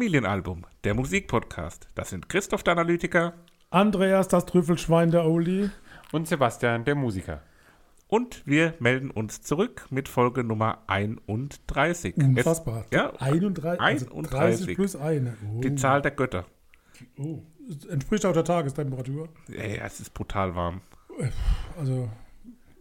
Familienalbum, 0.00 0.64
der 0.84 0.94
Musikpodcast. 0.94 1.90
Das 1.94 2.08
sind 2.08 2.30
Christoph 2.30 2.62
der 2.62 2.72
Analytiker 2.72 3.34
Andreas, 3.68 4.28
das 4.28 4.46
Trüffelschwein 4.46 5.10
der 5.10 5.26
Oldie. 5.26 5.68
Und 6.10 6.26
Sebastian, 6.26 6.86
der 6.86 6.94
Musiker. 6.94 7.42
und 8.08 8.42
wir 8.46 8.72
melden 8.78 9.10
uns 9.10 9.42
zurück 9.42 9.84
mit 9.90 10.08
Folge 10.08 10.42
Nummer 10.42 10.78
31. 10.86 12.16
Unfassbar. 12.16 12.86
Es, 12.88 12.96
ja, 12.96 13.12
31, 13.18 13.78
also 13.78 14.06
31. 14.06 14.30
30 14.30 14.74
plus 14.74 14.96
eine. 14.96 15.36
Oh. 15.54 15.60
die 15.60 15.74
Zahl 15.74 16.00
der 16.00 16.12
Götter. 16.12 16.46
oh. 17.18 17.42
Es 17.68 17.84
Entspricht 17.84 18.24
auch 18.24 18.32
der 18.32 18.44
Tagestemperatur. 18.44 19.28
Ja, 19.48 19.66
ja, 19.66 19.84
es 19.84 20.00
ist 20.00 20.14
brutal 20.14 20.54
warm. 20.56 20.80
Also, 21.78 22.08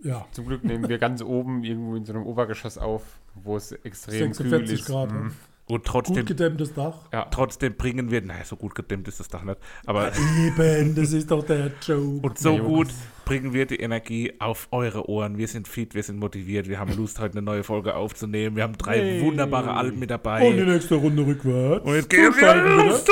ja. 0.01 0.25
Zum 0.31 0.45
Glück 0.47 0.63
nehmen 0.63 0.87
wir 0.87 0.97
ganz 0.97 1.21
oben 1.21 1.65
irgendwo 1.65 1.97
in 1.97 2.05
so 2.05 2.13
einem 2.13 2.23
Obergeschoss 2.25 2.77
auf, 2.77 3.19
wo 3.35 3.57
es 3.57 3.73
extrem 3.73 4.31
kühl 4.31 4.49
46 4.49 4.79
ist. 4.79 4.85
Grad. 4.87 5.11
Mhm. 5.11 5.33
Und 5.69 5.83
Gut 5.83 5.85
trotzdem, 5.85 6.25
gedämmtes 6.25 6.73
Dach. 6.73 6.95
Ja, 7.13 7.25
trotzdem 7.25 7.75
bringen 7.75 8.09
wir, 8.09 8.21
naja, 8.23 8.43
so 8.43 8.55
gut 8.55 8.73
gedämmt 8.73 9.07
ist 9.07 9.19
das 9.19 9.27
Dach 9.27 9.43
nicht, 9.43 9.59
aber 9.85 10.11
Eben, 10.43 10.95
das 10.95 11.13
ist 11.13 11.29
doch 11.29 11.43
der 11.45 11.71
Joke. 11.85 12.25
und 12.25 12.39
so 12.39 12.53
Nee, 12.53 12.59
gut 12.59 12.87
bringen 13.23 13.53
wir 13.53 13.67
die 13.67 13.75
Energie 13.75 14.33
auf 14.39 14.67
eure 14.71 15.07
Ohren. 15.07 15.37
Wir 15.37 15.47
sind 15.47 15.67
fit, 15.67 15.93
wir 15.93 16.01
sind 16.01 16.17
motiviert, 16.17 16.67
wir 16.67 16.79
haben 16.79 16.97
Lust, 16.97 17.19
heute 17.19 17.33
eine 17.37 17.43
neue 17.43 17.63
Folge 17.63 17.93
aufzunehmen. 17.95 18.55
Wir 18.55 18.63
haben 18.63 18.75
drei 18.79 18.97
Hey. 18.97 19.21
wunderbare 19.21 19.71
Alben 19.75 19.99
mit 19.99 20.09
dabei. 20.09 20.47
Und 20.49 20.57
die 20.57 20.63
nächste 20.63 20.95
Runde 20.95 21.23
rückwärts. 21.23 21.85
Und 21.85 21.93
jetzt 21.93 22.09
gehen 22.09 22.33
wir 22.35 22.55
los. 22.55 23.05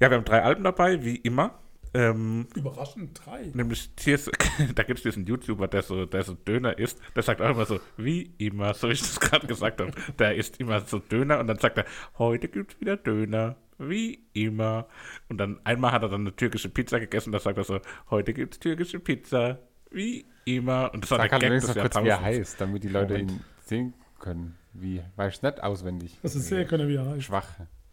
Ja, 0.00 0.10
wir 0.10 0.16
haben 0.18 0.24
drei 0.26 0.42
Alben 0.42 0.64
dabei, 0.64 1.02
wie 1.02 1.16
immer. 1.16 1.54
Ähm, 1.94 2.46
Überraschend 2.54 3.20
drei. 3.24 3.50
nämlich 3.52 3.90
Tears, 3.96 4.30
da 4.74 4.82
gibt 4.82 5.00
es 5.00 5.02
diesen 5.02 5.26
YouTuber, 5.26 5.68
der 5.68 5.82
so, 5.82 6.06
der 6.06 6.22
so 6.22 6.34
Döner 6.34 6.78
isst, 6.78 6.98
der 7.14 7.22
sagt 7.22 7.42
auch 7.42 7.50
immer 7.50 7.66
so, 7.66 7.80
wie 7.98 8.32
immer, 8.38 8.72
so 8.72 8.88
wie 8.88 8.92
ich 8.92 9.00
das 9.00 9.20
gerade 9.20 9.46
gesagt 9.46 9.80
habe. 9.80 9.92
Der 10.18 10.34
isst 10.34 10.58
immer 10.58 10.80
so 10.80 10.98
Döner 10.98 11.38
und 11.38 11.48
dann 11.48 11.58
sagt 11.58 11.78
er, 11.78 11.84
heute 12.18 12.48
gibt 12.48 12.72
es 12.74 12.80
wieder 12.80 12.96
Döner, 12.96 13.56
wie 13.78 14.24
immer. 14.32 14.88
Und 15.28 15.38
dann 15.38 15.60
einmal 15.64 15.92
hat 15.92 16.02
er 16.02 16.08
dann 16.08 16.22
eine 16.22 16.34
türkische 16.34 16.70
Pizza 16.70 16.98
gegessen, 16.98 17.30
da 17.32 17.38
sagt 17.40 17.58
er 17.58 17.64
so, 17.64 17.80
heute 18.10 18.32
gibt 18.32 18.54
es 18.54 18.60
türkische 18.60 18.98
Pizza, 18.98 19.58
wie 19.90 20.24
immer. 20.46 20.90
Und 20.94 21.04
das 21.04 21.10
war 21.10 21.18
sag 21.18 21.28
der 21.28 21.32
halt 21.32 21.42
Gag 21.42 21.60
des 21.60 21.68
noch 21.68 21.82
kurz, 21.82 21.96
wie 22.02 22.08
er 22.08 22.22
heißt, 22.22 22.60
damit 22.60 22.84
die 22.84 22.88
Leute 22.88 23.12
Moment. 23.14 23.32
ihn 23.32 23.44
sehen 23.64 23.94
können. 24.18 24.56
Wie, 24.72 25.02
weiß 25.16 25.34
ich 25.36 25.42
nicht 25.42 25.62
auswendig. 25.62 26.18
Das 26.22 26.34
ist 26.34 26.48
sehr 26.48 26.64
können 26.64 26.88
wir 26.88 27.04
heißt. 27.04 27.24
Schwach. 27.24 27.48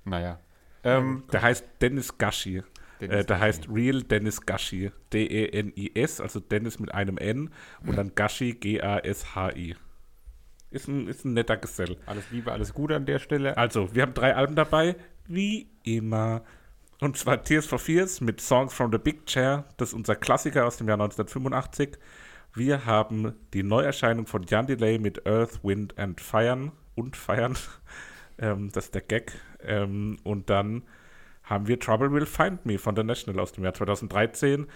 Naja. 0.06 0.40
Ähm, 0.84 1.24
Der 1.34 1.42
heißt 1.42 1.66
Dennis 1.82 2.18
Gashi. 2.18 2.64
Dennis 3.00 3.16
äh, 3.16 3.26
der 3.26 3.38
Gashi. 3.38 3.42
heißt 3.42 3.68
Real 3.70 4.04
Dennis 4.04 4.42
Gashi. 4.46 4.92
D-E-N-I-S, 5.14 6.22
also 6.22 6.40
Dennis 6.40 6.80
mit 6.80 6.94
einem 6.94 7.18
N 7.18 7.50
und 7.86 7.98
dann 7.98 8.14
Gashi, 8.16 8.54
G-A-S-H-I. 8.54 9.76
Ist 10.72 10.88
ein, 10.88 11.08
ist 11.08 11.26
ein 11.26 11.34
netter 11.34 11.58
Gesell. 11.58 11.98
alles 12.06 12.30
Liebe, 12.32 12.52
alles 12.52 12.74
Gute 12.74 12.96
an 12.96 13.06
der 13.06 13.20
Stelle. 13.20 13.58
Also, 13.58 13.94
wir 13.96 14.04
haben 14.04 14.14
drei 14.14 14.36
Alben 14.36 14.56
dabei, 14.56 14.96
wie 15.28 15.68
immer. 15.84 16.44
Und 17.00 17.18
zwar 17.18 17.44
Tears 17.44 17.66
for 17.66 17.80
Fears 17.80 18.22
mit 18.22 18.42
Songs 18.42 18.74
from 18.74 18.92
the 18.92 18.98
Big 18.98 19.26
Chair. 19.26 19.66
Das 19.78 19.90
ist 19.90 19.94
unser 19.96 20.16
Klassiker 20.16 20.68
aus 20.68 20.78
dem 20.78 20.88
Jahr 20.88 21.00
1985. 21.00 21.98
Wir 22.54 22.86
haben 22.86 23.34
die 23.54 23.64
Neuerscheinung 23.64 24.28
von 24.28 24.44
Jan 24.44 24.68
Delay 24.68 25.00
mit 25.00 25.26
Earth, 25.26 25.64
Wind 25.64 25.98
and 25.98 26.20
Fire 26.20 26.72
und 26.96 27.16
Feiern. 27.16 27.58
Ähm, 28.42 28.72
das 28.72 28.86
ist 28.86 28.96
der 28.96 29.02
Gag. 29.02 29.34
Ähm, 29.62 30.18
und 30.24 30.50
dann 30.50 30.84
haben 31.50 31.68
wir 31.68 31.80
Trouble 31.80 32.12
Will 32.12 32.28
Find 32.28 32.66
Me 32.66 32.78
von 32.78 32.96
The 32.96 33.04
National 33.04 33.42
aus 33.42 33.52
dem 33.52 33.64
Jahr 33.64 33.74
2013. 33.74 34.68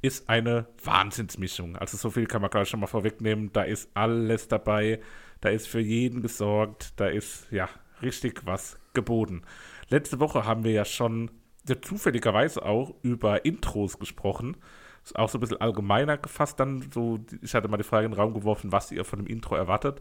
Ist 0.00 0.28
eine 0.28 0.66
Wahnsinnsmischung. 0.82 1.76
Also 1.76 1.96
so 1.96 2.10
viel 2.10 2.26
kann 2.26 2.40
man 2.40 2.50
gleich 2.50 2.68
schon 2.68 2.80
mal 2.80 2.86
vorwegnehmen. 2.86 3.52
Da 3.52 3.62
ist 3.62 3.90
alles 3.94 4.46
dabei. 4.46 5.00
Da 5.40 5.48
ist 5.48 5.66
für 5.66 5.80
jeden 5.80 6.22
gesorgt. 6.22 6.92
Da 7.00 7.08
ist 7.08 7.50
ja 7.50 7.68
richtig 8.00 8.46
was 8.46 8.78
geboten. 8.94 9.42
Letzte 9.88 10.20
Woche 10.20 10.44
haben 10.44 10.62
wir 10.62 10.72
ja 10.72 10.84
schon 10.84 11.32
ja, 11.68 11.80
zufälligerweise 11.80 12.64
auch 12.64 12.94
über 13.02 13.44
Intros 13.44 13.98
gesprochen. 13.98 14.56
Ist 15.02 15.16
auch 15.16 15.28
so 15.28 15.38
ein 15.38 15.40
bisschen 15.40 15.60
allgemeiner 15.60 16.16
gefasst 16.16 16.60
dann 16.60 16.90
so. 16.92 17.18
Ich 17.42 17.54
hatte 17.54 17.68
mal 17.68 17.76
die 17.76 17.82
Frage 17.82 18.06
in 18.06 18.12
den 18.12 18.20
Raum 18.20 18.34
geworfen, 18.34 18.70
was 18.70 18.92
ihr 18.92 19.04
von 19.04 19.18
dem 19.18 19.26
Intro 19.26 19.56
erwartet. 19.56 20.00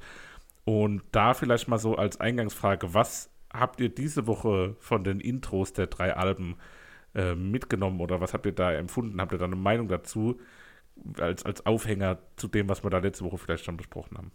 Und 0.64 1.02
da 1.12 1.34
vielleicht 1.34 1.68
mal 1.68 1.80
so 1.80 1.96
als 1.96 2.20
Eingangsfrage, 2.20 2.94
was 2.94 3.32
habt 3.54 3.82
ihr 3.82 3.90
diese 3.90 4.28
Woche 4.28 4.76
von 4.80 5.04
den 5.04 5.20
Intros 5.20 5.74
der 5.74 5.88
drei 5.88 6.16
Alben 6.16 6.56
äh, 7.16 7.36
mitgenommen 7.36 8.02
oder 8.02 8.22
was 8.22 8.34
habt 8.34 8.46
ihr 8.46 8.52
da 8.52 8.72
empfunden? 8.72 9.20
Habt 9.20 9.32
ihr 9.32 9.38
da 9.38 9.46
eine 9.46 9.56
Meinung 9.56 9.88
dazu 9.88 10.40
als, 11.20 11.46
als 11.46 11.66
Aufhänger 11.66 12.20
zu 12.36 12.48
dem, 12.48 12.70
was 12.70 12.84
wir 12.84 12.90
da 12.90 13.00
letzte 13.00 13.26
Woche 13.26 13.38
vielleicht 13.38 13.66
schon 13.66 13.78
besprochen 13.78 14.18
haben? 14.18 14.32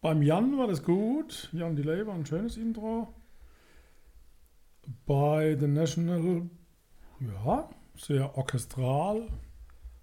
Beim 0.00 0.22
Jan 0.22 0.56
war 0.58 0.66
das 0.66 0.82
gut. 0.82 1.50
Jan 1.52 1.76
Delay 1.76 2.06
war 2.06 2.14
ein 2.14 2.26
schönes 2.26 2.56
Intro. 2.56 3.14
Bei 5.06 5.56
The 5.58 5.66
National, 5.66 6.48
ja, 7.20 7.68
sehr 7.96 8.36
orchestral. 8.36 9.28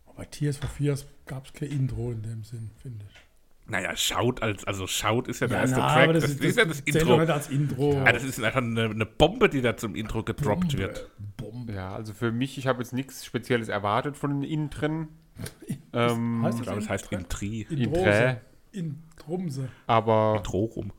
Aber 0.06 0.26
bei 0.32 0.54
for 0.54 0.70
Fears 0.70 1.06
gab 1.26 1.46
es 1.46 1.54
kein 1.54 1.70
Intro 1.70 2.12
in 2.12 2.22
dem 2.22 2.44
Sinn, 2.44 2.70
finde 2.82 3.06
ich. 3.10 3.27
Naja, 3.70 3.96
Schaut 3.96 4.42
als, 4.42 4.64
also 4.66 4.88
Schaut 4.88 5.28
ist 5.28 5.42
ja 5.42 5.48
der 5.48 5.58
Ja, 5.58 5.62
erste 5.64 5.80
na, 5.80 5.94
Track. 5.94 6.14
Das, 6.14 6.24
das, 6.24 6.32
ist, 6.32 6.44
ist, 6.44 6.58
ja 6.58 6.66
das 6.66 6.80
Intro. 6.82 7.18
nicht 7.18 7.30
als 7.30 7.50
Intro. 7.50 7.94
Ja, 7.94 8.12
das 8.12 8.24
ist 8.24 8.42
einfach 8.42 8.62
eine, 8.62 8.86
eine 8.86 9.06
Bombe, 9.06 9.50
die 9.50 9.62
da 9.62 9.76
zum 9.76 9.96
Intro 9.96 10.24
gedroppt 10.24 10.78
wird. 10.78 11.10
Bombe. 11.36 11.74
Ja, 11.74 11.94
also 11.94 12.14
für 12.14 12.32
mich, 12.32 12.58
ich 12.58 12.68
habe 12.68 12.80
jetzt 12.82 12.94
nichts 12.94 13.26
Spezielles 13.26 13.68
erwartet 13.68 14.16
von 14.18 14.42
den 14.42 14.50
Intren. 14.50 15.10
Ähm, 15.94 16.44
heißt 16.44 16.60
Ich 16.60 16.64
glaube, 16.64 16.80
das 16.80 16.90
heißt 16.90 17.12
Intri. 17.12 17.66
Inträ. 17.70 18.38
In 18.72 19.02
Trumse. 19.16 19.70
aber 19.88 20.36
Intro 20.38 20.66
rum. 20.66 20.92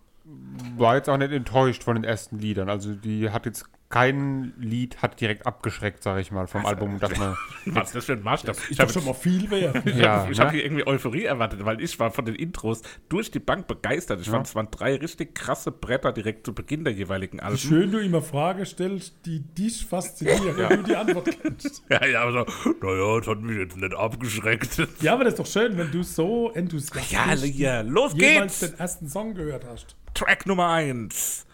war 0.77 0.97
jetzt 0.97 1.09
auch 1.09 1.19
nicht 1.19 1.31
enttäuscht 1.31 1.85
von 1.85 1.95
den 1.95 2.05
ersten 2.05 2.39
Liedern. 2.39 2.69
Also 2.69 2.95
die 2.95 3.31
hat 3.31 3.47
jetzt 3.47 3.67
kein 3.91 4.53
Lied 4.59 5.01
hat 5.01 5.19
direkt 5.21 5.47
abgeschreckt, 5.47 6.03
sage 6.03 6.21
ich 6.21 6.31
mal, 6.31 6.47
vom 6.47 6.67
Album. 6.67 6.99
Dass 7.01 7.17
man, 7.17 7.37
Was 7.67 7.89
ist 7.89 7.95
das 7.97 8.05
für 8.05 8.13
ein 8.13 8.23
Maßstab? 8.23 8.57
Ich 8.69 8.79
habe 8.81 8.93
schon 8.93 9.05
mal 9.07 9.15
viel 9.15 9.51
wert. 9.51 9.83
ja, 9.97 10.29
ich 10.31 10.39
hab 10.39 10.49
ne? 10.49 10.53
hier 10.59 10.65
irgendwie 10.65 10.87
Euphorie 10.87 11.25
erwartet, 11.25 11.65
weil 11.65 11.81
ich 11.81 11.99
war 11.99 12.11
von 12.11 12.27
den 12.27 12.35
Intros 12.35 12.83
durch 13.09 13.31
die 13.31 13.39
Bank 13.39 13.67
begeistert. 13.67 14.21
Ich 14.21 14.27
Ja. 14.27 14.35
fand, 14.35 14.47
es 14.47 14.55
waren 14.55 14.69
drei 14.71 14.97
richtig 14.97 15.35
krasse 15.35 15.73
Bretter 15.73 16.13
direkt 16.13 16.45
zu 16.45 16.53
Beginn 16.55 16.85
der 16.85 16.93
jeweiligen 16.93 17.39
Wie 17.39 17.43
Alben. 17.43 17.57
schön 17.59 17.91
du 17.91 17.99
immer 17.99 18.21
Fragen 18.21 18.67
stellst, 18.67 19.15
die 19.25 19.41
dich 19.41 19.87
faszinieren, 19.87 20.57
wenn 20.59 20.83
du 20.83 20.83
die 20.83 20.97
Antwort 20.97 21.31
kennst. 21.41 21.83
Ja, 21.89 22.05
ja, 22.05 22.23
aber 22.23 22.33
so, 22.33 22.73
naja, 22.87 23.19
das 23.19 23.27
hat 23.29 23.41
mich 23.41 23.57
jetzt 23.57 23.77
nicht 23.77 23.95
abgeschreckt. 23.95 24.87
Ja, 25.01 25.15
aber 25.15 25.25
das 25.25 25.33
ist 25.35 25.39
doch 25.41 25.47
schön, 25.47 25.79
wenn 25.79 25.91
du 25.91 26.03
so 26.03 26.51
enthusiastisch 26.53 27.11
Ja, 27.11 27.35
ja, 27.77 27.81
los 27.81 28.13
jeweils 28.15 28.61
geht's! 28.61 28.73
den 28.73 28.79
ersten 28.81 29.09
Song 29.09 29.35
gehört 29.35 29.65
hast. 29.67 29.97
Track 30.15 30.47
Nummer 30.47 30.69
1. 30.69 31.47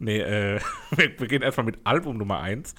Nee, 0.00 0.18
äh, 0.18 0.60
wir 0.96 1.16
beginnen 1.16 1.42
erstmal 1.42 1.66
mit 1.66 1.78
Album 1.84 2.16
Nummer 2.18 2.40
1. 2.40 2.74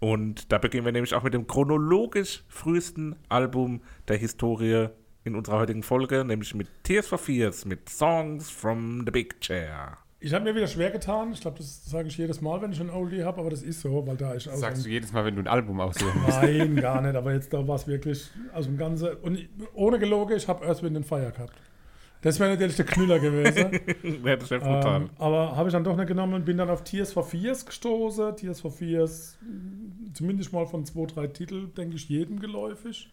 Und 0.00 0.52
da 0.52 0.58
beginnen 0.58 0.84
wir 0.84 0.92
nämlich 0.92 1.14
auch 1.14 1.22
mit 1.22 1.32
dem 1.32 1.46
chronologisch 1.46 2.44
frühesten 2.48 3.16
Album 3.30 3.80
der 4.08 4.18
Historie 4.18 4.88
in 5.22 5.34
unserer 5.34 5.60
heutigen 5.60 5.82
Folge, 5.82 6.24
nämlich 6.24 6.54
mit 6.54 6.68
Tears 6.82 7.06
for 7.06 7.16
Fears, 7.16 7.64
mit 7.64 7.88
Songs 7.88 8.50
from 8.50 9.04
the 9.06 9.10
Big 9.10 9.40
Chair. 9.40 9.96
Ich 10.20 10.34
habe 10.34 10.44
mir 10.44 10.54
wieder 10.54 10.66
schwer 10.66 10.90
getan. 10.90 11.32
Ich 11.32 11.40
glaube, 11.40 11.58
das 11.58 11.84
sage 11.84 12.08
ich 12.08 12.16
jedes 12.18 12.40
Mal, 12.40 12.60
wenn 12.60 12.72
ich 12.72 12.80
ein 12.80 12.90
Oldie 12.90 13.22
habe, 13.24 13.40
aber 13.40 13.50
das 13.50 13.62
ist 13.62 13.80
so, 13.80 14.06
weil 14.06 14.16
da 14.16 14.34
ich 14.34 14.50
aus 14.50 14.58
sagst 14.58 14.82
du 14.82 14.88
dem, 14.88 14.92
jedes 14.92 15.12
Mal, 15.12 15.24
wenn 15.24 15.36
du 15.36 15.42
ein 15.42 15.46
Album 15.46 15.80
aussuchen 15.80 16.20
musst. 16.22 16.42
Nein, 16.42 16.76
gar 16.76 17.00
nicht, 17.00 17.14
aber 17.14 17.32
jetzt 17.32 17.52
da 17.52 17.66
war 17.66 17.76
es 17.76 17.86
wirklich 17.86 18.30
aus 18.52 18.64
dem 18.64 18.76
Ganzen. 18.76 19.08
Und 19.22 19.48
ohne 19.74 19.98
gelogen, 19.98 20.36
ich 20.36 20.48
habe 20.48 20.66
Earth, 20.66 20.82
Wind 20.82 20.96
and 20.96 21.06
Fire 21.06 21.30
gehabt. 21.30 21.54
Das 22.24 22.40
wäre 22.40 22.52
natürlich 22.52 22.76
der 22.76 22.86
Knüller 22.86 23.18
gewesen. 23.18 23.80
ja, 24.24 24.36
das 24.36 24.50
wäre 24.50 24.62
brutal. 24.62 25.02
ähm, 25.02 25.10
aber 25.18 25.54
habe 25.56 25.68
ich 25.68 25.74
dann 25.74 25.84
doch 25.84 25.94
nicht 25.94 26.06
genommen 26.06 26.32
und 26.32 26.46
bin 26.46 26.56
dann 26.56 26.70
auf 26.70 26.82
Tears 26.82 27.12
for 27.12 27.22
Fears 27.22 27.66
gestoßen. 27.66 28.34
Tears 28.36 28.62
for 28.62 28.72
Fears, 28.72 29.38
zumindest 30.14 30.50
mal 30.50 30.64
von 30.64 30.86
zwei, 30.86 31.04
drei 31.04 31.26
Titeln, 31.26 31.74
denke 31.74 31.96
ich, 31.96 32.08
jedem 32.08 32.40
geläufig. 32.40 33.12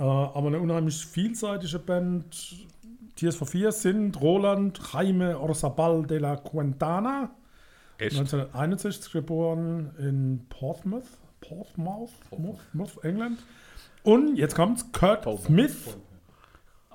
Äh, 0.00 0.02
aber 0.02 0.48
eine 0.48 0.58
unheimlich 0.58 1.06
vielseitige 1.06 1.78
Band. 1.78 2.66
Tears 3.14 3.36
for 3.36 3.46
Fears 3.46 3.82
sind 3.82 4.20
Roland 4.20 4.80
Jaime 4.92 5.38
Orzabal 5.38 6.04
de 6.04 6.18
la 6.18 6.34
Quintana, 6.34 7.30
Echt? 7.98 8.18
1961 8.18 9.12
geboren 9.12 9.92
in 10.00 10.44
Portsmouth, 10.48 11.06
Portsmouth, 11.40 12.10
Portsmouth 12.30 13.04
England. 13.04 13.38
Und 14.02 14.34
jetzt 14.34 14.56
kommt's, 14.56 14.90
Kurt 14.90 15.24
Smith, 15.44 15.96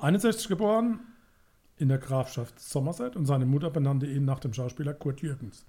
61 0.01 0.47
geboren 0.47 0.99
in 1.77 1.89
der 1.89 1.97
Grafschaft 1.99 2.59
Somerset 2.59 3.15
und 3.15 3.25
seine 3.25 3.45
Mutter 3.45 3.69
benannte 3.69 4.05
ihn 4.07 4.25
nach 4.25 4.39
dem 4.39 4.53
Schauspieler 4.53 4.94
Kurt 4.94 5.21
Jürgens. 5.21 5.65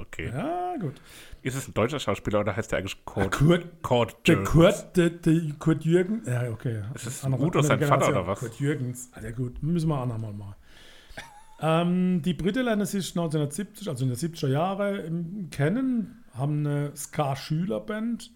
Okay. 0.00 0.30
Ja, 0.32 0.76
gut. 0.80 0.94
Ist 1.42 1.56
es 1.56 1.68
ein 1.68 1.74
deutscher 1.74 1.98
Schauspieler 2.00 2.40
oder 2.40 2.56
heißt 2.56 2.72
der 2.72 2.78
eigentlich 2.78 2.96
Ah, 3.06 3.10
Kurt? 3.26 3.32
Kurt, 3.32 3.82
Kurt 3.82 4.16
der 4.26 4.34
Jürgens? 4.36 4.50
Kurt, 4.52 4.96
der, 4.96 5.10
der 5.10 5.40
Kurt 5.58 5.84
Jürgens, 5.84 6.26
ja, 6.26 6.50
okay. 6.50 6.82
Ist 6.94 7.06
es 7.06 7.24
Andere- 7.24 7.42
Udo 7.44 7.60
sein 7.60 7.72
andere 7.72 7.88
Vater 7.88 8.00
Generation. 8.06 8.22
oder 8.24 8.32
was? 8.32 8.40
Kurt 8.40 8.60
Jürgens, 8.60 9.10
Alter, 9.12 9.32
gut, 9.32 9.62
müssen 9.62 9.88
wir 9.88 9.98
andermal 10.00 10.32
mal. 10.32 10.56
ähm, 11.60 12.22
die 12.22 12.34
Briten 12.34 12.64
lernen 12.64 12.86
sich 12.86 13.10
1970, 13.10 13.88
also 13.88 14.04
in 14.04 14.10
den 14.10 14.16
70er 14.18 14.48
Jahren 14.48 15.50
kennen, 15.50 16.24
haben 16.32 16.66
eine 16.66 16.96
Ska-Schülerband 16.96 18.32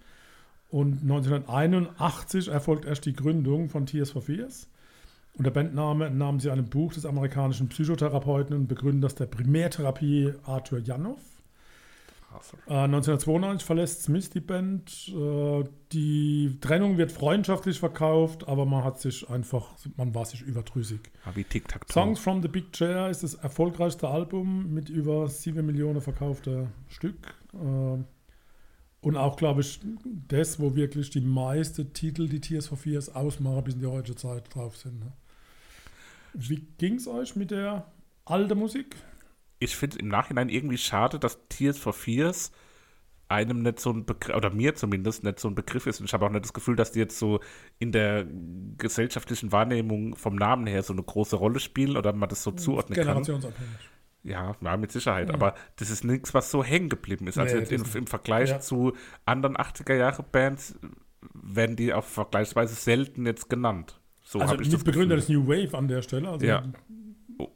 und 0.69 1.01
1981 1.03 2.49
erfolgt 2.49 2.85
erst 2.85 3.07
die 3.07 3.15
Gründung 3.15 3.71
von 3.71 3.87
Tears 3.87 4.11
for 4.11 4.23
Fears. 4.23 4.69
Unter 5.39 5.53
Bandname 5.53 6.07
entnahmen 6.07 6.41
sie 6.41 6.51
einem 6.51 6.69
Buch 6.69 6.93
des 6.93 7.07
amerikanischen 7.07 7.69
Psychotherapeuten 7.69 8.57
und 8.57 8.67
Begründers 8.67 9.15
der 9.15 9.27
Primärtherapie 9.27 10.35
Arthur 10.45 10.81
Janov. 10.81 11.21
Äh, 12.67 12.75
1992 12.75 13.65
verlässt 13.65 14.03
Smith 14.03 14.31
die 14.31 14.41
Band. 14.41 15.09
Äh, 15.09 15.65
die 15.93 16.59
Trennung 16.61 16.99
wird 16.99 17.13
freundschaftlich 17.13 17.79
verkauft, 17.79 18.47
aber 18.49 18.67
man 18.67 18.83
hat 18.83 19.01
sich 19.01 19.31
einfach, 19.31 19.71
man 19.97 20.13
war 20.15 20.25
sich 20.25 20.43
überdrüssig. 20.43 21.01
Ah, 21.25 21.31
Wie 21.35 21.45
Tic-Tac-Toe. 21.45 21.93
Songs 21.93 22.19
from 22.19 22.43
the 22.43 22.49
Big 22.49 22.73
Chair 22.73 23.09
ist 23.09 23.23
das 23.23 23.35
erfolgreichste 23.35 24.09
Album 24.09 24.75
mit 24.75 24.89
über 24.89 25.29
7 25.29 25.65
Millionen 25.65 26.01
verkaufter 26.01 26.67
Stück. 26.89 27.35
Äh, 27.55 28.03
und 29.01 29.17
auch, 29.17 29.37
glaube 29.37 29.61
ich, 29.61 29.81
das, 30.27 30.59
wo 30.59 30.75
wirklich 30.75 31.11
die 31.11 31.21
meisten 31.21 31.93
Titel, 31.93 32.29
die 32.29 32.41
Tears 32.41 32.67
for 32.67 32.77
Fears 32.77 33.15
ausmachen, 33.15 33.63
bis 33.65 33.75
in 33.75 33.81
die 33.81 33.87
heutige 33.87 34.17
Zeit 34.17 34.53
drauf 34.53 34.77
sind. 34.77 34.99
Ne? 34.99 35.13
Wie 36.35 36.67
ging 36.79 36.95
es 36.97 37.07
euch 37.09 37.37
mit 37.37 37.51
der 37.51 37.91
alten 38.25 38.59
Musik? 38.59 38.97
ich 39.61 39.75
finde 39.77 39.99
im 39.99 40.07
Nachhinein 40.09 40.49
irgendwie 40.51 40.79
schade, 40.79 41.19
dass 41.19 41.39
Tears 41.49 41.79
for 41.79 41.93
Fears 41.93 42.53
einem 43.27 43.63
nicht 43.63 43.81
so 43.81 43.91
ein 43.91 44.07
Begriff, 44.07 44.37
oder 44.37 44.51
mir 44.51 44.75
zumindest 44.75 45.25
nicht 45.25 45.41
so 45.41 45.49
ein 45.49 45.55
Begriff 45.55 45.87
ist. 45.87 46.01
Und 46.01 46.07
ich 46.07 46.15
habe 46.15 46.25
auch 46.25 46.31
nicht 46.31 46.45
das 46.45 46.53
Gefühl, 46.55 46.77
dass 46.77 46.93
die 46.93 47.01
jetzt 47.01 47.19
so 47.19 47.41
in 47.79 47.93
der 47.93 48.25
gesellschaftlichen 48.79 49.53
Wahrnehmung 49.53 50.17
vom 50.17 50.37
Namen 50.37 50.67
her 50.67 50.83
so 50.83 50.93
eine 50.93 51.03
große 51.03 51.37
Rolle 51.37 51.61
spielen 51.61 51.97
oder 51.97 52.13
man 52.13 52.29
das 52.29 52.43
so 52.43 52.53
zuordnen 52.53 52.95
kann. 52.97 53.07
Generationsabhängig. 53.07 53.91
Ja, 54.23 54.55
ja, 54.61 54.77
mit 54.77 54.93
Sicherheit. 54.93 55.31
Aber 55.31 55.55
das 55.77 55.91
ist 55.91 56.05
nichts, 56.05 56.33
was 56.35 56.51
so 56.51 56.63
hängen 56.65 56.89
geblieben 56.89 57.27
ist. 57.27 57.37
Also 57.39 57.57
Nee, 57.57 57.65
im, 57.75 57.85
im 57.95 58.07
Vergleich 58.07 58.51
Ja. 58.51 58.61
zu 58.61 58.93
anderen 59.27 59.57
80er-Jahre-Bands 59.57 60.79
werden 61.35 61.77
die 61.77 61.93
auch 61.93 62.05
vergleichsweise 62.05 62.75
selten 62.75 63.27
jetzt 63.27 63.51
genannt. 63.51 64.01
So 64.31 64.41
Also 64.41 64.53
habe 64.53 64.63
ich 64.63 64.69
das 64.69 64.79
Mitbegründer 64.81 65.17
des. 65.17 65.29
New 65.31 65.47
Wave 65.49 65.77
an 65.77 65.89
der 65.89 66.03
Stelle. 66.03 66.29
Also 66.29 66.45
Ja. 66.45 66.63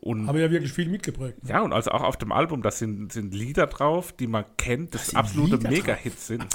Und 0.00 0.26
habe 0.28 0.40
ja 0.40 0.50
wirklich 0.50 0.72
viel 0.72 0.88
mitgeprägt. 0.88 1.38
Ja, 1.46 1.60
und 1.60 1.72
also 1.72 1.90
auch 1.90 2.02
auf 2.02 2.16
dem 2.16 2.30
Album, 2.32 2.62
da 2.62 2.70
sind, 2.70 3.12
sind 3.12 3.34
Lieder 3.34 3.66
drauf, 3.66 4.12
die 4.12 4.26
man 4.28 4.44
kennt, 4.56 4.94
das 4.94 5.08
sind 5.08 5.18
absolute 5.18 5.58
Mega-Hits 5.68 6.28
sind. 6.28 6.46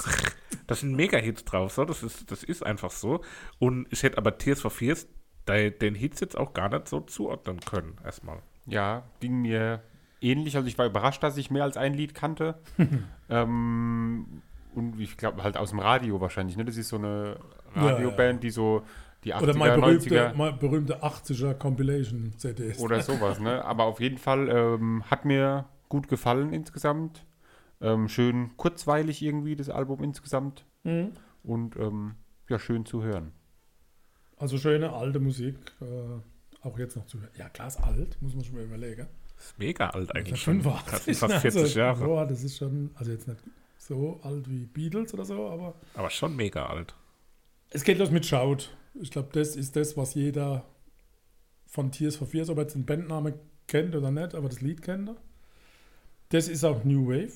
Da 0.66 0.74
sind 0.74 0.94
Mega-Hits 0.96 1.44
drauf, 1.44 1.72
so, 1.72 1.84
das 1.84 2.02
ist, 2.02 2.30
das 2.32 2.42
ist 2.42 2.64
einfach 2.64 2.90
so. 2.90 3.20
Und 3.58 3.86
ich 3.90 4.02
hätte 4.02 4.16
aber 4.18 4.38
Tears 4.38 4.62
for 4.62 4.70
Fears 4.70 5.06
de- 5.46 5.70
den 5.70 5.94
Hits 5.94 6.20
jetzt 6.20 6.36
auch 6.38 6.52
gar 6.54 6.68
nicht 6.70 6.88
so 6.88 7.00
zuordnen 7.00 7.60
können, 7.60 7.96
erstmal. 8.02 8.38
Ja, 8.66 9.04
ging 9.20 9.42
mir 9.42 9.82
ähnlich. 10.22 10.56
Also 10.56 10.66
ich 10.66 10.78
war 10.78 10.86
überrascht, 10.86 11.22
dass 11.22 11.36
ich 11.36 11.50
mehr 11.50 11.64
als 11.64 11.76
ein 11.76 11.92
Lied 11.94 12.14
kannte. 12.14 12.58
ähm, 13.28 14.42
und 14.74 14.98
ich 15.00 15.16
glaube 15.16 15.42
halt 15.42 15.56
aus 15.56 15.70
dem 15.70 15.78
Radio 15.80 16.20
wahrscheinlich. 16.20 16.56
Ne? 16.56 16.64
Das 16.64 16.76
ist 16.76 16.88
so 16.88 16.96
eine 16.96 17.36
Ja, 17.76 17.82
Radioband, 17.88 18.42
die 18.42 18.50
so 18.50 18.82
die 19.24 19.34
80er, 19.34 19.42
Oder 19.42 19.56
mein 19.56 19.70
90er 19.72 19.80
berühmte, 19.80 20.32
mein 20.36 20.58
berühmte 20.58 21.02
80er 21.02 21.54
Compilation 21.54 22.32
CDs. 22.36 22.78
oder 22.78 23.02
sowas. 23.02 23.40
Ne? 23.40 23.64
Aber 23.64 23.84
auf 23.84 24.00
jeden 24.00 24.18
Fall 24.18 24.48
ähm, 24.48 25.02
hat 25.10 25.24
mir 25.24 25.66
gut 25.88 26.08
gefallen 26.08 26.52
insgesamt. 26.52 27.24
Ähm, 27.80 28.08
schön 28.08 28.56
kurzweilig 28.56 29.22
irgendwie 29.22 29.56
das 29.56 29.70
Album 29.70 30.02
insgesamt. 30.02 30.64
Mhm. 30.84 31.12
Und 31.42 31.76
ähm, 31.76 32.14
ja, 32.48 32.58
schön 32.58 32.86
zu 32.86 33.02
hören. 33.02 33.32
Also 34.36 34.58
schöne 34.58 34.92
alte 34.92 35.18
Musik. 35.20 35.56
Äh, 35.80 36.66
auch 36.66 36.78
jetzt 36.78 36.96
noch 36.96 37.06
zu 37.06 37.20
hören. 37.20 37.30
Ja, 37.36 37.48
klar, 37.48 37.68
ist 37.68 37.80
alt, 37.82 38.20
muss 38.20 38.34
man 38.34 38.44
schon 38.44 38.56
mal 38.56 38.64
überlegen. 38.64 39.08
Das 39.36 39.46
ist 39.46 39.58
mega 39.58 39.90
alt 39.90 40.08
Das 40.08 40.16
eigentlich 40.16 40.32
ist 40.34 40.40
schon. 40.40 40.62
85. 40.62 40.90
Das 40.92 41.04
sind 41.04 41.16
fast 41.16 41.42
40 41.42 41.60
also, 41.62 41.78
Jahre. 41.78 42.04
Boah, 42.04 42.26
das 42.26 42.42
ist 42.42 42.56
schon, 42.56 42.90
also 42.94 43.12
jetzt 43.12 43.28
nicht 43.28 43.40
so 43.78 44.20
alt 44.22 44.48
wie 44.50 44.66
Beatles 44.66 45.14
oder 45.14 45.24
so, 45.24 45.48
aber 45.48 45.74
Aber 45.94 46.10
schon 46.10 46.34
mega 46.34 46.66
alt. 46.66 46.94
es 47.70 47.84
geht 47.84 47.98
los 47.98 48.10
mit 48.10 48.26
Shout. 48.26 48.70
Ich 49.00 49.10
glaube, 49.10 49.28
das 49.32 49.56
ist 49.56 49.76
das, 49.76 49.96
was 49.96 50.14
jeder 50.14 50.64
von 51.66 51.92
Tears 51.92 52.16
for 52.16 52.26
Fears, 52.26 52.48
ob 52.50 52.58
er 52.58 52.62
jetzt 52.62 52.74
den 52.74 52.86
Bandnamen 52.86 53.34
kennt 53.66 53.94
oder 53.94 54.10
nicht, 54.10 54.34
aber 54.34 54.48
das 54.48 54.60
Lied 54.60 54.82
kennt 54.82 55.10
er. 55.10 55.16
Das 56.30 56.48
ist 56.48 56.64
auch 56.64 56.84
New 56.84 57.08
Wave. 57.08 57.32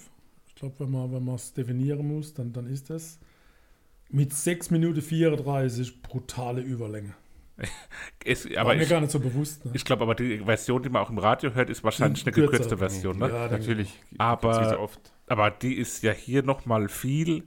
Ich 0.47 0.55
glaube, 0.55 0.75
wenn 0.81 0.91
man 0.91 1.13
wenn 1.13 1.25
man 1.25 1.37
es 1.37 1.53
definieren 1.53 2.07
muss, 2.07 2.35
dann, 2.35 2.53
dann 2.53 2.67
ist 2.67 2.91
das 2.91 3.19
mit 4.11 4.33
6 4.33 4.71
Minuten 4.71 5.01
34 5.01 6.03
brutale 6.03 6.61
Überlänge. 6.61 7.15
Ist, 8.25 8.51
War 8.51 8.63
aber 8.63 8.75
mir 8.75 8.83
ich, 8.83 8.89
gar 8.89 9.01
nicht 9.01 9.11
so 9.11 9.21
bewusst. 9.21 9.65
Ne? 9.65 9.73
ich 9.75 9.85
glaube, 9.85 10.03
aber 10.03 10.15
die 10.15 10.39
Version, 10.39 10.83
die 10.83 10.89
man 10.89 11.03
auch 11.03 11.11
im 11.11 11.19
Radio 11.19 11.55
hört, 11.55 11.71
ist 11.71 11.85
wahrscheinlich 11.85 12.25
eine 12.25 12.33
Kürzer. 12.33 12.51
gekürzte 12.51 12.79
Version, 12.79 13.19
ne? 13.19 13.29
Ja, 13.29 13.49
Natürlich. 13.49 14.01
Aber-. 14.19 14.89
Aber 15.27 15.51
die 15.51 15.75
ist 15.75 16.03
ja 16.03 16.13
hier 16.13 16.43
nochmal 16.43 16.89
viel, 16.89 17.45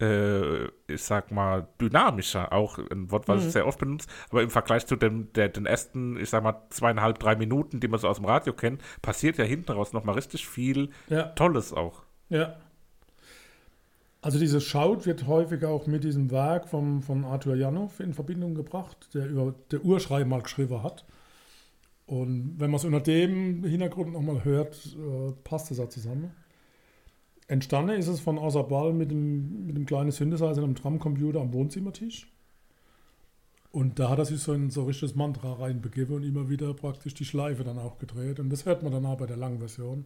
äh, 0.00 0.66
ich 0.86 1.02
sag 1.02 1.30
mal, 1.30 1.68
dynamischer. 1.80 2.52
Auch 2.52 2.78
ein 2.78 3.10
Wort, 3.10 3.28
was 3.28 3.44
ich 3.44 3.52
sehr 3.52 3.66
oft 3.66 3.78
benutze. 3.78 4.08
Aber 4.30 4.42
im 4.42 4.50
Vergleich 4.50 4.86
zu 4.86 4.96
dem, 4.96 5.32
der, 5.32 5.48
den 5.48 5.66
ersten, 5.66 6.16
ich 6.18 6.30
sag 6.30 6.42
mal, 6.42 6.66
zweieinhalb, 6.70 7.18
drei 7.18 7.36
Minuten, 7.36 7.80
die 7.80 7.88
man 7.88 8.00
so 8.00 8.08
aus 8.08 8.16
dem 8.16 8.24
Radio 8.26 8.52
kennt, 8.52 8.82
passiert 9.02 9.38
ja 9.38 9.44
hinten 9.44 9.72
raus 9.72 9.92
nochmal 9.92 10.14
richtig 10.14 10.46
viel 10.46 10.90
Ja. 11.08 11.24
Tolles 11.30 11.72
auch. 11.72 12.02
Ja. 12.28 12.56
Also 14.20 14.38
dieses 14.38 14.64
Schaut 14.64 15.06
wird 15.06 15.26
häufig 15.26 15.64
auch 15.64 15.86
mit 15.86 16.02
diesem 16.02 16.30
Werk 16.30 16.68
vom, 16.68 17.02
von 17.02 17.24
Arthur 17.24 17.54
Janov 17.54 18.00
in 18.00 18.14
Verbindung 18.14 18.54
gebracht, 18.54 19.14
der 19.14 19.26
über 19.28 19.54
der 19.70 19.84
Urschrei 19.84 20.24
mal 20.24 20.42
geschrieben 20.42 20.82
hat. 20.82 21.04
Und 22.06 22.54
wenn 22.58 22.70
man 22.70 22.78
es 22.78 22.84
unter 22.84 23.00
dem 23.00 23.62
Hintergrund 23.64 24.12
nochmal 24.12 24.42
hört, 24.42 24.96
äh, 24.96 25.32
passt 25.44 25.70
es 25.70 25.78
auch 25.78 25.88
zusammen. 25.88 26.32
Entstanden 27.48 27.96
ist 27.96 28.08
es 28.08 28.20
von 28.20 28.38
Ball 28.62 28.92
mit 28.92 29.10
dem, 29.10 29.66
mit 29.66 29.76
dem 29.76 29.86
kleinen 29.86 30.10
Synthesizer 30.10 30.62
einem 30.62 30.74
Drumcomputer 30.74 31.40
am 31.40 31.52
Wohnzimmertisch. 31.52 32.30
Und 33.70 33.98
da 33.98 34.10
hat 34.10 34.18
er 34.18 34.24
sich 34.26 34.40
so 34.40 34.52
ein 34.52 34.70
so 34.70 34.84
richtiges 34.84 35.14
Mantra 35.14 35.54
reinbegeben 35.54 36.16
und 36.16 36.22
immer 36.22 36.48
wieder 36.48 36.72
praktisch 36.74 37.14
die 37.14 37.24
Schleife 37.24 37.64
dann 37.64 37.78
auch 37.78 37.98
gedreht. 37.98 38.38
Und 38.38 38.50
das 38.50 38.66
hört 38.66 38.82
man 38.82 38.92
dann 38.92 39.06
auch 39.06 39.18
bei 39.18 39.26
der 39.26 39.36
langen 39.36 39.58
Version 39.58 40.04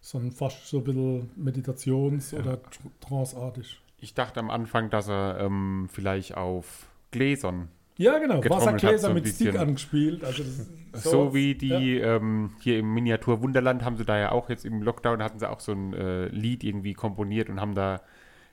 so 0.00 0.18
ein 0.18 0.32
fast 0.32 0.68
so 0.68 0.78
ein 0.78 0.84
bisschen 0.84 1.30
Meditations- 1.36 2.34
oder 2.34 2.54
tr- 2.54 2.90
tranceartig. 3.00 3.80
Ich 4.00 4.12
dachte 4.12 4.40
am 4.40 4.50
Anfang, 4.50 4.90
dass 4.90 5.08
er 5.08 5.40
ähm, 5.40 5.88
vielleicht 5.90 6.36
auf 6.36 6.86
Gläsern, 7.10 7.68
Ja, 7.96 8.18
genau. 8.18 8.42
Wassergläser 8.44 9.08
so 9.08 9.14
mit 9.14 9.28
Stick 9.28 9.56
angespielt. 9.58 10.24
Also 10.24 10.42
ist 10.42 10.68
so, 11.04 11.34
wie 11.34 11.54
die 11.54 11.98
ähm, 11.98 12.50
hier 12.60 12.78
im 12.80 12.92
Miniatur 12.92 13.42
Wunderland 13.42 13.84
haben 13.84 13.96
sie 13.96 14.04
da 14.04 14.18
ja 14.18 14.32
auch 14.32 14.48
jetzt 14.48 14.64
im 14.64 14.82
Lockdown, 14.82 15.22
hatten 15.22 15.38
sie 15.38 15.48
auch 15.48 15.60
so 15.60 15.72
ein 15.72 15.92
äh, 15.94 16.26
Lied 16.26 16.64
irgendwie 16.64 16.94
komponiert 16.94 17.48
und 17.48 17.60
haben 17.60 17.74
da 17.74 18.00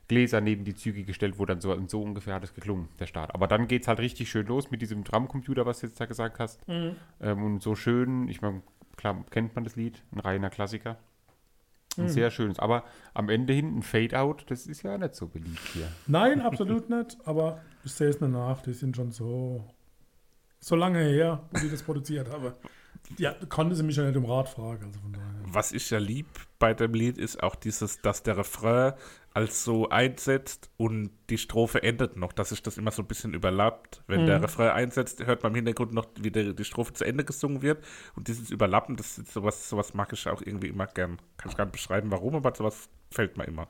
Gläser 0.07 0.41
neben 0.41 0.63
die 0.65 0.75
Züge 0.75 1.03
gestellt, 1.03 1.36
wo 1.38 1.45
dann 1.45 1.62
so, 1.62 1.71
und 1.71 1.89
so 1.89 2.01
ungefähr 2.01 2.36
hat 2.36 2.43
es 2.43 2.53
geklungen, 2.53 2.89
der 3.00 3.05
Start. 3.07 3.33
Aber 3.33 3.48
dann 3.48 3.67
geht 3.67 3.83
es 3.83 3.88
halt 3.88 4.00
richtig 4.00 4.29
schön 4.29 4.45
los 4.45 4.69
mit 4.69 4.81
diesem 4.81 5.03
Drumcomputer, 5.03 5.65
was 5.65 5.79
du 5.79 5.88
jetzt 5.88 6.00
da 6.00 6.05
gesagt 6.05 6.38
hast. 6.39 6.67
Mhm. 6.67 6.95
Ähm, 7.21 7.43
und 7.43 7.63
so 7.63 7.75
schön, 7.75 8.27
ich 8.27 8.41
meine, 8.41 8.62
klar 8.98 9.24
kennt 9.29 9.55
man 9.55 9.63
das 9.63 9.75
Lied, 9.75 10.03
ein 10.12 10.19
reiner 10.19 10.50
Klassiker. 10.50 10.98
Ein 11.98 12.05
Mhm. 12.05 12.10
sehr 12.10 12.31
schönes. 12.31 12.60
Aber 12.60 12.83
am 13.13 13.29
Ende 13.29 13.53
hin 13.53 13.77
ein 13.79 13.83
Fade-Out, 13.83 14.45
das 14.48 14.65
ist 14.67 14.83
ja 14.83 14.98
nicht 14.98 15.15
so 15.15 15.27
beliebt 15.27 15.60
hier. 15.74 15.88
Nein, 16.07 16.41
absolut 16.41 16.89
nicht. 16.89 17.17
Aber 17.25 17.60
ich 17.83 17.91
sehe 17.91 18.09
es 18.09 18.19
nicht 18.21 18.31
nach. 18.31 18.61
Die 18.61 18.73
sind 18.73 18.95
schon 18.95 19.11
so, 19.11 19.63
so 20.59 20.75
lange 20.75 21.00
her, 21.00 21.43
wo 21.51 21.65
ich 21.65 21.71
das 21.71 21.83
produziert 21.83 22.29
habe. 22.29 22.55
Ja, 23.17 23.35
konnte 23.50 23.75
sie 23.75 23.83
mich 23.83 23.95
ja 23.95 24.03
nicht 24.03 24.15
um 24.15 24.25
Rat 24.25 24.50
fragen. 24.50 24.85
Also 24.85 25.00
von 25.00 25.13
daher. 25.13 25.25
Was 25.43 25.71
ich 25.71 25.89
ja 25.89 25.97
lieb 25.97 26.27
bei 26.59 26.73
dem 26.73 26.93
Lied 26.93 27.17
ist 27.17 27.41
auch 27.43 27.55
dieses, 27.55 28.01
dass 28.01 28.23
der 28.23 28.38
Refrain 28.38 28.93
als 29.33 29.63
so 29.63 29.89
einsetzt 29.89 30.69
und 30.77 31.11
die 31.29 31.38
Strophe 31.38 31.81
endet 31.83 32.17
noch, 32.17 32.33
dass 32.33 32.50
sich 32.50 32.61
das 32.61 32.77
immer 32.77 32.91
so 32.91 33.01
ein 33.01 33.07
bisschen 33.07 33.33
überlappt. 33.33 34.03
Wenn 34.07 34.25
der 34.25 34.43
Refrain 34.43 34.71
einsetzt, 34.71 35.25
hört 35.25 35.43
man 35.43 35.53
im 35.53 35.55
Hintergrund 35.55 35.93
noch, 35.93 36.07
wie 36.19 36.31
der, 36.31 36.53
die 36.53 36.65
Strophe 36.65 36.93
zu 36.93 37.05
Ende 37.05 37.23
gesungen 37.23 37.61
wird. 37.61 37.83
Und 38.15 38.27
dieses 38.27 38.51
Überlappen, 38.51 38.97
das 38.97 39.17
ist 39.17 39.31
sowas, 39.31 39.69
sowas 39.69 39.93
mag 39.93 40.11
ich 40.13 40.27
auch 40.27 40.41
irgendwie 40.41 40.67
immer 40.67 40.88
gern. 40.88 41.17
Kann 41.38 41.50
ich 41.50 41.57
gar 41.57 41.65
nicht 41.65 41.73
beschreiben, 41.73 42.11
warum, 42.11 42.35
aber 42.35 42.53
sowas 42.53 42.89
fällt 43.09 43.38
mir 43.38 43.45
immer. 43.45 43.67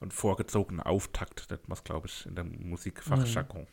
Und 0.00 0.14
vorgezogener 0.14 0.86
Auftakt, 0.86 1.50
nennt 1.50 1.68
man 1.68 1.76
es, 1.76 1.84
glaube 1.84 2.06
ich, 2.08 2.24
in 2.26 2.34
der 2.34 2.44
Musikfachjargon. 2.44 3.66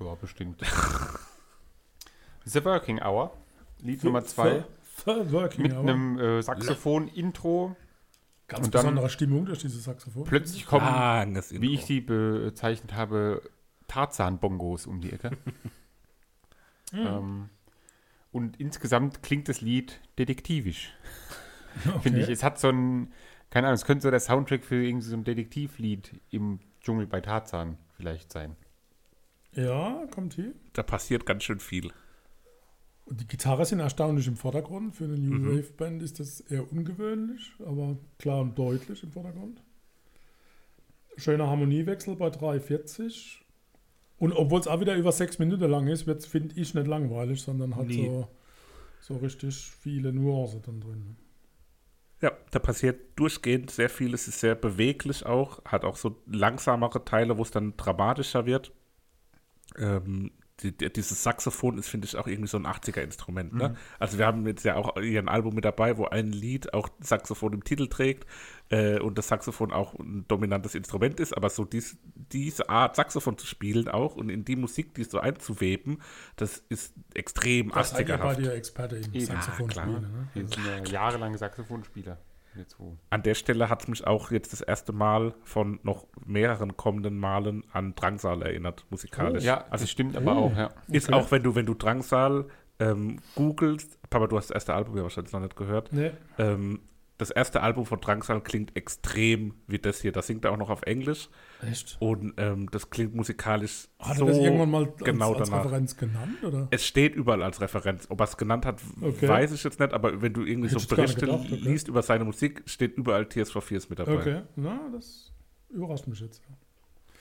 Ja, 0.00 0.14
bestimmt. 0.14 0.62
The 2.44 2.64
Working 2.64 3.00
Hour, 3.02 3.36
Lied 3.80 4.02
Nummer 4.04 4.24
zwei, 4.24 4.64
Third 5.04 5.30
Working 5.32 5.62
mit 5.62 5.72
Hour. 5.74 5.80
einem 5.80 6.18
äh, 6.18 6.42
Saxophon-Intro. 6.42 7.76
ganz 8.46 8.66
und 8.66 8.74
dann- 8.74 8.82
besondere 8.82 9.10
Stimmung 9.10 9.44
durch 9.44 9.58
dieses 9.60 9.84
Saxophon. 9.84 10.24
Plötzlich 10.24 10.64
kommen, 10.64 10.86
Langes 10.86 11.50
wie 11.52 11.74
ich 11.74 11.80
Intro. 11.80 11.86
sie 11.86 12.00
bezeichnet 12.00 12.94
habe, 12.94 13.42
Tarzan-Bongos 13.88 14.86
um 14.86 15.00
die 15.02 15.12
Ecke. 15.12 15.36
ähm, 16.94 17.50
und 18.32 18.58
insgesamt 18.60 19.22
klingt 19.22 19.48
das 19.48 19.60
Lied 19.60 20.00
detektivisch, 20.18 20.94
finde 22.02 22.20
ich. 22.22 22.28
Es 22.30 22.42
hat 22.42 22.58
so 22.58 22.68
ein, 22.70 23.12
keine 23.50 23.66
Ahnung, 23.68 23.74
es 23.76 23.84
könnte 23.84 24.02
so 24.02 24.10
der 24.10 24.20
Soundtrack 24.20 24.64
für 24.64 24.82
irgendwie 24.84 25.06
so 25.06 25.16
ein 25.16 25.24
Detektivlied 25.24 26.20
im 26.30 26.60
Dschungel 26.80 27.06
bei 27.06 27.20
Tarzan 27.20 27.78
vielleicht 27.96 28.32
sein. 28.32 28.56
Ja, 29.52 30.04
kommt 30.10 30.34
hier. 30.34 30.52
Da 30.74 30.82
passiert 30.82 31.26
ganz 31.26 31.42
schön 31.44 31.58
viel. 31.60 31.90
Und 33.06 33.20
die 33.22 33.26
Gitarre 33.26 33.64
sind 33.64 33.80
erstaunlich 33.80 34.26
im 34.26 34.36
Vordergrund. 34.36 34.94
Für 34.94 35.04
eine 35.04 35.18
New 35.18 35.38
Mhm. 35.38 35.56
Wave 35.56 35.72
Band 35.72 36.02
ist 36.02 36.20
das 36.20 36.40
eher 36.40 36.70
ungewöhnlich, 36.70 37.52
aber 37.64 37.96
klar 38.18 38.42
und 38.42 38.58
deutlich 38.58 39.02
im 39.02 39.10
Vordergrund. 39.10 39.62
Schöner 41.16 41.48
Harmoniewechsel 41.48 42.16
bei 42.16 42.28
3,40. 42.28 43.38
Und 44.18 44.32
obwohl 44.32 44.60
es 44.60 44.66
auch 44.68 44.80
wieder 44.80 44.94
über 44.96 45.12
sechs 45.12 45.38
Minuten 45.38 45.70
lang 45.70 45.86
ist, 45.88 46.06
wird 46.06 46.24
finde 46.26 46.54
ich 46.60 46.74
nicht 46.74 46.86
langweilig, 46.86 47.40
sondern 47.40 47.76
hat 47.76 47.86
Nee. 47.86 48.06
so, 48.06 48.28
so 49.00 49.16
richtig 49.16 49.54
viele 49.56 50.12
Nuancen 50.12 50.60
dann 50.62 50.80
drin. 50.80 51.16
Ja, 52.20 52.32
da 52.50 52.58
passiert 52.58 53.16
durchgehend 53.16 53.70
sehr 53.70 53.88
viel. 53.88 54.12
Es 54.12 54.26
ist 54.26 54.40
sehr 54.40 54.54
beweglich 54.56 55.24
auch. 55.24 55.64
Hat 55.64 55.84
auch 55.84 55.96
so 55.96 56.20
langsamere 56.26 57.04
Teile, 57.04 57.38
wo 57.38 57.42
es 57.42 57.50
dann 57.50 57.76
dramatischer 57.76 58.44
wird. 58.44 58.72
Ähm, 59.76 60.32
die, 60.62 60.76
die, 60.76 60.92
dieses 60.92 61.22
Saxophon 61.22 61.78
ist, 61.78 61.88
finde 61.88 62.06
ich, 62.06 62.16
auch 62.16 62.26
irgendwie 62.26 62.48
so 62.48 62.58
ein 62.58 62.66
80er-Instrument. 62.66 63.54
Ne? 63.54 63.76
Also 63.98 64.18
wir 64.18 64.26
haben 64.26 64.46
jetzt 64.46 64.64
ja 64.64 64.76
auch 64.76 65.00
hier 65.00 65.20
ein 65.20 65.28
Album 65.28 65.54
mit 65.54 65.64
dabei, 65.64 65.96
wo 65.96 66.06
ein 66.06 66.32
Lied 66.32 66.74
auch 66.74 66.88
Saxophon 67.00 67.52
im 67.52 67.64
Titel 67.64 67.88
trägt 67.88 68.26
äh, 68.70 68.98
und 68.98 69.18
das 69.18 69.28
Saxophon 69.28 69.72
auch 69.72 69.94
ein 69.94 70.26
dominantes 70.28 70.74
Instrument 70.74 71.20
ist. 71.20 71.36
Aber 71.36 71.50
so 71.50 71.64
dies, 71.64 71.98
diese 72.14 72.68
Art, 72.68 72.96
Saxophon 72.96 73.38
zu 73.38 73.46
spielen 73.46 73.88
auch 73.88 74.16
und 74.16 74.30
in 74.30 74.44
die 74.44 74.56
Musik, 74.56 74.94
die 74.94 75.04
so 75.04 75.18
einzuweben, 75.18 76.02
das 76.36 76.62
ist 76.68 76.94
extrem 77.14 77.70
Das 77.70 77.90
seid 77.90 78.08
ihr 78.08 78.18
bei 78.18 78.32
80erhaft. 78.32 78.36
dir 78.36 78.52
Experte 78.52 78.96
im 78.96 79.14
Eben. 79.14 79.26
Saxophon 79.26 79.68
klar. 79.68 79.86
spielen. 79.86 80.48
Ne? 80.48 80.48
Ja 80.66 80.84
jahrelang 80.90 81.36
Saxophonspieler. 81.36 82.18
Jetzt 82.58 82.78
wo. 82.78 82.96
An 83.10 83.22
der 83.22 83.34
Stelle 83.34 83.68
hat 83.70 83.82
es 83.82 83.88
mich 83.88 84.06
auch 84.06 84.30
jetzt 84.30 84.52
das 84.52 84.60
erste 84.60 84.92
Mal 84.92 85.34
von 85.44 85.78
noch 85.82 86.06
mehreren 86.26 86.76
kommenden 86.76 87.18
Malen 87.18 87.64
an 87.72 87.94
Drangsal 87.94 88.42
erinnert, 88.42 88.84
musikalisch. 88.90 89.44
Ja, 89.44 89.64
also 89.70 89.84
das 89.84 89.90
stimmt 89.90 90.16
aber 90.16 90.36
Oh. 90.36 90.46
auch, 90.46 90.56
ja. 90.56 90.70
Ist 90.88 91.12
auch, 91.12 91.30
wenn 91.30 91.42
du, 91.42 91.54
wenn 91.54 91.66
du 91.66 91.74
Drangsal 91.74 92.46
ähm, 92.80 93.20
googelst, 93.34 93.98
Papa, 94.10 94.26
du 94.26 94.36
hast 94.36 94.50
das 94.50 94.54
erste 94.56 94.74
Album 94.74 94.96
ja 94.96 95.02
wahrscheinlich 95.02 95.32
noch 95.32 95.40
nicht 95.40 95.56
gehört. 95.56 95.92
Nee. 95.92 96.10
Ähm, 96.38 96.80
das 97.18 97.30
erste 97.30 97.62
Album 97.62 97.84
von 97.84 98.00
Drangsal 98.00 98.40
klingt 98.40 98.76
extrem 98.76 99.54
wie 99.66 99.78
das 99.78 100.00
hier. 100.00 100.12
Das 100.12 100.28
singt 100.28 100.44
er 100.44 100.52
auch 100.52 100.56
noch 100.56 100.70
auf 100.70 100.82
Englisch 100.82 101.28
Echt? 101.68 101.96
und 102.00 102.32
ähm, 102.36 102.70
das 102.70 102.90
klingt 102.90 103.14
musikalisch 103.14 103.88
Hat 103.98 104.16
so 104.16 104.24
er 104.26 104.32
das 104.32 104.38
irgendwann 104.38 104.70
mal 104.70 104.84
als, 104.86 104.96
genau 105.04 105.34
als 105.34 105.48
danach. 105.50 105.64
Referenz 105.64 105.96
genannt? 105.96 106.42
Oder? 106.44 106.68
Es 106.70 106.86
steht 106.86 107.14
überall 107.16 107.42
als 107.42 107.60
Referenz. 107.60 108.06
Ob 108.08 108.20
er 108.20 108.24
es 108.24 108.36
genannt 108.36 108.64
hat, 108.64 108.80
Okay. 109.02 109.28
weiß 109.28 109.52
ich 109.52 109.64
jetzt 109.64 109.80
nicht, 109.80 109.92
aber 109.92 110.22
wenn 110.22 110.32
du 110.32 110.44
irgendwie 110.44 110.68
Hätte 110.70 110.80
so 110.80 110.94
Berichte 110.94 111.26
gedacht, 111.26 111.40
okay. 111.46 111.56
liest 111.56 111.88
über 111.88 112.02
seine 112.02 112.24
Musik, 112.24 112.62
steht 112.66 112.96
überall 112.96 113.26
Tears 113.26 113.50
for 113.50 113.62
Fears 113.62 113.90
mit 113.90 113.98
dabei. 113.98 114.14
Okay, 114.14 114.42
na, 114.56 114.78
das 114.92 115.32
überrascht 115.70 116.06
mich 116.06 116.20
jetzt. 116.20 116.40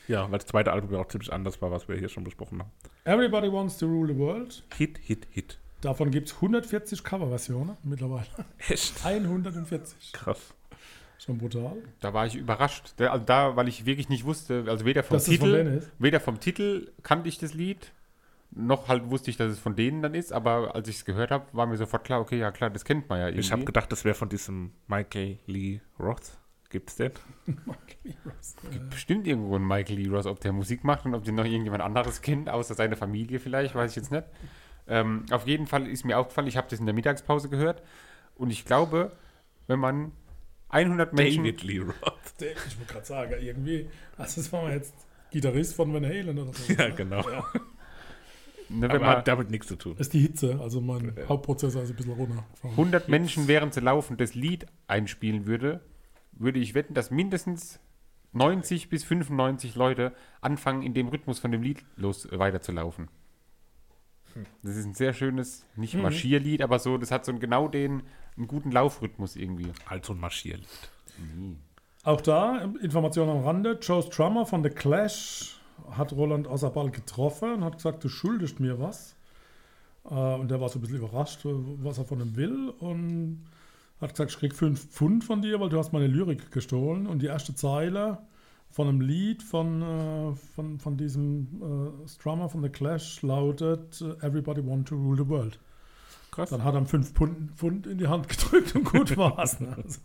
Ja, 0.07 0.31
weil 0.31 0.37
das 0.39 0.47
zweite 0.47 0.71
Album 0.71 0.93
ja 0.93 0.99
auch 0.99 1.07
ziemlich 1.07 1.33
anders 1.33 1.61
war, 1.61 1.69
was 1.71 1.89
wir 1.89 1.97
hier 1.97 2.07
schon 2.07 2.23
besprochen 2.23 2.59
haben. 2.59 2.71
Everybody 3.03 3.51
Wants 3.51 3.77
to 3.77 3.85
Rule 3.87 4.13
the 4.13 4.17
World. 4.19 4.63
Hit, 4.77 4.99
Hit, 4.99 5.27
Hit. 5.31 5.59
Davon 5.81 6.11
gibt 6.11 6.29
es 6.29 6.35
140 6.35 7.03
Coverversionen 7.03 7.77
mittlerweile. 7.83 8.25
Echt? 8.67 9.05
140. 9.05 10.11
Krass. 10.13 10.53
Schon 11.19 11.37
brutal. 11.37 11.77
Da 11.99 12.13
war 12.13 12.25
ich 12.25 12.35
überrascht. 12.35 12.93
Da, 12.97 13.11
also 13.11 13.25
da, 13.25 13.55
weil 13.55 13.67
ich 13.67 13.85
wirklich 13.85 14.09
nicht 14.09 14.25
wusste, 14.25 14.65
also 14.67 14.85
weder 14.85 15.03
vom 15.03 15.17
Dass 15.17 15.25
Titel, 15.25 15.81
weder 15.99 16.19
vom 16.19 16.39
Titel 16.39 16.91
kannte 17.03 17.29
ich 17.29 17.37
das 17.37 17.53
Lied, 17.53 17.91
noch 18.51 18.87
halt 18.87 19.09
wusste 19.09 19.29
ich, 19.29 19.37
dass 19.37 19.51
es 19.51 19.59
von 19.59 19.75
denen 19.75 20.01
dann 20.01 20.13
ist, 20.13 20.31
aber 20.31 20.75
als 20.75 20.87
ich 20.87 20.97
es 20.97 21.05
gehört 21.05 21.31
habe, 21.31 21.45
war 21.53 21.65
mir 21.65 21.77
sofort 21.77 22.03
klar, 22.03 22.21
okay, 22.21 22.39
ja 22.39 22.51
klar, 22.51 22.69
das 22.69 22.85
kennt 22.85 23.09
man 23.09 23.19
ja 23.19 23.27
irgendwie. 23.27 23.41
Ich 23.41 23.51
habe 23.51 23.65
gedacht, 23.65 23.91
das 23.91 24.05
wäre 24.05 24.15
von 24.15 24.29
diesem 24.29 24.71
Michael 24.87 25.37
Lee 25.47 25.81
Roth. 25.99 26.37
Gibt's 26.69 26.95
den? 26.95 27.11
bestimmt 28.89 29.25
irgendwo 29.25 29.55
einen 29.55 29.67
Michael 29.67 29.99
Lee 29.99 30.09
Ross, 30.09 30.25
ob 30.25 30.39
der 30.41 30.51
Musik 30.51 30.83
macht 30.83 31.05
und 31.05 31.15
ob 31.15 31.23
den 31.23 31.35
noch 31.35 31.45
irgendjemand 31.45 31.81
anderes 31.81 32.21
kennt, 32.21 32.49
außer 32.49 32.73
seine 32.73 32.95
Familie 32.95 33.39
vielleicht, 33.39 33.73
weiß 33.73 33.91
ich 33.91 33.97
jetzt 33.97 34.11
nicht. 34.11 34.25
Ähm, 34.87 35.25
auf 35.31 35.47
jeden 35.47 35.67
Fall 35.67 35.87
ist 35.87 36.05
mir 36.05 36.17
aufgefallen, 36.17 36.47
ich 36.47 36.57
habe 36.57 36.67
das 36.69 36.79
in 36.79 36.85
der 36.85 36.95
Mittagspause 36.95 37.49
gehört 37.49 37.81
und 38.35 38.51
ich 38.51 38.65
glaube, 38.65 39.11
wenn 39.67 39.79
man 39.79 40.11
100 40.69 41.13
Menschen, 41.13 41.43
David 41.43 41.63
Lee 41.63 41.79
Roth. 41.79 41.95
Ich 42.39 42.77
wollte 42.77 42.93
gerade 42.93 43.05
sagen, 43.05 43.35
irgendwie, 43.41 43.89
also 44.15 44.41
das 44.41 44.53
war 44.53 44.71
jetzt 44.71 44.93
Gitarrist 45.31 45.73
von 45.73 45.91
Van 45.91 46.05
Halen 46.05 46.37
oder 46.37 46.53
so. 46.53 46.73
Ja, 46.73 46.89
genau. 46.89 47.21
ne, 48.69 48.81
wenn 48.81 48.91
Aber 48.91 48.99
man 48.99 49.09
hat 49.09 49.27
damit 49.27 49.49
nichts 49.49 49.67
zu 49.67 49.75
tun. 49.75 49.95
Das 49.97 50.07
ist 50.07 50.13
die 50.13 50.19
Hitze, 50.19 50.59
also 50.61 50.79
mein 50.79 51.15
Hauptprozessor 51.27 51.81
ist 51.81 51.89
ein 51.89 51.95
bisschen 51.95 52.13
runter. 52.13 52.45
100 52.63 53.09
Menschen 53.09 53.47
während 53.47 53.73
sie 53.73 53.79
laufen 53.79 54.17
das 54.17 54.35
Lied 54.35 54.67
einspielen 54.87 55.47
würde, 55.47 55.81
würde 56.33 56.59
ich 56.59 56.75
wetten, 56.75 56.93
dass 56.93 57.09
mindestens 57.09 57.79
90 58.33 58.89
bis 58.89 59.03
95 59.03 59.75
Leute 59.75 60.13
anfangen, 60.41 60.83
in 60.83 60.93
dem 60.93 61.07
Rhythmus 61.07 61.39
von 61.39 61.51
dem 61.51 61.63
Lied 61.63 61.83
los 61.95 62.25
äh, 62.25 62.37
weiterzulaufen. 62.37 63.09
Das 64.63 64.75
ist 64.75 64.85
ein 64.85 64.93
sehr 64.93 65.13
schönes, 65.13 65.65
nicht 65.75 65.95
Marschierlied, 65.95 66.61
aber 66.61 66.79
so, 66.79 66.97
das 66.97 67.11
hat 67.11 67.25
so 67.25 67.31
einen, 67.31 67.39
genau 67.39 67.67
den, 67.67 68.03
einen 68.35 68.47
guten 68.47 68.71
Laufrhythmus 68.71 69.35
irgendwie. 69.35 69.71
Halt 69.87 70.05
so 70.05 70.13
ein 70.13 70.19
Marschierlied. 70.19 70.67
Auch 72.03 72.21
da, 72.21 72.69
Information 72.81 73.29
am 73.29 73.43
Rande, 73.43 73.77
Joe 73.81 74.01
Strummer 74.01 74.45
von 74.45 74.63
The 74.63 74.69
Clash 74.69 75.59
hat 75.91 76.13
Roland 76.13 76.47
Außerball 76.47 76.91
getroffen 76.91 77.53
und 77.53 77.63
hat 77.63 77.77
gesagt, 77.77 78.03
du 78.03 78.09
schuldest 78.09 78.59
mir 78.59 78.79
was. 78.79 79.15
Äh, 80.09 80.13
und 80.13 80.49
der 80.49 80.61
war 80.61 80.69
so 80.69 80.79
ein 80.79 80.81
bisschen 80.81 80.97
überrascht, 80.97 81.45
äh, 81.45 81.49
was 81.83 81.97
er 81.97 82.05
von 82.05 82.19
ihm 82.21 82.35
will 82.35 82.69
und 82.79 83.45
hat 83.99 84.11
gesagt, 84.11 84.31
ich 84.31 84.37
krieg 84.37 84.55
fünf 84.55 84.89
Pfund 84.89 85.23
von 85.23 85.41
dir, 85.41 85.59
weil 85.59 85.69
du 85.69 85.77
hast 85.77 85.91
meine 85.91 86.07
Lyrik 86.07 86.51
gestohlen. 86.51 87.07
Und 87.07 87.21
die 87.21 87.27
erste 87.27 87.55
Zeile 87.55 88.19
von 88.77 88.87
einem 88.89 89.01
Lied 89.01 89.41
von, 89.41 89.81
äh, 89.81 90.35
von, 90.53 90.77
von 90.79 90.97
diesem 90.97 91.47
äh, 92.03 92.07
Strummer 92.07 92.47
von 92.47 92.61
The 92.61 92.69
Clash 92.69 93.23
lautet 93.23 93.99
äh, 94.01 94.23
Everybody 94.23 94.63
want 94.63 94.87
to 94.89 94.95
rule 94.95 95.17
the 95.17 95.27
world. 95.27 95.59
Krass. 96.29 96.51
Dann 96.51 96.63
hat 96.63 96.75
er 96.75 96.85
fünf 96.85 97.11
Pfund, 97.13 97.53
Pfund 97.55 97.87
in 97.87 97.97
die 97.97 98.07
Hand 98.07 98.29
gedrückt 98.29 98.75
und 98.75 98.83
gut 98.83 99.17
war's. 99.17 99.59
Ne? 99.59 99.75
Also, 99.83 99.99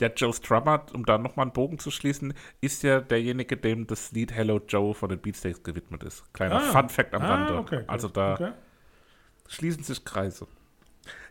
Der 0.00 0.12
Joe 0.12 0.32
Strummer, 0.32 0.86
um 0.92 1.06
da 1.06 1.18
nochmal 1.18 1.44
einen 1.44 1.52
Bogen 1.52 1.78
zu 1.78 1.92
schließen, 1.92 2.34
ist 2.60 2.82
ja 2.82 3.00
derjenige, 3.00 3.56
dem 3.56 3.86
das 3.86 4.10
Lied 4.10 4.32
Hello 4.32 4.60
Joe 4.66 4.92
von 4.92 5.10
den 5.10 5.20
Beatsteaks 5.20 5.62
gewidmet 5.62 6.02
ist. 6.02 6.24
Kleiner 6.34 6.56
Ah. 6.56 6.72
Fun 6.72 6.88
Fact 6.88 7.14
am 7.14 7.22
ah, 7.22 7.32
Rande. 7.32 7.58
okay, 7.58 7.84
also 7.86 8.08
da 8.08 8.32
Okay. 8.34 8.50
schließen 9.46 9.84
sich 9.84 10.04
Kreise. 10.04 10.48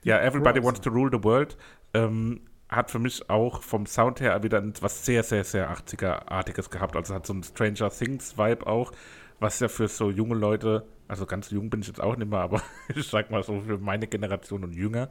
Ja, 0.04 0.22
Everybody. 0.22 0.64
Wants 0.64 0.80
to 0.80 0.90
Rule 0.92 1.10
the 1.12 1.22
World 1.26 1.58
ähm, 1.94 2.40
hat 2.72 2.90
für 2.90 3.00
mich 3.00 3.30
auch 3.30 3.62
vom 3.62 3.86
Sound 3.86 4.22
her 4.22 4.42
wieder 4.44 4.64
was 4.80 5.06
sehr, 5.06 5.24
sehr, 5.24 5.44
sehr 5.44 5.70
80er-artiges 5.72 6.70
gehabt. 6.70 6.96
Also 6.96 7.14
hat 7.14 7.28
so 7.28 7.34
ein 7.34 7.44
Stranger 7.44 7.90
Things-Vibe 7.90 8.66
auch, 8.66 8.94
was 9.40 9.60
ja 9.60 9.68
für 9.68 9.90
so 9.90 10.10
junge 10.10 10.36
Leute, 10.36 10.88
also 11.08 11.26
ganz 11.26 11.50
jung 11.50 11.70
bin 11.70 11.82
ich 11.82 11.88
jetzt 11.88 12.02
auch 12.02 12.16
nicht 12.16 12.30
mehr, 12.30 12.40
aber 12.40 12.62
ich 12.96 13.08
sag 13.08 13.30
mal 13.30 13.44
so 13.44 13.60
für 13.62 13.78
meine 13.78 14.08
Generation 14.08 14.64
und 14.64 14.74
jünger, 14.74 15.10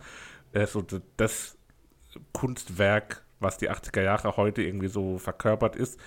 äh, 0.52 0.66
so 0.66 0.82
das 1.18 1.58
Kunstwerk, 2.32 3.22
was 3.40 3.58
die 3.58 3.70
80er 3.70 4.02
Jahre 4.02 4.36
heute 4.36 4.62
irgendwie 4.62 4.88
so 4.88 5.18
verkörpert 5.18 5.76
ist. 5.76 6.00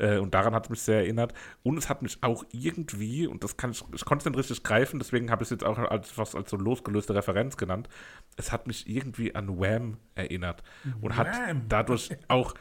Äh, 0.00 0.18
und 0.18 0.34
daran 0.34 0.54
hat 0.54 0.64
es 0.64 0.70
mich 0.70 0.80
sehr 0.80 0.98
erinnert. 0.98 1.34
Und 1.62 1.76
es 1.76 1.88
hat 1.88 2.02
mich 2.02 2.18
auch 2.22 2.44
irgendwie, 2.52 3.26
und 3.26 3.44
das 3.44 3.56
kann 3.56 3.70
ich, 3.72 3.84
ich 3.94 4.04
konnte 4.04 4.22
es 4.22 4.26
nicht 4.26 4.38
richtig 4.38 4.62
greifen, 4.62 4.98
deswegen 4.98 5.30
habe 5.30 5.42
ich 5.42 5.46
es 5.46 5.50
jetzt 5.50 5.64
auch 5.64 5.78
als, 5.78 6.10
fast 6.10 6.34
als 6.34 6.50
so 6.50 6.56
losgelöste 6.56 7.14
Referenz 7.14 7.56
genannt. 7.56 7.88
Es 8.36 8.50
hat 8.50 8.66
mich 8.66 8.88
irgendwie 8.88 9.34
an 9.34 9.60
Wham 9.60 9.98
erinnert. 10.14 10.62
Und 11.00 11.16
hat 11.16 11.28
Wham! 11.28 11.68
dadurch 11.68 12.10
auch, 12.28 12.54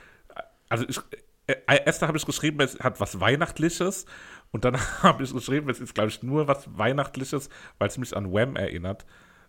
also 0.67 0.85
ich, 0.87 0.99
äh, 1.47 1.55
erst 1.85 2.01
habe 2.01 2.17
ich 2.17 2.25
geschrieben, 2.25 2.59
es 2.61 2.79
hat 2.79 2.99
was 2.99 3.19
Weihnachtliches. 3.19 4.05
Und 4.51 4.65
dann 4.65 4.77
habe 5.03 5.23
ich 5.23 5.33
geschrieben, 5.33 5.69
es 5.69 5.79
ist, 5.79 5.95
glaube 5.95 6.09
ich, 6.09 6.21
nur 6.21 6.47
was 6.47 6.67
Weihnachtliches, 6.77 7.49
weil 7.77 7.87
es 7.87 7.97
mich 7.97 8.15
an 8.15 8.31
Wham 8.31 8.55
erinnert. 8.55 9.05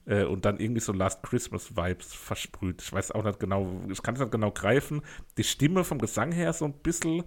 Äh, 0.06 0.24
und 0.24 0.44
dann 0.44 0.58
irgendwie 0.58 0.80
so 0.80 0.92
Last 0.92 1.22
Christmas 1.22 1.76
Vibes 1.76 2.14
versprüht. 2.14 2.82
Ich 2.82 2.92
weiß 2.92 3.12
auch 3.12 3.24
nicht 3.24 3.40
genau, 3.40 3.82
ich 3.90 4.02
kann 4.02 4.14
es 4.14 4.20
nicht 4.20 4.32
genau 4.32 4.50
greifen. 4.50 5.02
Die 5.36 5.44
Stimme 5.44 5.84
vom 5.84 5.98
Gesang 5.98 6.32
her 6.32 6.52
so 6.52 6.64
ein 6.64 6.72
bisschen, 6.72 7.24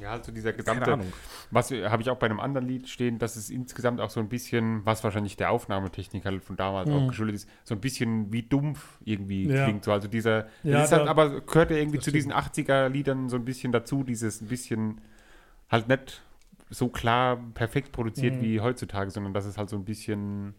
Ja, 0.00 0.12
also 0.12 0.32
dieser 0.32 0.52
gesamte, 0.52 0.98
was 1.50 1.70
äh, 1.70 1.88
habe 1.88 2.02
ich 2.02 2.10
auch 2.10 2.18
bei 2.18 2.26
einem 2.26 2.40
anderen 2.40 2.66
Lied 2.68 2.88
stehen, 2.88 3.18
dass 3.18 3.36
es 3.36 3.48
insgesamt 3.48 4.00
auch 4.02 4.10
so 4.10 4.20
ein 4.20 4.28
bisschen, 4.28 4.84
was 4.84 5.02
wahrscheinlich 5.02 5.36
der 5.36 5.50
Aufnahmetechnik 5.50 6.26
halt 6.26 6.44
von 6.44 6.56
damals 6.56 6.90
auch 6.90 7.08
geschuldet 7.08 7.36
ist, 7.36 7.48
so 7.64 7.74
ein 7.74 7.80
bisschen 7.80 8.32
wie 8.32 8.42
dumpf 8.42 8.98
irgendwie 9.04 9.46
Ja. 9.48 9.64
klingt. 9.64 9.84
So, 9.84 9.92
also 9.92 10.08
dieser, 10.08 10.46
Ja, 10.62 10.72
das 10.72 10.84
ist 10.86 10.92
halt, 10.92 11.06
da- 11.06 11.10
aber 11.10 11.40
gehört 11.40 11.70
ja 11.70 11.78
irgendwie 11.78 12.00
zu 12.00 12.10
diesen 12.12 12.32
80er-Liedern 12.32 13.28
so 13.30 13.36
ein 13.36 13.44
bisschen 13.46 13.72
dazu, 13.72 14.02
dieses 14.04 14.42
ein 14.42 14.48
bisschen 14.48 15.00
halt 15.70 15.88
nicht 15.88 16.22
so 16.68 16.88
klar 16.88 17.38
perfekt 17.54 17.92
produziert 17.92 18.34
Mhm. 18.36 18.40
wie 18.42 18.60
heutzutage, 18.60 19.10
sondern 19.10 19.32
dass 19.32 19.46
es 19.46 19.56
halt 19.56 19.70
so 19.70 19.76
ein 19.76 19.84
bisschen 19.84 20.54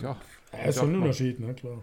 ja, 0.00 0.16
Ja, 0.52 0.58
ist 0.64 0.78
schon 0.78 0.90
ein 0.94 0.96
Unterschied, 1.02 1.40
ne, 1.40 1.54
klar. 1.54 1.82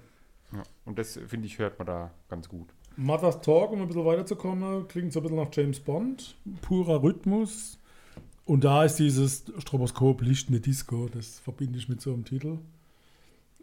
ja. 0.54 0.63
und 0.86 0.98
das 1.00 1.20
finde 1.27 1.46
ich 1.48 1.58
hört 1.60 1.77
man 1.80 1.86
da 1.88 2.12
ganz 2.30 2.48
gut. 2.50 2.70
Mother's 2.98 3.39
Talk, 3.42 3.72
um 3.72 3.82
ein 3.82 3.88
bisschen 3.88 4.06
weiterzukommen, 4.06 4.88
klingt 4.88 5.13
so 5.13 5.20
ein 5.20 5.24
bisschen 5.24 5.38
nach 5.38 5.50
James 5.51 5.80
Bond. 5.80 6.36
Purer 6.62 7.01
Rhythmus. 7.01 7.80
Und 8.46 8.63
da 8.63 8.84
ist 8.86 8.96
dieses 8.96 9.46
Stroboskop 9.60 10.22
Licht 10.22 10.50
eine 10.50 10.60
Disco, 10.60 11.08
das 11.13 11.39
verbinde 11.39 11.77
ich 11.77 11.89
mit 11.89 12.01
so 12.01 12.13
einem 12.13 12.25
Titel. 12.25 12.60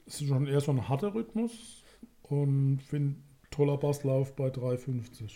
Es 0.06 0.20
ist 0.20 0.28
schon 0.28 0.46
eher 0.46 0.60
so 0.60 0.72
ein 0.72 0.88
harter 0.88 1.14
Rhythmus 1.14 1.82
und 2.22 2.80
finde 2.86 3.16
toller 3.50 3.76
Basslauf 3.78 4.36
bei 4.36 4.48
3,50. 4.48 5.30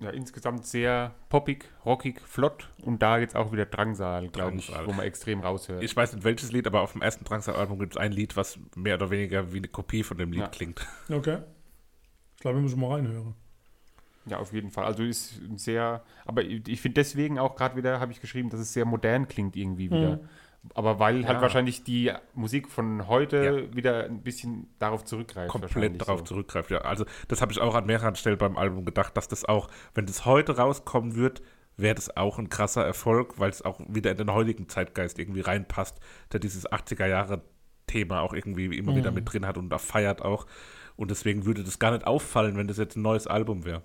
Ja, 0.00 0.10
insgesamt 0.10 0.66
sehr 0.66 1.14
poppig, 1.28 1.64
rockig, 1.86 2.20
flott 2.22 2.68
und 2.82 3.00
da 3.02 3.18
jetzt 3.18 3.36
auch 3.36 3.52
wieder 3.52 3.66
Drangsal, 3.66 4.28
glaube 4.28 4.56
ich, 4.56 4.70
wo 4.84 4.92
man 4.92 5.06
extrem 5.06 5.40
raushört. 5.40 5.82
Ich 5.82 5.94
weiß 5.96 6.12
nicht 6.14 6.24
welches 6.24 6.52
Lied, 6.52 6.66
aber 6.66 6.82
auf 6.82 6.92
dem 6.92 7.02
ersten 7.02 7.24
Drangsal-Album 7.24 7.78
gibt 7.78 7.94
es 7.94 7.96
ein 7.96 8.12
Lied, 8.12 8.36
was 8.36 8.58
mehr 8.74 8.96
oder 8.96 9.10
weniger 9.10 9.52
wie 9.52 9.58
eine 9.58 9.68
Kopie 9.68 10.02
von 10.02 10.18
dem 10.18 10.32
Lied 10.32 10.42
Ja. 10.42 10.48
klingt. 10.48 10.86
Okay. 11.08 11.38
Ich 12.42 12.44
glaube, 12.44 12.58
wir 12.58 12.62
müssen 12.62 12.80
mal 12.80 12.94
reinhören. 12.94 13.34
Ja, 14.26 14.38
auf 14.38 14.52
jeden 14.52 14.72
Fall. 14.72 14.84
Also 14.84 15.04
ist 15.04 15.40
sehr, 15.54 16.02
aber 16.24 16.42
ich 16.42 16.80
finde 16.80 16.94
deswegen 16.94 17.38
auch 17.38 17.54
gerade 17.54 17.76
wieder, 17.76 18.00
habe 18.00 18.10
ich 18.10 18.20
geschrieben, 18.20 18.50
dass 18.50 18.58
es 18.58 18.72
sehr 18.72 18.84
modern 18.84 19.28
klingt 19.28 19.54
irgendwie 19.54 19.92
wieder. 19.92 20.18
Aber 20.74 20.98
weil 20.98 21.24
halt 21.24 21.36
Ja. 21.36 21.40
wahrscheinlich 21.40 21.84
die 21.84 22.10
Musik 22.34 22.68
von 22.68 23.06
heute 23.06 23.36
Ja. 23.70 23.76
wieder 23.76 24.06
ein 24.06 24.22
bisschen 24.22 24.68
darauf 24.80 25.04
zurückgreift. 25.04 25.50
komplett 25.52 26.00
darauf 26.00 26.18
so. 26.18 26.24
zurückgreift. 26.24 26.72
Ja, 26.72 26.78
also 26.78 27.04
das 27.28 27.40
habe 27.42 27.52
ich 27.52 27.60
auch 27.60 27.76
an 27.76 27.86
mehreren 27.86 28.16
Stellen 28.16 28.38
beim 28.38 28.56
Album 28.56 28.84
gedacht, 28.84 29.16
dass 29.16 29.28
das 29.28 29.44
auch, 29.44 29.68
wenn 29.94 30.06
das 30.06 30.24
heute 30.26 30.56
rauskommen 30.56 31.14
wird, 31.14 31.42
wäre 31.76 31.94
das 31.94 32.16
auch 32.16 32.40
ein 32.40 32.48
krasser 32.48 32.84
Erfolg, 32.84 33.38
weil 33.38 33.50
es 33.50 33.62
auch 33.62 33.78
wieder 33.86 34.10
in 34.10 34.16
den 34.18 34.32
heutigen 34.32 34.68
Zeitgeist 34.68 35.20
irgendwie 35.20 35.42
reinpasst, 35.42 36.00
der 36.32 36.40
dieses 36.40 36.66
80er 36.66 37.06
Jahre 37.06 37.42
Thema 37.86 38.20
auch 38.22 38.32
irgendwie 38.32 38.64
immer 38.76 38.96
wieder 38.96 39.12
mit 39.12 39.32
drin 39.32 39.46
hat 39.46 39.58
und 39.58 39.68
da 39.70 39.78
feiert 39.78 40.22
auch. 40.22 40.46
Und 40.96 41.10
deswegen 41.10 41.44
würde 41.44 41.64
das 41.64 41.78
gar 41.78 41.92
nicht 41.92 42.06
auffallen, 42.06 42.56
wenn 42.56 42.68
das 42.68 42.76
jetzt 42.78 42.96
ein 42.96 43.02
neues 43.02 43.26
Album 43.26 43.64
wäre. 43.64 43.82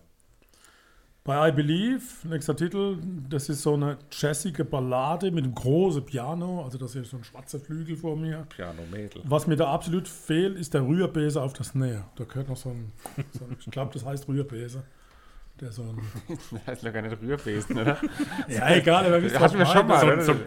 Bei 1.28 1.50
I 1.50 1.52
Believe, 1.52 2.02
nächster 2.24 2.56
Titel, 2.56 3.00
das 3.30 3.50
ist 3.50 3.62
so 3.62 3.74
eine 3.74 3.98
jazzige 4.10 4.64
Ballade 4.64 5.30
mit 5.30 5.44
einem 5.44 5.54
großen 5.54 6.06
Piano, 6.06 6.64
also 6.64 6.78
das 6.78 6.96
ist 6.96 7.10
so 7.12 7.18
ein 7.18 7.24
schwarzer 7.26 7.60
Flügel 7.60 7.98
vor 7.98 8.16
mir. 8.16 8.48
Piano 8.48 8.84
Mädel. 8.90 9.24
Was 9.26 9.46
mir 9.46 9.58
da 9.58 9.70
absolut 9.70 10.08
fehlt, 10.08 10.58
ist 10.58 10.74
der 10.74 10.88
Rührbese 10.88 11.42
auf 11.42 11.52
das 11.52 11.68
Snare. 11.68 12.06
Da 12.16 12.24
gehört 12.24 12.48
noch 12.48 12.56
so 12.56 12.70
ein, 12.70 12.94
so 13.38 13.44
ein 13.44 13.58
ich 13.60 13.70
glaube, 13.70 13.92
das 13.94 14.06
heißt 14.06 14.30
Rührbese. 14.30 14.84
Der 15.60 15.72
so 15.72 15.82
ein, 15.84 16.00
Das 16.52 16.68
heißt 16.68 16.84
noch 16.84 16.94
gar 16.94 17.02
nicht 17.02 17.20
Rührbesen, 17.22 17.80
oder? 17.80 17.98
ja, 18.48 18.76
egal, 18.76 19.06
aber 19.08 19.20
ihr, 19.20 19.40
Hatten 19.40 19.58
wir 19.58 19.66
schon 19.66 19.88
mal, 19.88 20.00
So, 20.00 20.06
oder? 20.08 20.22
So 20.22 20.32
ein 20.34 20.44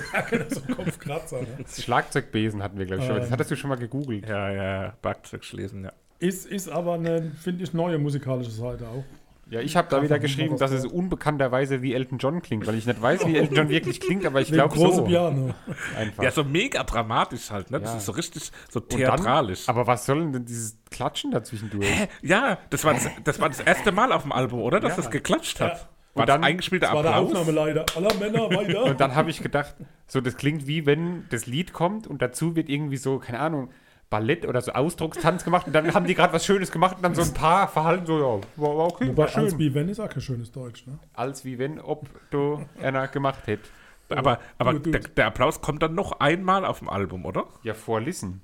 Ja, 0.12 0.20
genau, 0.22 0.44
so 0.48 0.60
ein 0.68 0.74
Kopfkratzer. 0.76 1.40
Ne? 1.42 1.46
Das 1.62 1.82
Schlagzeugbesen 1.82 2.62
hatten 2.62 2.78
wir, 2.78 2.86
glaube 2.86 3.02
ich, 3.02 3.06
schon. 3.06 3.14
mal. 3.14 3.20
Das 3.20 3.28
Ähm. 3.28 3.32
hattest 3.32 3.50
du 3.50 3.56
schon 3.56 3.70
mal 3.70 3.76
gegoogelt. 3.76 4.28
Ja, 4.28 4.50
ja, 4.50 4.94
Backzeugschlesen, 5.02 5.84
ja. 5.84 5.92
Ist, 6.20 6.46
ist 6.46 6.68
aber 6.68 6.94
eine, 6.94 7.32
finde 7.40 7.64
ich, 7.64 7.74
neue 7.74 7.98
musikalische 7.98 8.50
Seite 8.52 8.86
auch. 8.88 9.04
Ja, 9.50 9.60
ich 9.60 9.76
habe 9.76 9.88
da 9.90 10.02
wieder 10.02 10.18
geschrieben, 10.18 10.56
dass 10.56 10.70
es 10.70 10.86
unbekannterweise 10.86 11.82
wie 11.82 11.92
Elton 11.94 12.18
John 12.18 12.40
klingt, 12.42 12.66
weil 12.66 12.76
ich 12.76 12.86
nicht 12.86 13.00
weiß, 13.00 13.26
wie 13.26 13.36
Elton 13.36 13.56
John 13.56 13.68
wirklich 13.68 14.00
klingt, 14.00 14.24
aber 14.24 14.40
ich 14.40 14.50
glaube 14.50 14.76
so. 14.76 15.04
Piano. 15.04 15.54
Einfach. 15.96 16.22
Ja, 16.22 16.30
so 16.30 16.44
mega 16.44 16.82
dramatisch 16.82 17.50
halt, 17.50 17.70
ne? 17.70 17.78
Das 17.80 17.90
Ja. 17.90 17.96
ist 17.98 18.06
so 18.06 18.12
richtig 18.12 18.50
so 18.70 18.80
Und 18.80 18.90
dann- 18.92 18.98
theatralisch. 18.98 19.68
aber 19.68 19.86
was 19.86 20.06
soll 20.06 20.30
denn 20.32 20.44
dieses 20.46 20.78
Klatschen 20.90 21.30
dazwischendurch? 21.30 21.86
ja, 22.22 22.58
das 22.70 22.84
war 22.84 22.94
das, 22.94 23.08
das 23.22 23.38
war 23.40 23.48
das 23.50 23.60
erste 23.60 23.92
Mal 23.92 24.12
auf 24.12 24.22
dem 24.22 24.32
Album, 24.32 24.60
oder? 24.62 24.80
Dass 24.80 24.92
Ja. 24.92 24.96
das 24.96 25.10
geklatscht 25.10 25.60
hat. 25.60 25.72
Ja. 25.78 25.88
War 26.14 26.22
Und 26.22 26.28
dann- 26.28 26.44
eingespielter 26.44 26.86
Das 26.86 26.94
war 26.94 27.02
der 27.02 27.14
Applaus? 27.16 27.34
Aufnahmeleiter. 27.34 27.86
Aller 27.96 28.14
Männer 28.14 28.48
weiter. 28.50 28.84
Und 28.84 29.00
dann 29.00 29.14
habe 29.16 29.30
ich 29.30 29.42
gedacht, 29.42 29.74
so 30.06 30.20
das 30.20 30.36
klingt 30.36 30.66
wie 30.68 30.86
wenn 30.86 31.24
das 31.30 31.46
Lied 31.46 31.72
kommt 31.72 32.06
und 32.06 32.22
dazu 32.22 32.54
wird 32.54 32.68
irgendwie 32.68 32.96
so, 32.98 33.18
keine 33.18 33.40
Ahnung, 33.40 33.70
Ballett 34.10 34.46
oder 34.46 34.60
so 34.60 34.72
Ausdruckstanz 34.72 35.44
gemacht 35.44 35.66
und 35.66 35.72
dann 35.72 35.92
haben 35.94 36.06
die 36.06 36.14
gerade 36.14 36.32
was 36.32 36.44
Schönes 36.44 36.70
gemacht 36.70 36.96
und 36.96 37.02
dann 37.02 37.14
so 37.14 37.22
ein 37.22 37.34
paar 37.34 37.66
verhalten 37.68 38.06
so, 38.06 38.18
ja, 38.18 38.40
war, 38.62 38.76
war 38.76 38.86
okay, 38.86 39.08
Wobei 39.08 39.22
war 39.24 39.28
schön. 39.28 39.44
als 39.44 39.58
wie 39.58 39.74
wenn 39.74 39.88
ist 39.88 39.98
auch 40.00 40.08
kein 40.08 40.20
schönes 40.20 40.52
Deutsch. 40.52 40.86
Ne? 40.86 40.98
Als 41.14 41.44
wie 41.44 41.58
wenn, 41.58 41.80
ob 41.80 42.08
du 42.30 42.64
einer 42.80 43.08
gemacht 43.08 43.46
hätte. 43.46 43.68
Aber, 44.10 44.38
aber 44.58 44.74
Du- 44.74 44.78
du- 44.80 44.90
der, 44.92 45.00
der 45.00 45.26
Applaus 45.26 45.60
kommt 45.60 45.82
dann 45.82 45.94
noch 45.94 46.20
einmal 46.20 46.64
auf 46.64 46.78
dem 46.80 46.88
Album, 46.90 47.24
oder? 47.24 47.44
Ja, 47.62 47.74
vor 47.74 48.00
Listen. 48.00 48.42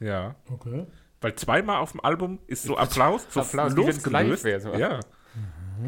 Ja. 0.00 0.34
Okay. 0.52 0.86
Weil 1.20 1.34
zweimal 1.36 1.78
auf 1.78 1.92
dem 1.92 2.00
Album 2.04 2.38
ist 2.46 2.64
so 2.64 2.76
Applaus, 2.76 3.26
so 3.30 3.40
Applaus, 3.40 3.74
losgelöst. 3.74 4.44
live 4.44 4.62
so. 4.62 4.72
Ja, 4.74 5.00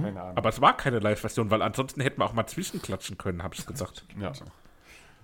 Keine 0.03 0.21
Ahnung. 0.21 0.37
aber 0.37 0.49
es 0.49 0.61
war 0.61 0.77
keine 0.77 0.99
Live-Version, 1.01 1.51
weil 1.51 1.63
ansonsten 1.63 2.01
hätten 2.01 2.21
wir 2.21 2.25
auch 2.25 2.33
mal 2.33 2.47
zwischenklatschen 2.47 3.19
können, 3.19 3.43
habe 3.43 3.55
ich 3.55 3.67
gesagt. 3.67 4.05
ja. 4.19 4.33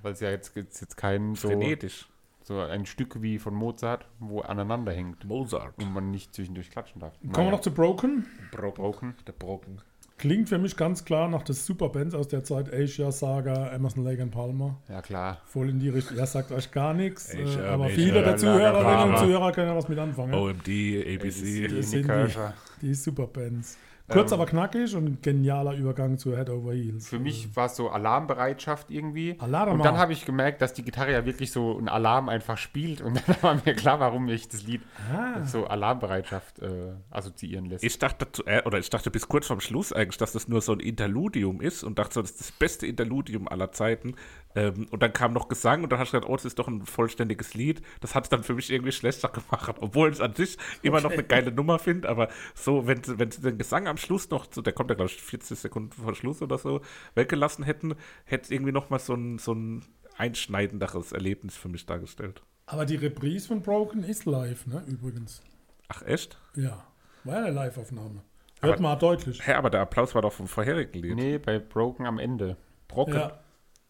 Weil 0.03 0.13
es 0.13 0.21
ja 0.21 0.31
jetzt, 0.31 0.55
jetzt, 0.57 0.81
jetzt 0.81 0.97
kein 0.97 1.35
so, 1.35 1.49
Frenetisch. 1.49 2.09
So 2.47 2.61
ein 2.61 2.87
Stück 2.87 3.21
wie 3.23 3.41
von 3.41 3.55
Mozart, 3.55 4.07
wo 4.21 4.41
aneinander 4.41 4.93
hängt 4.93 5.25
Mozart. 5.25 5.75
und 5.79 5.93
man 5.93 6.13
nicht 6.13 6.33
zwischendurch 6.33 6.71
klatschen 6.71 7.01
darf. 7.01 7.13
Kommen 7.33 7.49
wir 7.49 7.51
noch 7.51 7.61
zu 7.61 7.73
Broken. 7.73 8.25
Broken. 8.53 8.83
Broken. 8.83 9.15
Der 9.27 9.33
Broken. 9.33 9.79
Klingt 10.17 10.49
für 10.49 10.59
mich 10.59 10.77
ganz 10.77 11.05
klar 11.05 11.29
nach 11.29 11.43
des 11.43 11.67
Superbands 11.67 12.15
aus 12.15 12.29
der 12.29 12.45
Zeit 12.45 12.73
Asia, 12.73 13.11
Saga, 13.11 13.69
Emerson, 13.73 14.05
Lake 14.05 14.23
and 14.23 14.31
Palmer. 14.31 14.81
Ja, 14.89 15.03
klar. 15.03 15.43
Voll 15.45 15.71
in 15.71 15.81
die 15.81 15.89
Richtung. 15.89 16.17
Er 16.17 16.27
sagt 16.27 16.53
euch 16.53 16.71
gar 16.71 16.95
nichts, 16.95 17.35
äh, 17.35 17.43
Asia, 17.43 17.65
aber 17.69 17.87
Asia, 17.87 17.97
viele 17.97 18.23
der 18.23 18.37
Zuhörerinnen 18.37 19.09
und. 19.11 19.19
Zuhörer 19.19 19.53
können 19.53 19.69
ja 19.69 19.77
was 19.77 19.89
mit 19.89 19.99
anfangen. 19.99 20.33
OMD, 20.33 20.69
ABC. 20.69 21.19
Das 21.19 21.41
Die 21.43 21.83
sind 21.83 22.09
die-. 22.09 22.87
Die 22.87 22.95
Superbands. 22.95 23.77
Kurz 24.09 24.31
Ähm, 24.31 24.39
aber 24.41 24.47
knackig 24.47 24.95
und 24.95 25.05
ein 25.05 25.19
genialer 25.21 25.75
Übergang 25.75 26.17
zu 26.17 26.37
Head 26.37 26.49
Over 26.51 26.73
Heels. 26.75 27.09
Für 27.09 27.19
mich 27.19 27.57
war 27.57 27.67
es 27.67 27.77
so 27.77 27.89
Alarmbereitschaft 27.91 28.91
irgendwie. 28.91 29.35
Alarm. 29.39 29.73
Und 29.73 29.85
dann 29.85 29.99
habe 29.99 30.13
ich 30.13 30.25
gemerkt, 30.25 30.63
dass 30.63 30.73
die 30.75 30.85
Gitarre 30.85 31.13
ja 31.13 31.27
wirklich 31.27 31.51
so 31.51 31.77
einen 31.77 31.89
Alarm 31.89 32.29
einfach 32.29 32.57
spielt. 32.57 33.01
Und 33.01 33.21
dann 33.27 33.37
war 33.43 33.61
mir 33.65 33.75
klar, 33.75 33.99
warum 33.99 34.29
ich 34.29 34.49
das 34.49 34.63
Lied 34.63 34.83
Ah. 35.13 35.45
so 35.45 35.67
Alarmbereitschaft 35.67 36.61
äh, 36.61 36.93
assoziieren 37.11 37.67
lässt. 37.67 37.83
Ich 37.85 37.99
dachte, 37.99 38.31
zu, 38.31 38.45
äh, 38.47 38.63
oder 38.65 38.79
ich 38.79 38.91
dachte 38.91 39.11
bis 39.11 39.29
kurz 39.29 39.47
vorm 39.47 39.61
Schluss 39.61 39.93
eigentlich, 39.93 40.19
dass 40.19 40.33
das 40.33 40.47
nur 40.49 40.61
so 40.61 40.73
ein 40.73 40.81
Interludium 40.81 41.61
ist 41.61 41.83
und 41.83 41.99
dachte 41.99 42.15
so, 42.15 42.23
das 42.23 42.33
ist 42.33 42.41
das 42.41 42.53
beste 42.53 42.87
Interludium 42.87 43.49
aller 43.49 43.73
Zeiten. 43.73 44.15
Ähm, 44.57 44.87
und 44.91 45.03
dann 45.03 45.13
kam 45.13 45.33
noch 45.33 45.49
Gesang 45.49 45.85
und 45.85 45.93
dann 45.93 45.99
hast 46.01 46.13
du 46.13 46.17
gedacht, 46.17 46.29
oh, 46.31 46.35
das 46.35 46.45
ist 46.47 46.59
doch 46.59 46.67
ein 46.67 46.85
vollständiges 46.87 47.55
Lied. 47.55 47.83
Das 48.01 48.15
hat 48.15 48.25
es 48.25 48.31
dann 48.31 48.43
für 48.43 48.55
mich 48.55 48.71
irgendwie 48.73 48.91
schlechter 48.93 49.29
gemacht, 49.29 49.77
obwohl 49.81 50.09
ich 50.09 50.15
es 50.17 50.21
an 50.21 50.35
sich 50.35 50.57
immer 50.83 51.01
noch 51.01 51.11
eine 51.13 51.23
geile 51.23 51.53
Nummer 51.53 51.79
finde. 51.79 52.09
Aber 52.09 52.29
so, 52.55 52.87
wenn 52.87 53.05
sie, 53.05 53.19
wenn 53.19 53.31
sie 53.31 53.43
den 53.43 53.59
Gesang 53.59 53.87
am 53.87 53.97
Schluss 53.99 54.31
noch, 54.31 54.47
so, 54.51 54.63
der 54.63 54.73
kommt 54.73 54.91
ja 54.91 54.97
glaube 54.97 55.11
ich 55.11 55.23
40 55.23 55.59
Sekunden 55.59 55.93
vor 55.93 56.15
Schluss 56.15 56.43
oder 56.43 56.59
so, 56.59 56.81
weggelassen 57.15 57.65
hätten, 57.65 57.95
hätte 58.25 58.45
es 58.45 58.51
irgendwie 58.51 58.73
noch 58.73 58.91
mal 58.91 58.99
so 58.99 59.15
ein, 59.15 59.39
so 59.39 59.53
ein 59.53 59.85
einschneidenderes 60.17 61.13
Erlebnis 61.13 61.57
für 61.57 61.69
mich 61.69 61.87
dargestellt. 61.87 62.43
aber 62.67 62.85
die 62.87 62.97
Reprise 62.97 63.49
von 63.49 63.63
Broken 63.63 64.03
ist 64.03 64.25
live, 64.25 64.67
ne? 64.67 64.83
Übrigens. 64.87 65.43
Ach 65.89 66.03
echt? 66.03 66.37
Ja. 66.57 66.85
War 67.25 67.35
ja 67.35 67.45
eine 67.45 67.51
Live-Aufnahme. 67.51 68.23
Hört 68.61 68.75
Aber- 68.75 68.83
mal 68.83 68.97
deutlich. 68.97 69.47
Hä, 69.47 69.53
aber 69.53 69.71
der 69.71 69.83
Applaus 69.83 70.15
war 70.15 70.23
doch 70.23 70.33
vom 70.33 70.49
vorherigen 70.49 71.01
Lied. 71.01 71.15
Nee, 71.15 71.39
bei 71.39 71.59
Broken 71.59 72.07
am 72.07 72.19
Ende. 72.19 72.57
Brocken. 72.89 73.15
Ja. 73.15 73.39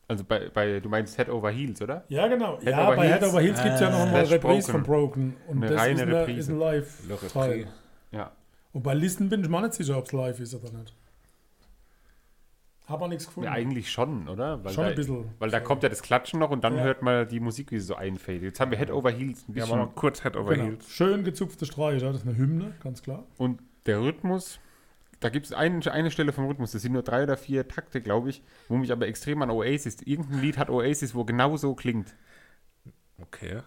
Also 0.08 0.22
bei, 0.24 0.48
bei 0.50 0.78
du 0.80 0.88
meinst 0.88 1.16
Head 1.16 1.28
Over 1.28 1.50
Heels, 1.50 1.82
oder? 1.82 2.04
ja, 2.08 2.28
genau. 2.28 2.58
Head 2.60 2.68
ja, 2.70 2.90
bei 2.92 3.08
Heels, 3.08 3.20
Head 3.20 3.28
Over 3.28 3.40
Heels 3.40 3.62
gibt 3.62 3.74
es 3.74 3.80
ja 3.80 3.90
noch 3.90 3.98
mal 4.10 4.14
eine 4.20 4.30
Reprise 4.30 4.70
von 4.72 4.82
Broken. 4.84 5.36
Und 5.48 5.58
Eine 5.58 5.72
das 5.72 5.80
reine 5.80 5.94
ist, 5.94 6.00
eine, 6.02 6.20
Reprise. 6.20 6.38
ist 6.40 6.48
ein 6.50 6.58
Live-Teil. 6.58 7.66
Ja. 8.12 8.30
Und 8.72 8.82
bei 8.82 8.94
Listen 8.94 9.28
bin 9.28 9.42
ich 9.42 9.48
mir 9.48 9.62
nicht 9.62 9.74
sicher, 9.74 9.98
ob 9.98 10.04
es 10.06 10.12
live 10.12 10.38
ist 10.38 10.54
oder 10.54 10.70
nicht. 10.78 10.94
Hab 12.86 13.02
auch 13.02 13.08
nichts 13.08 13.26
gefunden. 13.26 13.46
ja 13.48 13.52
eigentlich 13.52 13.90
schon, 13.90 14.28
oder? 14.28 14.62
Weil 14.62 14.72
Schon 14.72 14.84
da, 14.84 14.90
ein 14.90 14.94
bisschen. 14.94 15.24
Weil 15.40 15.50
da 15.50 15.58
kommt 15.58 15.82
ja 15.82 15.88
das 15.88 16.02
Klatschen 16.02 16.38
noch 16.38 16.50
und 16.50 16.62
dann 16.62 16.76
Ja. 16.76 16.84
hört 16.84 17.02
man 17.02 17.26
die 17.26 17.40
Musik, 17.40 17.72
wie 17.72 17.80
sie 17.80 17.86
so 17.86 17.96
einfädelt. 17.96 18.44
Jetzt 18.44 18.60
haben 18.60 18.70
wir 18.70 18.78
Head 18.78 18.92
Over 18.92 19.10
Heels 19.10 19.40
ein 19.48 19.54
Ja, 19.54 19.64
bisschen. 19.64 19.80
aber 19.80 19.90
kurz 19.96 20.22
Head 20.22 20.36
over 20.36 20.52
Genau. 20.54 20.66
Heels. 20.66 20.88
Schön 20.88 21.24
gezupfte 21.24 21.66
Streicher, 21.66 22.12
das 22.12 22.18
ist 22.22 22.28
eine 22.28 22.36
Hymne, 22.36 22.74
ganz 22.84 23.02
klar. 23.02 23.24
Und 23.38 23.60
der 23.86 24.00
Rhythmus, 24.02 24.60
da 25.20 25.28
gibt 25.28 25.46
es 25.46 25.52
ein, 25.52 25.82
eine 25.88 26.10
Stelle 26.10 26.32
vom 26.32 26.46
Rhythmus, 26.46 26.72
das 26.72 26.82
sind 26.82 26.92
nur 26.92 27.02
drei 27.02 27.22
oder 27.22 27.36
vier 27.36 27.68
Takte, 27.68 28.00
glaube 28.02 28.30
ich, 28.30 28.42
wo 28.68 28.76
mich 28.76 28.92
aber 28.92 29.06
extrem 29.06 29.40
an 29.42 29.50
Oasis, 29.50 30.02
irgendein 30.02 30.40
Lied 30.40 30.58
hat 30.58 30.70
Oasis, 30.70 31.14
wo 31.14 31.24
genau 31.24 31.56
so 31.56 31.74
klingt. 31.74 32.14
Okay. 33.18 33.60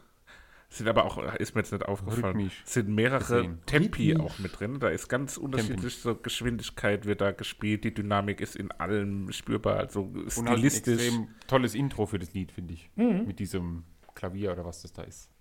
Sind 0.72 0.88
aber 0.88 1.06
auch, 1.06 1.18
ist 1.36 1.56
mir 1.56 1.62
jetzt 1.62 1.72
nicht 1.72 1.84
aufgefallen, 1.84 2.24
Rhythmisch. 2.24 2.62
sind 2.64 2.90
mehrere 2.90 3.20
Deswegen. 3.42 3.60
Tempi 3.66 4.12
Rhythmisch. 4.12 4.32
auch 4.32 4.38
mit 4.40 4.60
drin. 4.60 4.80
Da 4.80 4.90
ist 4.90 5.08
ganz 5.10 5.36
unterschiedlich 5.38 5.96
so 5.98 6.14
Geschwindigkeit 6.14 7.06
wird 7.06 7.22
da 7.22 7.32
gespielt, 7.32 7.84
die 7.84 7.94
Dynamik 7.94 8.40
ist 8.40 8.56
in 8.56 8.70
allem 8.74 9.32
spürbar, 9.32 9.78
also 9.78 10.02
Und 10.04 10.16
halt 10.28 10.38
ein 10.38 10.54
stilistisch. 10.58 10.94
extrem 11.02 11.30
tolles 11.48 11.74
Intro 11.74 12.06
für 12.06 12.20
das 12.20 12.34
Lied, 12.36 12.52
finde 12.52 12.76
ich. 12.76 12.92
Mhm. 12.96 13.26
Mit 13.26 13.40
diesem 13.40 13.84
Klavier 14.14 14.52
oder 14.52 14.64
was 14.64 14.84
das 14.84 14.94
da 14.94 15.02
ist. 15.02 15.32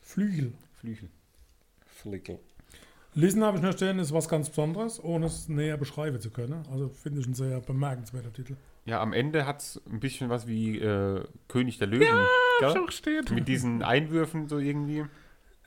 Flügel. 0.00 0.54
Flügel. 0.72 1.10
Flickel. 1.84 2.38
Listen 3.14 3.42
habe 3.42 3.56
ich 3.56 3.62
nur 3.62 3.72
stehen, 3.72 3.98
ist 3.98 4.12
was 4.12 4.28
ganz 4.28 4.48
Besonderes, 4.50 5.02
ohne 5.02 5.26
es 5.26 5.48
näher 5.48 5.76
beschreiben 5.76 6.20
zu 6.20 6.30
können. 6.30 6.64
Also 6.70 6.88
finde 6.88 7.20
ich 7.20 7.26
ein 7.26 7.34
sehr 7.34 7.60
bemerkenswerter 7.60 8.32
Titel. 8.32 8.56
Ja, 8.84 9.00
am 9.02 9.12
Ende 9.12 9.46
hat 9.46 9.60
es 9.60 9.80
ein 9.90 10.00
bisschen 10.00 10.30
was 10.30 10.46
wie 10.46 10.78
äh, 10.78 11.24
König 11.48 11.78
der 11.78 11.88
Löwen. 11.88 12.06
Ja, 12.60 12.72
gell? 12.72 12.82
auch 12.84 12.90
steht. 12.90 13.30
Mit 13.30 13.48
diesen 13.48 13.82
Einwürfen 13.82 14.48
so 14.48 14.58
irgendwie. 14.58 15.04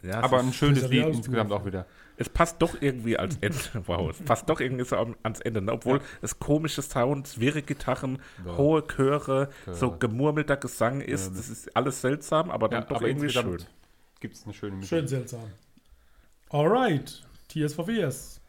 Ja, 0.02 0.22
Aber 0.22 0.40
ein 0.40 0.52
schönes 0.52 0.84
Lied 0.90 1.02
ja 1.04 1.08
insgesamt 1.08 1.52
auch 1.54 1.66
wieder. 1.66 1.86
es 2.18 2.28
passt 2.28 2.62
doch 2.62 2.82
irgendwie 2.82 3.18
als 3.18 3.38
Ende. 3.40 3.58
Wow, 3.88 4.10
es 4.10 4.22
passt 4.22 4.50
doch 4.50 4.60
irgendwie 4.60 4.84
so 4.84 4.98
ans 5.24 5.40
Ende. 5.42 5.62
Ne? 5.62 5.72
Obwohl 5.74 6.02
es 6.22 6.40
komische 6.40 6.82
Sounds, 6.82 7.40
wirre 7.40 7.62
Gitarren, 7.62 8.20
Ja. 8.46 8.58
hohe 8.58 8.86
Chöre, 8.88 9.50
so 9.72 9.88
Chöre. 9.90 10.00
gemurmelter 10.00 10.58
Gesang 10.58 11.00
ist. 11.02 11.38
Das 11.38 11.50
ist 11.50 11.76
alles 11.76 12.02
seltsam, 12.02 12.52
aber 12.52 12.68
dann 12.68 12.82
Ja, 12.84 12.88
doch 12.90 12.98
aber 12.98 13.08
irgendwie 13.08 13.30
schön. 13.30 13.58
gibt 14.20 14.36
es 14.36 14.44
eine 14.44 14.54
schöne 14.54 14.76
Musik. 14.76 14.90
Schön 14.90 15.08
seltsam. 15.08 15.44
Alright, 16.50 17.24
Fears. 17.54 18.42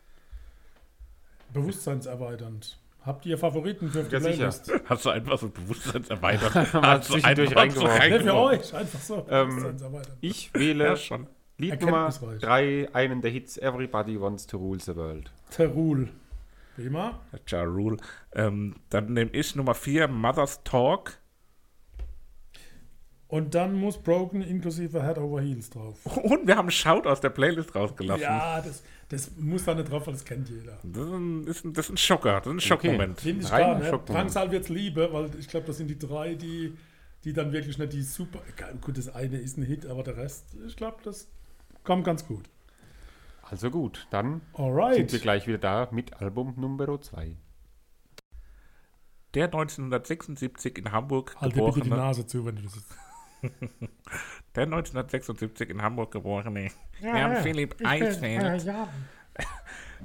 Bewusstseinserweiternd. 1.52 2.78
Habt 3.04 3.26
ihr 3.26 3.36
Favoriten 3.36 3.90
für 3.90 4.02
die 4.02 4.12
Ja, 4.12 4.20
sicher. 4.20 4.34
Playlist? 4.36 4.72
Hast 4.88 5.04
du 5.04 5.10
einfach 5.10 5.38
so 5.38 5.48
Bewusstseinserweiterung. 5.50 6.52
Mal 6.80 6.98
Hast 6.98 7.10
du 7.10 7.14
einfach 7.14 7.46
so 7.50 7.54
reingeworfen. 7.54 7.72
Für 7.92 8.00
reingeworfen. 8.00 8.58
euch, 8.60 8.74
einfach 8.74 9.00
so. 9.00 9.26
Ähm, 9.28 9.48
Bewusstseinserweiternd. 9.48 10.18
Ich 10.22 10.54
wähle 10.54 10.84
Ja, 10.84 10.96
schon. 10.96 11.26
Lied 11.58 11.80
Nummer 11.82 12.06
Erkenntnisreich. 12.06 12.40
3, 12.40 12.88
einen 12.94 13.20
der 13.22 13.30
Hits 13.30 13.58
Everybody 13.58 14.20
Wants 14.20 14.46
to 14.46 14.56
Rule 14.56 14.80
the 14.80 14.96
World. 14.96 15.30
Terul. 15.50 16.08
Prima. 16.74 17.20
Ja 17.46 17.62
Rule. 17.62 17.98
Ähm, 18.34 18.76
dann 18.90 19.12
nehme 19.12 19.30
ich 19.32 19.54
Nummer 19.54 19.74
4, 19.74 20.08
Mother's 20.08 20.64
Talk. 20.64 21.18
Und 23.28 23.54
dann 23.54 23.74
muss 23.74 23.98
Broken 23.98 24.42
inklusive 24.42 25.02
Head 25.06 25.18
Over 25.18 25.40
Heels 25.42 25.70
drauf. 25.70 26.04
Und 26.16 26.46
wir 26.46 26.56
haben 26.56 26.70
Shout 26.70 27.06
aus 27.06 27.20
der 27.20 27.30
Playlist 27.30 27.74
rausgelassen. 27.74 28.22
Ja, 28.22 28.60
das, 28.60 28.82
das 29.08 29.36
muss 29.36 29.64
da 29.64 29.74
nicht 29.74 29.90
drauf, 29.90 30.06
weil 30.06 30.14
das 30.14 30.24
kennt 30.24 30.48
jeder. 30.48 30.78
Das, 30.82 31.06
ist 31.56 31.64
ein, 31.64 31.72
das 31.72 31.86
ist 31.86 31.90
ein 31.90 31.96
Schocker, 31.96 32.40
das 32.40 32.46
ist 32.46 32.52
ein 32.52 32.60
Schockmoment. 32.60 33.20
Finde 33.20 33.44
ich 33.44 33.50
nicht. 33.50 33.88
Schockmoment. 33.88 34.08
Drangsal 34.08 34.50
wird's 34.50 34.68
liebe, 34.68 35.12
weil 35.12 35.30
ich 35.38 35.48
glaube, 35.48 35.66
das 35.66 35.76
sind 35.76 35.88
die 35.88 35.98
drei, 35.98 36.34
die, 36.34 36.76
die 37.24 37.32
dann 37.32 37.52
wirklich 37.52 37.78
nicht 37.78 37.92
die 37.92 38.02
super. 38.02 38.40
Gut, 38.80 38.98
das 38.98 39.08
eine 39.08 39.38
ist 39.38 39.58
ein 39.58 39.62
Hit, 39.62 39.86
aber 39.86 40.02
der 40.02 40.16
Rest, 40.16 40.56
ich 40.66 40.76
glaube, 40.76 40.98
das 41.02 41.28
kommt 41.82 42.04
ganz 42.04 42.26
gut. 42.26 42.44
Also 43.42 43.70
gut, 43.70 44.06
dann 44.10 44.40
sind 44.56 44.58
wir 44.58 44.64
Alright. 44.64 45.22
gleich 45.22 45.46
wieder 45.46 45.58
da 45.58 45.88
mit 45.90 46.14
Album 46.14 46.54
Nummer 46.56 47.00
2. 47.00 47.36
Der 49.34 49.46
1976 49.46 50.78
in 50.78 50.92
Hamburg 50.92 51.34
Halt 51.40 51.54
dir 51.54 51.64
bitte 51.64 51.74
die 51.74 51.80
geborene, 51.82 52.06
Nase 52.06 52.26
zu, 52.26 52.46
wenn 52.46 52.56
du 52.56 52.62
das 52.62 52.76
jetzt. 52.76 52.96
der 54.54 54.64
1976 54.64 55.70
in 55.70 55.83
Hamburg 55.83 56.12
geborene 56.12 56.70
Jan 57.00 57.37
Philipp 57.42 57.76
Eisfeld. 57.85 58.66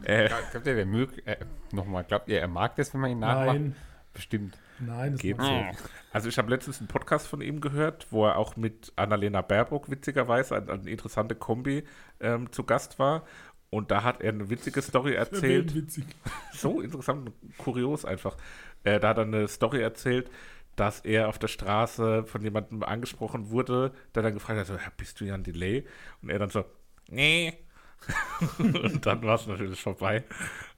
Äh, 0.03 0.29
Glaubt 0.29 0.65
ihr, 0.65 0.75
der 0.75 0.85
mög, 0.85 1.27
äh, 1.27 1.37
nochmal, 1.73 2.05
glaubt 2.05 2.29
ihr, 2.29 2.39
er 2.39 2.47
mag 2.47 2.75
das, 2.77 2.93
wenn 2.93 3.01
man 3.01 3.11
ihn 3.11 3.19
nachmacht? 3.19 3.59
Nein, 3.59 3.75
Bestimmt. 4.13 4.57
nein, 4.79 5.11
das 5.13 5.21
Geht 5.21 5.41
so. 5.41 5.65
Also 6.11 6.29
ich 6.29 6.37
habe 6.37 6.49
letztens 6.49 6.79
einen 6.79 6.87
Podcast 6.87 7.27
von 7.27 7.41
ihm 7.41 7.61
gehört, 7.61 8.07
wo 8.11 8.25
er 8.25 8.37
auch 8.37 8.55
mit 8.55 8.91
Annalena 8.95 9.41
Baerbock 9.41 9.89
witzigerweise 9.89 10.55
eine, 10.55 10.71
eine 10.71 10.89
interessante 10.89 11.35
Kombi 11.35 11.83
ähm, 12.19 12.51
zu 12.51 12.63
Gast 12.63 12.97
war. 12.97 13.23
Und 13.69 13.91
da 13.91 14.03
hat 14.03 14.21
er 14.21 14.33
eine 14.33 14.49
witzige 14.49 14.81
Story 14.81 15.13
erzählt. 15.13 15.75
witzig. 15.75 16.05
so 16.53 16.81
interessant 16.81 17.27
und 17.27 17.57
kurios 17.57 18.03
einfach. 18.03 18.35
Äh, 18.83 18.99
da 18.99 19.09
hat 19.09 19.17
er 19.17 19.25
eine 19.25 19.47
Story 19.47 19.81
erzählt, 19.81 20.31
dass 20.79 21.01
er 21.01 21.27
auf 21.27 21.37
der 21.37 21.49
Straße 21.49 22.23
von 22.25 22.41
jemandem 22.41 22.83
angesprochen 22.83 23.49
wurde, 23.49 23.91
der 24.15 24.23
dann 24.23 24.33
gefragt 24.33 24.59
hat, 24.59 24.67
so, 24.67 24.73
"Ja, 24.73 24.91
bist 24.95 25.19
du 25.19 25.25
Jan 25.25 25.43
Delay? 25.43 25.85
Und 26.21 26.29
er 26.29 26.39
dann 26.39 26.49
so, 26.49 26.63
nee. 27.09 27.53
und 28.59 29.05
dann 29.05 29.21
war 29.23 29.35
es 29.35 29.45
natürlich 29.45 29.81
vorbei. 29.81 30.23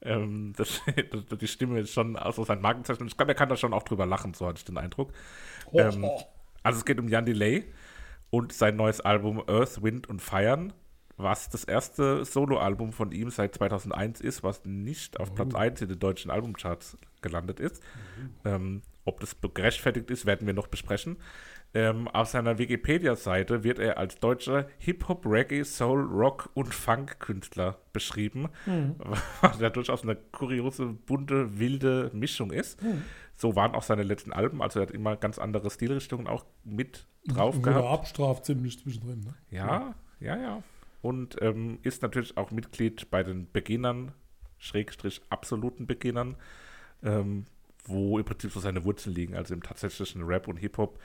Ähm, 0.02 0.54
das, 0.58 0.82
das, 1.12 1.38
die 1.40 1.48
Stimme 1.48 1.80
ist 1.80 1.94
schon 1.94 2.18
auch 2.18 2.34
so 2.34 2.44
sein 2.44 2.62
Markenzeichen. 2.62 3.06
Ich 3.06 3.16
glaube, 3.16 3.34
er 3.34 3.36
kann 3.36 3.50
da 3.50 3.56
schon 3.56 3.74
auch 3.74 3.84
drüber 3.84 4.08
lachen, 4.08 4.34
so 4.34 4.48
hatte 4.48 4.58
ich 4.58 4.66
den 4.66 4.80
Eindruck. 4.80 5.14
Ähm, 5.72 6.10
also 6.64 6.80
es 6.80 6.86
geht 6.86 7.00
um 7.00 7.08
Jan 7.08 7.26
Delay 7.26 7.72
und 8.32 8.54
sein 8.54 8.76
neues 8.76 9.02
Album 9.02 9.44
Earth, 9.48 9.84
Wind 9.84 10.10
und 10.10 10.20
Feiern, 10.20 10.74
was 11.18 11.50
das 11.50 11.64
erste 11.64 12.26
Soloalbum 12.26 12.92
von 12.92 13.12
ihm 13.12 13.30
seit 13.30 13.54
2001 13.54 14.20
ist, 14.22 14.42
was 14.42 14.66
nicht 14.66 15.20
auf 15.20 15.36
Platz 15.36 15.54
1 15.54 15.82
in 15.84 15.90
den 15.90 16.00
deutschen 16.00 16.32
Albumcharts 16.32 16.98
gelandet 17.22 17.60
ist. 17.60 17.84
Ähm, 18.46 18.82
ob 19.06 19.20
das 19.20 19.36
gerechtfertigt 19.54 20.10
ist, 20.12 20.26
werden 20.26 20.46
wir 20.48 20.54
noch 20.54 20.68
besprechen. 20.68 21.18
Ähm, 21.74 22.10
auf 22.10 22.28
seiner 22.28 22.58
Wikipedia-Seite 22.58 23.64
wird 23.64 23.80
er 23.80 23.98
als 23.98 24.20
deutscher 24.20 24.68
Hip-Hop, 24.80 25.26
Reggae, 25.26 25.64
Soul, 25.64 26.02
Rock 26.02 26.50
und 26.54 26.74
Funk-Künstler 26.74 27.78
beschrieben, 27.94 28.50
was 29.42 29.60
ja 29.62 29.70
durchaus 29.70 30.04
eine 30.04 30.16
kuriose, 30.16 30.88
bunte, 30.88 31.58
wilde 31.60 32.12
Mischung 32.14 32.52
ist. 32.52 32.78
So 33.34 33.56
waren 33.56 33.74
auch 33.74 33.84
seine 33.84 34.04
letzten 34.04 34.34
Alben, 34.34 34.62
also 34.62 34.80
er 34.80 34.88
hat 34.88 34.92
immer 34.92 35.16
ganz 35.16 35.40
andere 35.40 35.72
Stilrichtungen 35.72 36.28
auch 36.28 36.46
mit 36.66 37.08
drauf 37.26 37.56
Wurde 37.56 37.70
gehabt. 37.70 37.88
abstraft 37.88 38.46
ziemlich 38.46 38.80
zwischendrin. 38.80 39.22
Ne? 39.22 39.34
Ja, 39.50 39.96
ja, 40.20 40.36
ja. 40.36 40.64
Und 41.02 41.42
ähm, 41.42 41.80
ist 41.84 42.02
natürlich 42.02 42.36
auch 42.38 42.52
Mitglied 42.52 43.10
bei 43.10 43.24
den 43.24 43.50
Beginnern, 43.52 44.12
Schrägstrich 44.58 45.22
absoluten 45.30 45.88
Beginnern, 45.88 46.36
ähm, 47.02 47.46
wo 47.84 48.20
im 48.20 48.26
Prinzip 48.26 48.52
so 48.52 48.60
seine 48.60 48.84
Wurzeln 48.86 49.16
liegen, 49.16 49.36
also 49.36 49.54
im 49.54 49.64
tatsächlichen 49.64 50.24
Rap 50.24 50.48
und 50.48 50.58
Hip-Hop. 50.58 51.00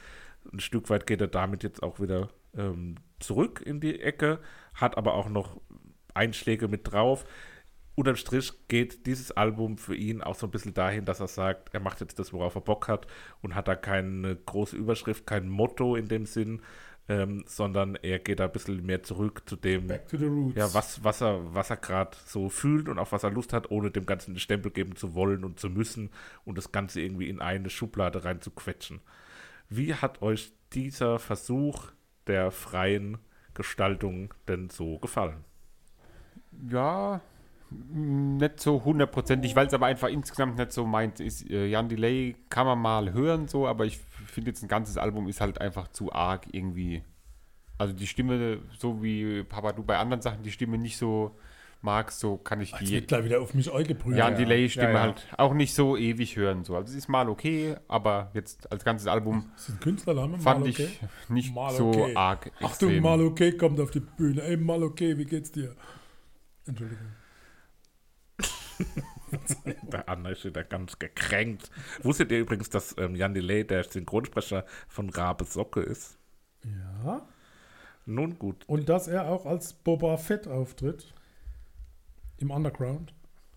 Ein 0.53 0.61
Stück 0.61 0.91
weit 0.91 1.07
geht 1.07 1.21
er 1.21 1.27
damit 1.27 1.62
jetzt 1.62 1.83
auch 1.83 2.01
wieder 2.01 2.31
ähm, 2.57 2.97
zurück 3.19 3.62
in 3.65 3.81
die 3.81 4.01
Ecke, 4.01 4.41
hat 4.75 4.97
aber 4.97 5.15
auch 5.15 5.29
noch 5.29 5.61
Einschläge 6.15 6.69
mit 6.69 6.93
drauf. 6.93 7.25
Unterm 7.95 8.17
Strich 8.17 8.53
geht 8.69 9.07
dieses 9.07 9.33
Album 9.33 9.79
für 9.79 9.97
ihn 9.97 10.21
auch 10.21 10.35
so 10.35 10.47
ein 10.47 10.51
bisschen 10.51 10.75
dahin, 10.75 11.07
dass 11.07 11.21
er 11.21 11.29
sagt, 11.29 11.73
er 11.73 11.81
macht 11.81 12.01
jetzt 12.01 12.19
das, 12.19 12.33
worauf 12.33 12.55
er 12.55 12.61
Bock 12.61 12.89
hat 12.89 13.07
und 13.41 13.55
hat 13.55 13.69
da 13.69 13.75
keine 13.75 14.37
große 14.37 14.77
Überschrift, 14.77 15.27
kein 15.27 15.49
Motto 15.49 15.97
in 15.97 16.07
dem 16.07 16.27
Sinn, 16.27 16.61
ähm, 17.09 17.45
sondern 17.47 17.95
er 17.97 18.19
geht 18.19 18.40
da 18.40 18.45
ein 18.47 18.53
bisschen 18.53 18.85
mehr 18.85 19.03
zurück 19.03 19.42
zu 19.47 19.57
dem, 19.57 19.87
Back 19.87 20.09
to 20.09 20.16
the 20.16 20.27
roots. 20.27 20.57
ja, 20.57 20.75
was, 20.75 21.05
was 21.05 21.21
er, 21.21 21.55
was 21.55 21.71
er 21.71 21.77
gerade 21.77 22.16
so 22.27 22.49
fühlt 22.49 22.88
und 22.88 22.99
auf 22.99 23.12
was 23.12 23.23
er 23.23 23.31
Lust 23.31 23.53
hat, 23.53 23.71
ohne 23.71 23.90
dem 23.90 24.07
Ganzen 24.07 24.33
einen 24.33 24.40
Stempel 24.40 24.73
geben 24.73 24.97
zu 24.97 25.14
wollen 25.14 25.45
und 25.45 25.61
zu 25.61 25.71
müssen 25.71 26.11
und 26.45 26.59
das 26.59 26.73
Ganze 26.73 27.01
irgendwie 27.01 27.29
in 27.29 27.40
eine 27.40 27.71
Schublade 27.71 28.25
rein 28.25 28.40
zu 28.40 28.51
quetschen. 28.51 29.01
Wie 29.69 29.95
hat 29.95 30.23
euch 30.23 30.53
dieser 30.73 31.19
Versuch 31.19 31.92
der 32.27 32.51
freien 32.51 33.19
Gestaltung 33.55 34.35
denn 34.49 34.69
so 34.69 34.99
gefallen? 34.99 35.45
Ja, 36.71 37.21
nicht 37.71 38.61
so 38.61 38.85
hundertprozentig, 38.85 39.57
weil 39.57 39.66
es 39.66 39.75
aber 39.75 39.87
einfach 39.87 40.09
insgesamt 40.09 40.57
nicht 40.59 40.73
so 40.73 40.87
meint 40.87 41.21
ist. 41.21 41.49
Äh, 41.51 41.66
Jan 41.66 41.88
Delay 41.88 42.37
kann 42.49 42.66
man 42.66 42.79
mal 42.79 43.12
hören, 43.12 43.49
so, 43.49 43.66
aber 43.66 43.85
ich 43.85 43.99
finde 44.37 44.51
jetzt 44.51 44.62
ein 44.62 44.68
ganzes 44.68 44.99
Album 44.99 45.29
ist 45.29 45.40
halt 45.40 45.62
einfach 45.62 45.88
zu 45.88 46.12
arg 46.12 46.46
irgendwie. 46.53 47.03
Also 47.79 47.94
die 47.94 48.07
Stimme, 48.07 48.59
so 48.79 49.03
wie 49.03 49.42
Papa 49.44 49.72
du 49.72 49.83
bei 49.83 49.96
anderen 49.96 50.20
Sachen 50.20 50.42
die 50.42 50.53
Stimme 50.53 50.77
nicht 50.77 50.99
so 50.99 51.35
magst, 51.81 52.20
so 52.20 52.37
kann 52.37 52.61
ich 52.61 52.70
Jetzt 52.72 52.83
die 52.83 52.92
wird 52.92 53.09
gleich 53.09 53.25
wieder 53.25 53.40
auf 53.40 53.55
mich 53.55 53.72
eingeprüft. 53.72 54.18
Jan 54.18 54.33
ja. 54.33 54.38
Delay-Stimme 54.38 54.88
Ja, 54.88 54.92
ja. 54.92 55.01
halt 55.01 55.27
auch 55.38 55.55
nicht 55.55 55.72
so 55.72 55.96
ewig 55.96 56.37
hören. 56.37 56.64
So. 56.64 56.77
Also 56.77 56.90
es 56.90 56.96
ist 56.99 57.09
mal 57.09 57.31
okay, 57.31 57.77
aber 57.88 58.31
jetzt 58.35 58.70
als 58.70 58.85
ganzes 58.85 59.09
Album 59.09 59.51
Das 59.55 59.70
ist 59.70 59.77
ein 59.77 59.81
Künstlername, 59.81 60.38
fand 60.38 60.61
mal 60.61 60.68
ich 60.68 60.81
okay. 60.81 60.90
nicht 61.31 61.55
Mal 61.55 61.75
so 61.75 61.88
okay. 61.88 62.14
arg 62.14 62.53
Achtung, 62.61 62.90
extrem. 62.90 63.03
mal 63.03 63.22
okay 63.22 63.57
kommt 63.57 63.81
auf 63.81 63.90
die 63.90 64.01
Bühne. 64.01 64.42
Ey, 64.42 64.59
mal 64.59 64.83
okay, 64.83 65.16
wie 65.16 65.25
geht's 65.25 65.51
dir? 65.51 65.75
Entschuldigung. 66.66 67.07
Der 69.83 70.09
Anna 70.09 70.31
ist 70.31 70.44
wieder 70.44 70.64
ganz 70.64 70.99
gekränkt. 70.99 71.70
Wusstet 72.03 72.31
ihr 72.33 72.40
übrigens, 72.40 72.70
dass 72.70 72.94
ähm, 72.99 73.14
Jan 73.16 73.35
Delay 73.35 73.64
der 73.64 73.85
Synchronsprecher 73.85 74.64
von 74.88 75.11
Rabe 75.11 75.44
Socke 75.44 75.81
ist? 75.81 76.18
Ja. 76.64 77.27
Nun 78.07 78.38
gut. 78.38 78.64
Und 78.66 78.88
dass 78.88 79.09
er 79.09 79.29
auch 79.29 79.46
als 79.46 79.72
Boba 79.72 80.16
Fett 80.16 80.46
auftritt. 80.46 81.12
Im 82.38 82.51
Underground. 82.51 83.14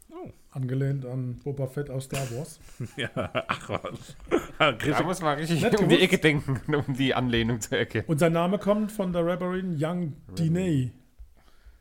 Oh. 0.09 0.31
Angelehnt 0.51 1.05
an 1.05 1.35
Boba 1.43 1.67
Fett 1.67 1.89
aus 1.91 2.05
Star 2.05 2.25
Wars. 2.31 2.59
Ja, 2.97 3.09
ach 3.47 3.69
was. 3.69 4.15
Da 4.57 5.03
muss 5.03 5.21
man 5.21 5.37
richtig 5.37 5.61
Nicht 5.61 5.79
um 5.79 5.87
die. 5.87 5.99
Ecke 5.99 6.17
denken, 6.17 6.59
um 6.87 6.95
die 6.95 7.13
Anlehnung 7.13 7.61
zu 7.61 7.77
erkennen. 7.77 8.05
Und 8.07 8.19
sein 8.19 8.33
Name 8.33 8.57
kommt 8.57 8.91
von 8.91 9.13
der 9.13 9.25
Rapperin 9.25 9.77
Young 9.79 10.13
Diney. 10.37 10.91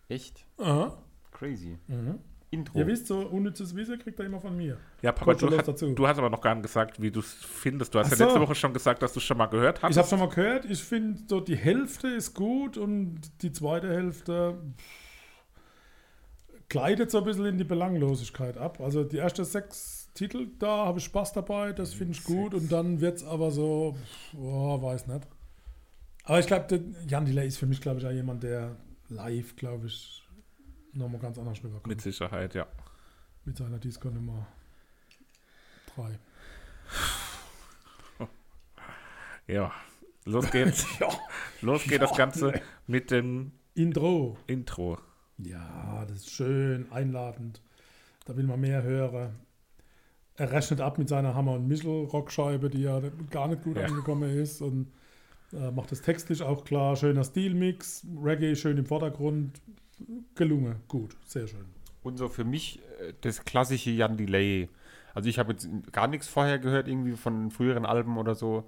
Echt? 0.08 0.44
Aha. 0.58 0.98
Crazy. 1.32 1.78
Mhm. 1.86 2.18
Intro. 2.50 2.78
Ihr 2.78 2.86
wisst, 2.86 3.06
so 3.06 3.18
unnützes 3.18 3.74
Wissen 3.76 3.98
kriegt 3.98 4.18
er 4.18 4.26
immer 4.26 4.40
von 4.40 4.56
mir. 4.56 4.78
ja, 5.02 5.12
Papa, 5.12 5.34
du, 5.34 5.48
dazu. 5.48 5.92
du 5.92 6.08
hast 6.08 6.18
aber 6.18 6.30
noch 6.30 6.40
gar 6.40 6.54
nicht 6.54 6.62
gesagt, 6.62 7.00
wie 7.00 7.10
du 7.10 7.20
es 7.20 7.32
findest. 7.34 7.94
Du 7.94 7.98
hast 7.98 8.06
Ach 8.06 8.10
ja 8.12 8.16
so. 8.16 8.24
letzte 8.24 8.40
Woche 8.40 8.54
schon 8.54 8.72
gesagt, 8.72 9.02
dass 9.02 9.12
du 9.12 9.18
es 9.18 9.24
schon 9.24 9.36
mal 9.36 9.46
gehört 9.46 9.82
hast. 9.82 9.90
Ich 9.90 9.98
habe 9.98 10.08
schon 10.08 10.18
mal 10.18 10.28
gehört, 10.28 10.64
ich 10.64 10.82
finde 10.82 11.20
so 11.26 11.40
die 11.40 11.56
Hälfte 11.56 12.08
ist 12.08 12.34
gut 12.34 12.78
und 12.78 13.20
die 13.42 13.52
zweite 13.52 13.88
Hälfte 13.90 14.58
gleitet 16.68 17.10
so 17.10 17.18
ein 17.18 17.24
bisschen 17.24 17.46
in 17.46 17.58
die 17.58 17.64
Belanglosigkeit 17.64 18.56
ab. 18.56 18.80
Also 18.80 19.04
die 19.04 19.18
ersten 19.18 19.44
sechs 19.44 20.10
Titel, 20.14 20.48
da 20.58 20.86
habe 20.86 20.98
ich 20.98 21.04
Spaß 21.04 21.32
dabei, 21.32 21.72
das 21.72 21.94
finde 21.94 22.12
ich 22.12 22.24
gut 22.24 22.54
und 22.54 22.72
dann 22.72 23.00
wird 23.00 23.18
es 23.18 23.24
aber 23.24 23.50
so, 23.50 23.96
oh, 24.36 24.80
weiß 24.82 25.06
nicht. 25.06 25.26
Aber 26.24 26.40
ich 26.40 26.46
glaube, 26.46 26.80
Jan 27.06 27.24
Delay 27.24 27.46
ist 27.46 27.58
für 27.58 27.66
mich, 27.66 27.80
glaube 27.80 28.00
ich, 28.00 28.06
auch 28.06 28.10
jemand, 28.10 28.42
der 28.42 28.76
live, 29.08 29.56
glaube 29.56 29.86
ich, 29.86 30.27
nochmal 30.92 31.20
ganz 31.20 31.38
anders 31.38 31.58
rüberkommt. 31.58 31.86
Mit 31.86 32.00
Sicherheit, 32.00 32.54
ja. 32.54 32.66
Mit 33.44 33.56
seiner 33.56 33.78
Disco 33.78 34.08
Nummer 34.10 34.46
3. 35.96 36.18
Ja, 39.46 39.72
los 40.24 40.50
geht's. 40.50 40.84
Ja. 41.00 41.08
Los 41.62 41.84
geht 41.84 42.02
das 42.02 42.14
Ganze 42.16 42.60
mit 42.86 43.10
dem 43.10 43.52
Intro. 43.74 44.36
Intro. 44.46 44.98
Ja, 45.38 46.04
das 46.06 46.18
ist 46.18 46.30
schön, 46.30 46.90
einladend. 46.92 47.62
Da 48.26 48.36
will 48.36 48.44
man 48.44 48.60
mehr 48.60 48.82
hören. 48.82 49.36
Er 50.36 50.52
rechnet 50.52 50.80
ab 50.80 50.98
mit 50.98 51.08
seiner 51.08 51.34
Hammer- 51.34 51.54
und 51.54 51.66
Michel-Rockscheibe, 51.66 52.68
die 52.70 52.82
ja 52.82 53.00
gar 53.30 53.48
nicht 53.48 53.62
gut 53.62 53.76
Ja. 53.78 53.86
angekommen 53.86 54.28
ist. 54.30 54.60
Und 54.60 54.92
äh, 55.52 55.70
macht 55.70 55.90
das 55.92 56.02
textlich 56.02 56.42
auch 56.42 56.64
klar. 56.64 56.94
Schöner 56.96 57.24
Stilmix, 57.24 58.06
Reggae 58.22 58.54
schön 58.54 58.76
im 58.76 58.86
Vordergrund. 58.86 59.60
Gelungen, 60.34 60.76
gut, 60.88 61.16
sehr 61.24 61.46
schön. 61.46 61.64
Und 62.02 62.16
so 62.16 62.28
für 62.28 62.44
mich 62.44 62.80
äh, 63.00 63.12
das 63.20 63.44
klassische 63.44 63.90
Jan 63.90 64.16
Delay. 64.16 64.68
Also 65.14 65.28
ich 65.28 65.38
habe 65.38 65.52
jetzt 65.52 65.68
gar 65.92 66.06
nichts 66.06 66.28
vorher 66.28 66.58
gehört, 66.58 66.88
irgendwie 66.88 67.16
von 67.16 67.50
früheren 67.50 67.84
Alben 67.86 68.16
oder 68.18 68.34
so. 68.34 68.64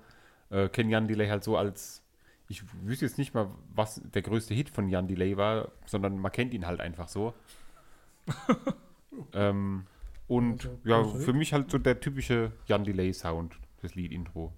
Äh, 0.50 0.68
Kenne 0.68 0.90
Jan 0.90 1.08
Delay 1.08 1.28
halt 1.28 1.44
so 1.44 1.56
als, 1.56 2.02
ich 2.48 2.62
wüsste 2.84 3.06
jetzt 3.06 3.18
nicht 3.18 3.34
mal, 3.34 3.48
was 3.74 4.00
der 4.12 4.22
größte 4.22 4.54
Hit 4.54 4.68
von 4.68 4.88
Jan 4.88 5.06
Delay 5.06 5.36
war, 5.36 5.70
sondern 5.86 6.18
man 6.18 6.32
kennt 6.32 6.52
ihn 6.54 6.66
halt 6.66 6.80
einfach 6.80 7.08
so. 7.08 7.34
ähm, 9.32 9.86
und 10.26 10.66
Also, 10.66 10.78
ja, 10.84 11.04
für 11.04 11.32
mich 11.32 11.52
halt 11.52 11.70
so 11.70 11.78
der 11.78 12.00
typische 12.00 12.52
Jan 12.66 12.84
Delay 12.84 13.12
Sound, 13.12 13.54
das 13.82 13.94
Lied-Intro. 13.94 14.52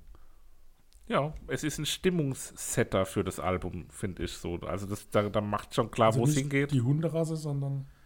Ja, 1.12 1.35
es 1.46 1.62
ist 1.62 1.77
ein 1.77 1.85
Stimmungssetter 1.85 3.05
für 3.05 3.22
das 3.22 3.38
Album, 3.38 3.87
finde 3.90 4.22
ich 4.25 4.33
so. 4.33 4.55
Also 4.61 4.87
das, 4.87 5.11
da, 5.11 5.29
da 5.29 5.42
macht 5.42 5.75
schon 5.75 5.90
klar, 5.90 6.07
Also 6.07 6.20
wo 6.20 6.25
es 6.25 6.31
nicht 6.31 6.38
hingeht. 6.38 6.70
Die 6.72 6.81
Hunderasse, 6.81 7.37
sondern. 7.37 7.87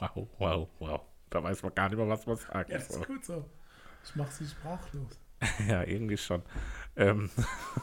Wow, 0.00 0.28
wow, 0.38 0.68
wow. 0.80 1.00
Da 1.30 1.40
weiß 1.40 1.62
man 1.62 1.72
gar 1.76 1.88
nicht 1.88 1.96
mehr, 1.96 2.08
was 2.08 2.26
man 2.26 2.34
sagen 2.34 2.72
Ja, 2.72 2.78
das 2.78 2.90
ist 2.90 3.06
gut 3.06 3.24
so. 3.24 3.48
Ich 4.04 4.16
mach 4.16 4.28
sie 4.32 4.46
sprachlos. 4.46 5.20
Ja, 5.68 5.84
irgendwie 5.84 6.16
schon. 6.16 6.42
Ähm 6.96 7.30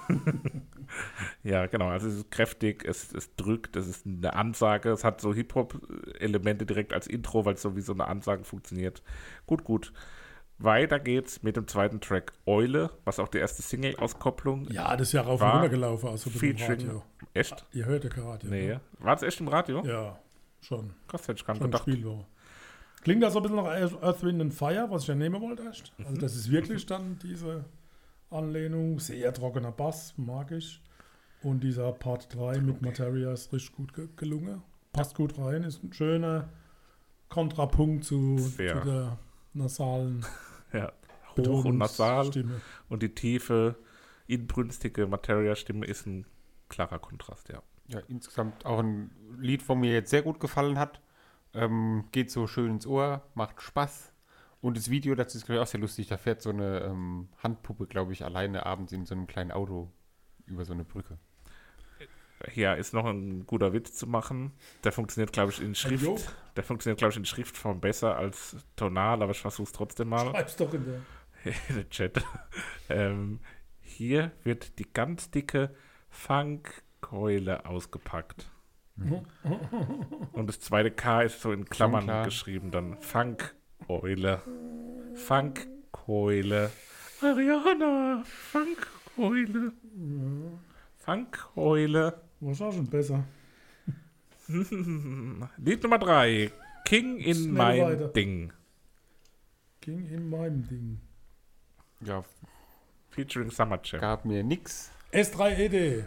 ja, 1.44 1.66
genau. 1.68 1.88
Also 1.88 2.10
es 2.10 2.16
ist 2.16 2.32
kräftig, 2.32 2.84
es, 2.86 3.14
es 3.14 3.36
drückt, 3.38 3.78
es 3.78 3.88
ist 3.88 4.06
eine 4.06 4.34
Ansage. 4.34 4.92
Es 4.92 5.06
hat 5.06 5.22
so 5.22 5.34
Hip-Hop-Elemente 5.34 6.66
direkt 6.66 6.92
als 6.94 7.08
Intro, 7.08 7.46
weil 7.46 7.54
es 7.54 7.62
so 7.62 7.78
wie 7.78 7.82
so 7.82 7.94
eine 7.94 8.08
Ansage 8.08 8.44
funktioniert. 8.44 9.02
Gut, 9.46 9.64
gut. 9.64 9.94
Weiter 10.60 11.00
geht's 11.00 11.42
mit 11.42 11.56
dem 11.56 11.68
zweiten 11.68 12.02
Track 12.02 12.34
Eule, 12.46 12.92
was 13.06 13.20
auch 13.20 13.30
die 13.30 13.38
erste 13.38 13.62
Single-Auskopplung. 13.62 14.70
Ja, 14.70 14.96
das 14.98 15.08
ist 15.08 15.14
ja 15.14 15.22
rauf 15.22 15.42
und 15.42 15.48
runter 15.50 15.70
gelaufen. 15.70 16.10
Also 16.10 16.30
Featuring. 16.30 16.68
Radio. 16.70 17.04
Echt? 17.34 17.66
Ihr 17.72 17.86
hört 17.86 18.04
ja 18.04 18.10
gerade. 18.10 18.48
Nee. 18.48 18.78
War 19.00 19.16
es 19.16 19.24
echt 19.24 19.40
im 19.40 19.48
Radio? 19.48 19.84
Ja, 19.86 20.20
schon. 20.60 20.94
Krass, 21.08 21.28
hätte 21.28 21.40
ich 21.40 21.46
gar 21.46 21.54
nicht 21.54 21.64
gedacht. 21.64 21.86
Klingt 23.02 23.24
das 23.24 23.34
so 23.34 23.40
ein 23.40 23.44
bisschen 23.44 23.58
nach 23.58 24.02
Earth, 24.04 24.24
Wind 24.24 24.42
and 24.42 24.54
Fire, 24.54 24.88
was 24.90 25.04
ich 25.04 25.08
ja 25.08 25.16
nehmen 25.16 25.42
wollte 25.42 25.64
erst. 25.64 25.98
Mhm. 25.98 26.08
Also 26.08 26.22
das 26.22 26.36
ist 26.36 26.52
wirklich 26.52 26.86
dann 26.86 27.18
diese 27.24 27.64
Anlehnung. 28.30 29.00
Sehr 29.00 29.34
trockener 29.34 29.72
Bass, 29.72 30.14
mag 30.18 30.52
ich. 30.52 30.82
Und 31.42 31.64
dieser 31.64 31.94
Part 31.94 32.36
3 32.36 32.60
mit 32.60 32.82
Materia 32.82 33.32
ist 33.32 33.54
richtig 33.54 33.76
gut 33.76 33.94
ge 33.94 34.10
gelungen. 34.18 34.62
Passt 34.92 35.16
gut 35.16 35.38
rein, 35.38 35.64
ist 35.64 35.82
ein 35.84 35.94
schöner 35.94 36.50
Kontrapunkt 37.30 38.04
zu, 38.04 38.36
zu 38.36 38.58
der 38.58 39.18
nasalen 39.54 40.26
Ja. 40.74 40.92
Hoch 41.38 41.66
und 41.66 41.78
nasal 41.78 42.26
Stimme. 42.26 42.62
und 42.90 43.02
die 43.02 43.16
tiefe, 43.16 43.76
inbrünstige 44.28 45.08
Materia-Stimme 45.08 45.86
ist 45.86 46.06
ein 46.06 46.26
klarer 46.68 47.00
Kontrast, 47.00 47.50
ja. 47.50 47.62
Ja, 47.88 48.02
insgesamt 48.08 48.66
auch 48.66 48.80
ein 48.80 49.10
Lied, 49.40 49.64
von 49.64 49.80
mir 49.80 49.92
jetzt 49.94 50.12
sehr 50.12 50.22
gut 50.22 50.40
gefallen 50.40 50.78
hat. 50.78 51.02
Ähm, 51.54 52.06
geht 52.12 52.30
so 52.30 52.46
schön 52.46 52.74
ins 52.74 52.86
Ohr, 52.86 53.24
macht 53.34 53.62
Spaß. 53.62 54.14
Und 54.62 54.78
das 54.78 54.90
Video 54.90 55.16
dazu 55.16 55.38
ist, 55.38 55.46
glaube 55.46 55.58
ich, 55.58 55.62
auch 55.64 55.72
sehr 55.72 55.80
lustig. 55.80 56.08
Da 56.08 56.18
fährt 56.18 56.42
so 56.42 56.50
eine 56.50 56.82
ähm, 56.82 57.30
Handpuppe, 57.42 57.88
glaube 57.88 58.14
ich, 58.14 58.24
alleine 58.24 58.66
abends 58.66 58.92
in 58.92 59.06
so 59.06 59.16
einem 59.16 59.26
kleinen 59.26 59.52
Auto 59.52 59.92
über 60.46 60.66
so 60.66 60.74
eine 60.74 60.84
Brücke. 60.84 61.18
Hier 62.48 62.76
ist 62.78 62.94
noch 62.94 63.06
ein 63.06 63.46
guter 63.46 63.74
Witz 63.74 63.94
zu 63.96 64.08
machen. 64.08 64.54
Der 64.84 64.92
funktioniert, 64.92 65.34
glaube 65.34 65.52
ich, 65.52 65.62
in 65.62 65.76
Schrift. 65.76 66.04
Joke. 66.04 66.22
Der 66.56 66.64
funktioniert, 66.64 66.98
glaube 66.98 67.12
ich, 67.12 67.18
in 67.18 67.26
Schriftform 67.26 67.82
besser 67.82 68.16
als 68.16 68.56
tonal, 68.76 69.22
aber 69.22 69.32
ich 69.32 69.40
versuche 69.40 69.66
es 69.68 69.72
trotzdem 69.74 70.10
mal. 70.10 70.32
Schreib's 70.32 70.56
doch 70.56 70.74
in 70.74 70.86
der. 70.86 71.02
in 71.70 71.76
den 71.76 71.90
Chat. 71.90 72.24
Ähm, 72.90 73.40
hier 73.82 74.32
wird 74.44 74.80
die 74.80 74.92
ganz 74.92 75.32
dicke 75.32 75.76
Funkkeule 76.10 77.66
ausgepackt. 77.66 78.50
Und 80.34 80.48
das 80.48 80.60
zweite 80.60 80.92
K 80.92 81.22
ist 81.22 81.42
so 81.42 81.52
in 81.52 81.66
Klammern 81.66 82.04
klar. 82.06 82.26
geschrieben, 82.26 82.72
dann 82.72 82.98
Funkeule. 83.00 84.42
Funkkeule. 85.16 86.72
Ariana, 87.22 88.24
Funkkeule. 88.26 89.74
Funkkeule. 90.98 92.22
Was 92.42 92.62
auch 92.62 92.72
schon 92.74 92.88
besser. 92.88 93.24
Lied 94.48 95.84
Nummer 95.84 96.00
drei. 96.00 96.52
King 96.86 97.18
in 97.18 97.36
Schnell 97.36 97.52
mein 97.52 97.82
weiter. 97.82 98.08
Ding. 98.08 98.52
Ging 99.82 100.06
in 100.08 100.30
meinem 100.30 100.68
Ding. 100.68 101.00
Ja, 102.02 102.24
Featuring 103.12 103.52
Summer 103.52 103.80
Jam. 103.84 104.02
gab 104.02 104.26
mir 104.26 104.44
nix. 104.44 104.92
S3ED. 105.12 106.06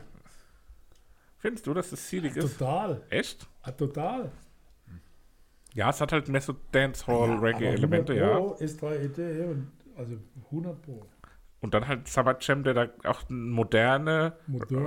Findest 1.39 1.67
du, 1.67 1.75
dass 1.75 1.91
das 1.91 2.09
seelig 2.09 2.37
ist? 2.37 2.59
Total. 2.59 3.03
Echt? 3.11 3.47
Ah, 3.63 3.73
total. 3.73 4.31
Ja, 5.75 5.91
es 5.91 6.01
hat 6.01 6.13
halt 6.13 6.29
mehr 6.29 6.41
so 6.41 6.55
Dancehall-Reggae-Elemente, 6.73 8.15
ja. 8.15 8.39
S3ED. 8.39 9.45
und- 9.51 9.71
Also 9.97 10.17
100 10.51 10.81
Pro. 10.83 11.07
Und 11.61 11.75
dann 11.75 11.87
halt 11.87 12.09
Summer 12.09 12.37
Jam, 12.41 12.63
der 12.65 12.75
da 12.75 12.89
auch 13.05 13.29
eine 13.29 13.39
moderne 13.39 14.37
Modern. 14.47 14.87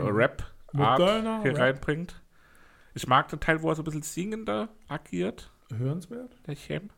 Moderner 0.76 1.42
hier 1.42 1.52
Rap. 1.54 1.60
reinbringt. 1.60 2.22
Ich 2.94 3.08
mag 3.08 3.28
den 3.30 3.40
Teil, 3.40 3.62
wo 3.62 3.70
er 3.70 3.76
so 3.76 3.82
ein 3.82 3.86
bisschen 3.86 4.02
singender 4.04 4.70
agiert, 4.88 5.52
Hörenswert, 5.76 6.36
der 6.48 6.56
Chem. 6.56 6.90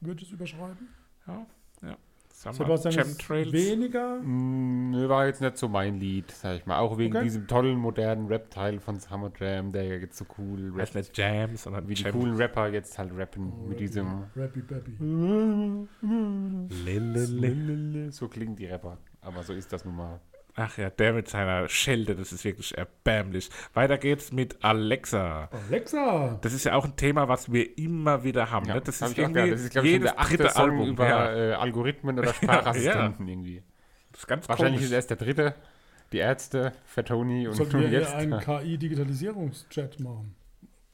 würde 0.00 0.20
ich 0.22 0.28
es 0.28 0.34
überschreiben. 0.34 0.88
Ja, 1.26 1.46
ja. 1.82 1.96
Summer 2.30 2.52
Sebastian 2.54 2.92
Jam 2.94 3.06
ist 3.06 3.20
Trails. 3.22 3.50
weniger. 3.52 4.16
Mm, 4.20 4.90
nö, 4.90 5.08
war 5.08 5.24
jetzt 5.26 5.40
nicht 5.40 5.56
so 5.56 5.68
mein 5.68 5.98
Lied, 5.98 6.30
sag 6.30 6.56
ich 6.58 6.66
mal. 6.66 6.78
Auch 6.80 6.98
wegen 6.98 7.14
Okay. 7.16 7.24
diesem 7.24 7.46
tollen 7.46 7.78
modernen 7.78 8.26
Rap-Teil 8.26 8.78
von 8.78 9.00
Summer 9.00 9.32
Jam, 9.40 9.72
der 9.72 9.84
jetzt 10.00 10.18
so 10.18 10.26
cool 10.36 10.70
rappt. 10.76 10.94
nicht 10.94 11.16
Jam, 11.16 11.56
sondern 11.56 11.88
Wie 11.88 11.94
die 11.94 12.02
Jam. 12.02 12.12
coolen 12.12 12.36
Rapper 12.36 12.68
jetzt 12.68 12.98
halt 12.98 13.16
rappen 13.16 13.50
Oh, 13.58 13.68
mit 13.68 13.80
diesem 13.80 14.24
Rappy 14.36 14.60
Baby. 14.60 14.98
Lelele. 16.84 18.10
So 18.12 18.28
klingen 18.28 18.54
die 18.56 18.66
Rapper. 18.66 18.98
Aber 19.22 19.42
so 19.42 19.54
ist 19.54 19.72
das 19.72 19.84
nun 19.86 19.96
mal. 19.96 20.20
Ach 20.58 20.78
ja, 20.78 20.88
der 20.88 21.12
mit 21.12 21.28
seiner 21.28 21.68
Schelde, 21.68 22.16
das 22.16 22.32
ist 22.32 22.42
wirklich 22.42 22.76
erbärmlich. 22.78 23.50
Weiter 23.74 23.98
geht's 23.98 24.32
mit 24.32 24.64
Alexa. 24.64 25.50
Alexa! 25.68 26.38
Das 26.40 26.54
ist 26.54 26.64
ja 26.64 26.74
auch 26.74 26.86
ein 26.86 26.96
Thema, 26.96 27.28
was 27.28 27.52
wir 27.52 27.76
immer 27.76 28.24
wieder 28.24 28.50
haben. 28.50 28.66
ne? 28.66 28.80
Das 28.80 29.02
hab 29.02 29.10
ist 29.10 29.18
irgendwie 29.18 29.50
das 29.50 29.60
ist, 29.60 29.70
glaube 29.70 29.86
ich, 29.86 29.92
jedes 29.92 30.12
der 30.12 30.20
achte 30.20 30.48
Song 30.48 30.70
Album. 30.70 30.88
über 30.88 31.06
ja. 31.06 31.34
äh, 31.34 31.52
Algorithmen 31.52 32.18
oder 32.18 32.32
Sprachassistenten 32.34 33.28
irgendwie. 33.28 33.62
Das 34.12 34.20
ist 34.20 34.26
ganz 34.26 34.48
Wahrscheinlich 34.48 34.76
komisch. 34.76 34.86
ist 34.86 34.92
erst 34.92 35.10
der 35.10 35.18
dritte. 35.18 35.54
Die 36.12 36.18
Ärzte, 36.18 36.72
Fatoni 36.86 37.48
und 37.48 37.54
Sollten 37.54 37.80
wir 37.80 37.90
jetzt 37.90 38.14
einen 38.14 38.40
KI-Digitalisierungschat 38.40 40.00
machen? 40.00 40.36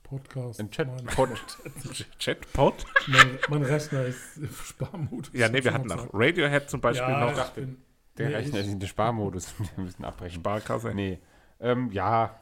Podcast. 0.03 0.59
ein 0.59 0.71
Chat. 0.71 0.89
Mein, 0.89 1.07
Pod. 1.07 1.31
Chatbot? 2.19 2.85
mein, 3.07 3.39
mein 3.49 3.63
Rechner 3.63 4.05
ist 4.05 4.39
im 4.39 4.51
Sparmodus. 4.51 5.31
Ja, 5.33 5.49
nee, 5.49 5.63
wir 5.63 5.73
hatten 5.73 5.91
auch. 5.93 6.09
Radiohead 6.13 6.69
zum 6.69 6.81
Beispiel 6.81 7.09
ja, 7.09 7.31
noch. 7.31 7.47
ich 7.47 7.51
bin, 7.53 7.77
Der 8.19 8.29
Nee, 8.29 8.35
Rechner 8.37 8.61
ist 8.61 8.69
in 8.69 8.79
den 8.81 8.89
Sparmodus. 8.89 9.55
Wir 9.77 9.85
müssen 9.85 10.05
abbrechen. 10.05 10.41
Sparkasse. 10.41 10.93
Nee. 10.95 11.19
Ähm, 11.61 11.91
ja. 11.93 12.39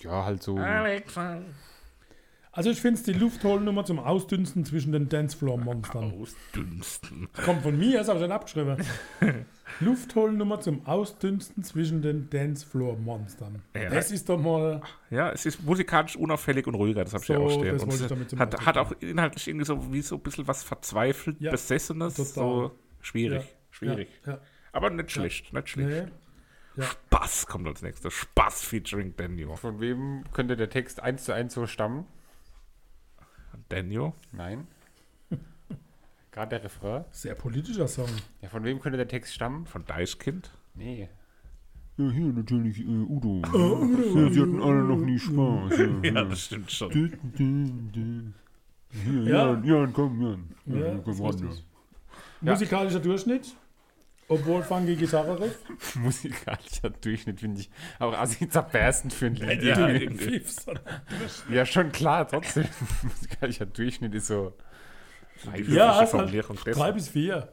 Ja, 0.00 0.24
halt 0.24 0.42
so. 0.42 0.56
Alexa. 0.56 1.40
Also 2.56 2.70
ich 2.70 2.80
finde 2.80 3.00
es 3.00 3.02
die 3.02 3.12
Luftholnummer 3.12 3.84
zum 3.84 3.98
Ausdünsten 3.98 4.64
zwischen 4.64 4.92
den 4.92 5.08
Dancefloor-Monstern. 5.08 6.12
Ausdünsten. 6.20 7.28
Kommt 7.44 7.62
von 7.62 7.76
mir, 7.76 7.98
das 7.98 8.06
habe 8.06 8.18
ich 8.20 8.22
schon 8.24 8.30
abgeschrieben. 8.32 8.76
Luftholnummer 9.80 10.60
zum 10.60 10.86
Ausdünsten 10.86 11.64
zwischen 11.64 12.00
den 12.00 12.30
Dancefloor-Monstern. 12.30 13.60
Ja. 13.74 13.90
Das 13.90 14.12
ist 14.12 14.28
doch 14.28 14.38
mal... 14.38 14.82
Ja, 15.10 15.32
es 15.32 15.46
ist 15.46 15.64
musikalisch 15.64 16.14
unauffällig 16.14 16.68
und 16.68 16.76
ruhiger, 16.76 17.02
das 17.02 17.14
habe 17.14 17.22
ich 17.22 17.26
So, 17.26 17.32
ja 17.32 17.38
auch 17.40 17.50
stehen. 17.50 17.72
das 17.72 17.82
Und 17.82 17.88
wollte 17.90 17.94
es 17.96 18.02
ich 18.02 18.08
damit 18.08 18.30
zum 18.30 18.38
hat, 18.38 18.66
hat 18.66 18.78
auch 18.78 18.92
inhaltlich 19.00 19.48
irgendwie 19.48 19.66
so 19.66 19.92
wie 19.92 20.02
so 20.02 20.14
ein 20.14 20.20
bisschen 20.22 20.46
was 20.46 20.62
verzweifelt, 20.62 21.40
Ja, 21.40 21.50
Besessenes. 21.50 22.14
total. 22.14 22.32
So 22.34 22.70
schwierig. 23.00 23.42
Ja, 23.42 23.48
Schwierig. 23.74 24.08
Ja, 24.24 24.38
Aber 24.72 24.88
nicht 24.90 25.10
schlecht, 25.10 25.52
nicht 25.52 25.62
ja. 25.62 25.66
schlecht. 25.66 26.12
Nee. 26.76 26.82
Spaß 26.84 27.46
kommt 27.46 27.66
als 27.66 27.82
nächstes. 27.82 28.12
Spaß 28.12 28.62
featuring 28.64 29.14
Daniel. 29.16 29.56
Von 29.56 29.80
wem 29.80 30.24
könnte 30.32 30.56
der 30.56 30.70
Text 30.70 31.00
eins 31.00 31.24
zu 31.24 31.32
eins 31.32 31.54
so 31.54 31.66
stammen? 31.66 32.06
Daniel? 33.68 34.12
Nein. 34.32 34.66
Gerade 36.30 36.50
der 36.50 36.64
Refrain. 36.64 37.04
Sehr 37.10 37.34
politischer 37.34 37.86
Song. 37.88 38.08
Ja, 38.42 38.48
von 38.48 38.64
wem 38.64 38.80
könnte 38.80 38.96
der 38.96 39.08
Text 39.08 39.34
stammen? 39.34 39.66
Von 39.66 39.84
Deichkind? 39.86 40.50
Nee. 40.74 41.08
Ja, 41.96 42.10
hier 42.10 42.26
natürlich 42.32 42.80
äh, 42.80 42.84
Udo. 42.86 43.42
Ja, 43.44 44.30
sie 44.32 44.40
hatten 44.40 44.60
alle 44.62 44.82
noch 44.84 44.98
nie 44.98 45.18
Spaß. 45.18 45.78
Ja, 46.02 46.24
das 46.24 46.40
stimmt 46.44 46.70
schon. 46.72 46.90
Hier, 46.90 47.10
Ja. 49.24 49.52
Jan, 49.52 49.64
Jan, 49.64 49.92
komm, 49.92 50.20
Jan. 50.22 50.54
Ja, 50.66 50.98
komm. 51.04 51.16
Ja. 52.42 52.52
Musikalischer 52.52 53.00
Durchschnitt. 53.00 53.56
Obwohl 54.28 54.62
funky 54.62 54.96
Gitarre 54.96 55.38
riff. 55.38 55.58
Musikalischer 55.96 56.90
Durchschnitt 56.90 57.40
finde 57.40 57.60
ich 57.60 57.70
auch 57.98 58.16
assi 58.16 58.48
zerberstend 58.48 59.12
für 59.12 59.26
ein 59.26 59.34
Lied. 59.34 59.62
Ja, 59.62 59.88
ja, 61.50 61.66
schon 61.66 61.92
klar, 61.92 62.26
trotzdem. 62.26 62.64
Musikalischer 63.02 63.66
Durchschnitt 63.66 64.14
ist 64.14 64.28
so. 64.28 64.54
Ja, 65.66 65.96
hat 65.96 66.12
dessen. 66.12 66.62
drei 66.62 66.92
bis 66.92 67.08
vier. 67.08 67.52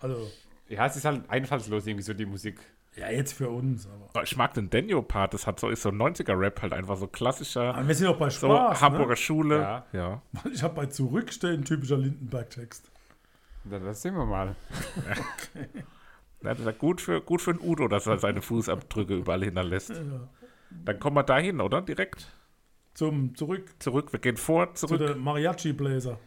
Also, 0.00 0.30
Ja, 0.68 0.86
es 0.86 0.96
ist 0.96 1.04
halt 1.04 1.28
einfallslos, 1.30 1.86
irgendwie 1.86 2.02
so 2.04 2.12
die 2.12 2.26
Musik. 2.26 2.60
ja, 2.96 3.10
jetzt 3.10 3.32
für 3.32 3.48
uns. 3.48 3.86
Aber, 3.86 4.08
Aber 4.10 4.22
Ich 4.22 4.36
mag 4.36 4.52
den 4.52 4.68
Daniel-Part, 4.68 5.32
das 5.32 5.46
hat 5.46 5.60
so, 5.60 5.70
ist 5.70 5.82
so 5.82 5.88
90er-Rap 5.88 6.60
halt 6.60 6.74
einfach 6.74 6.98
so 6.98 7.06
klassischer, 7.06 7.74
aber 7.74 7.88
wir 7.88 7.94
sind 7.94 8.08
auch 8.08 8.18
bei 8.18 8.28
so 8.28 8.48
Spaß. 8.48 8.82
Hamburger 8.82 9.10
ne? 9.10 9.16
Schule. 9.16 9.58
Ja. 9.60 9.86
ja. 9.92 10.22
Ich 10.52 10.62
habe 10.62 10.74
bei 10.74 10.86
Zurückstehen 10.86 11.64
typischer 11.64 11.96
Lindenberg-Text. 11.96 12.90
Dann 13.64 13.84
das 13.84 14.02
sehen 14.02 14.14
wir 14.14 14.26
mal. 14.26 14.56
Ja, 16.42 16.50
das 16.52 16.60
ist 16.60 16.64
ja 16.64 16.72
gut 16.72 17.02
für, 17.02 17.20
gut 17.20 17.42
für 17.42 17.52
den 17.52 17.60
Udo, 17.62 17.86
dass 17.86 18.06
er 18.06 18.16
seine 18.16 18.40
Fußabdrücke 18.40 19.14
überall 19.14 19.44
hinterlässt. 19.44 19.90
Ja. 19.90 20.28
Dann 20.70 20.98
kommen 20.98 21.16
wir 21.16 21.22
dahin, 21.22 21.60
oder? 21.60 21.82
Direkt 21.82 22.32
Zum 22.94 23.34
Zurück 23.34 23.74
zurück. 23.78 24.10
Wir 24.12 24.20
gehen 24.20 24.38
vor, 24.38 24.74
zu 24.74 24.86
zurück. 24.86 25.00
der 25.00 25.16
Mariachi-Bläser. 25.16 26.18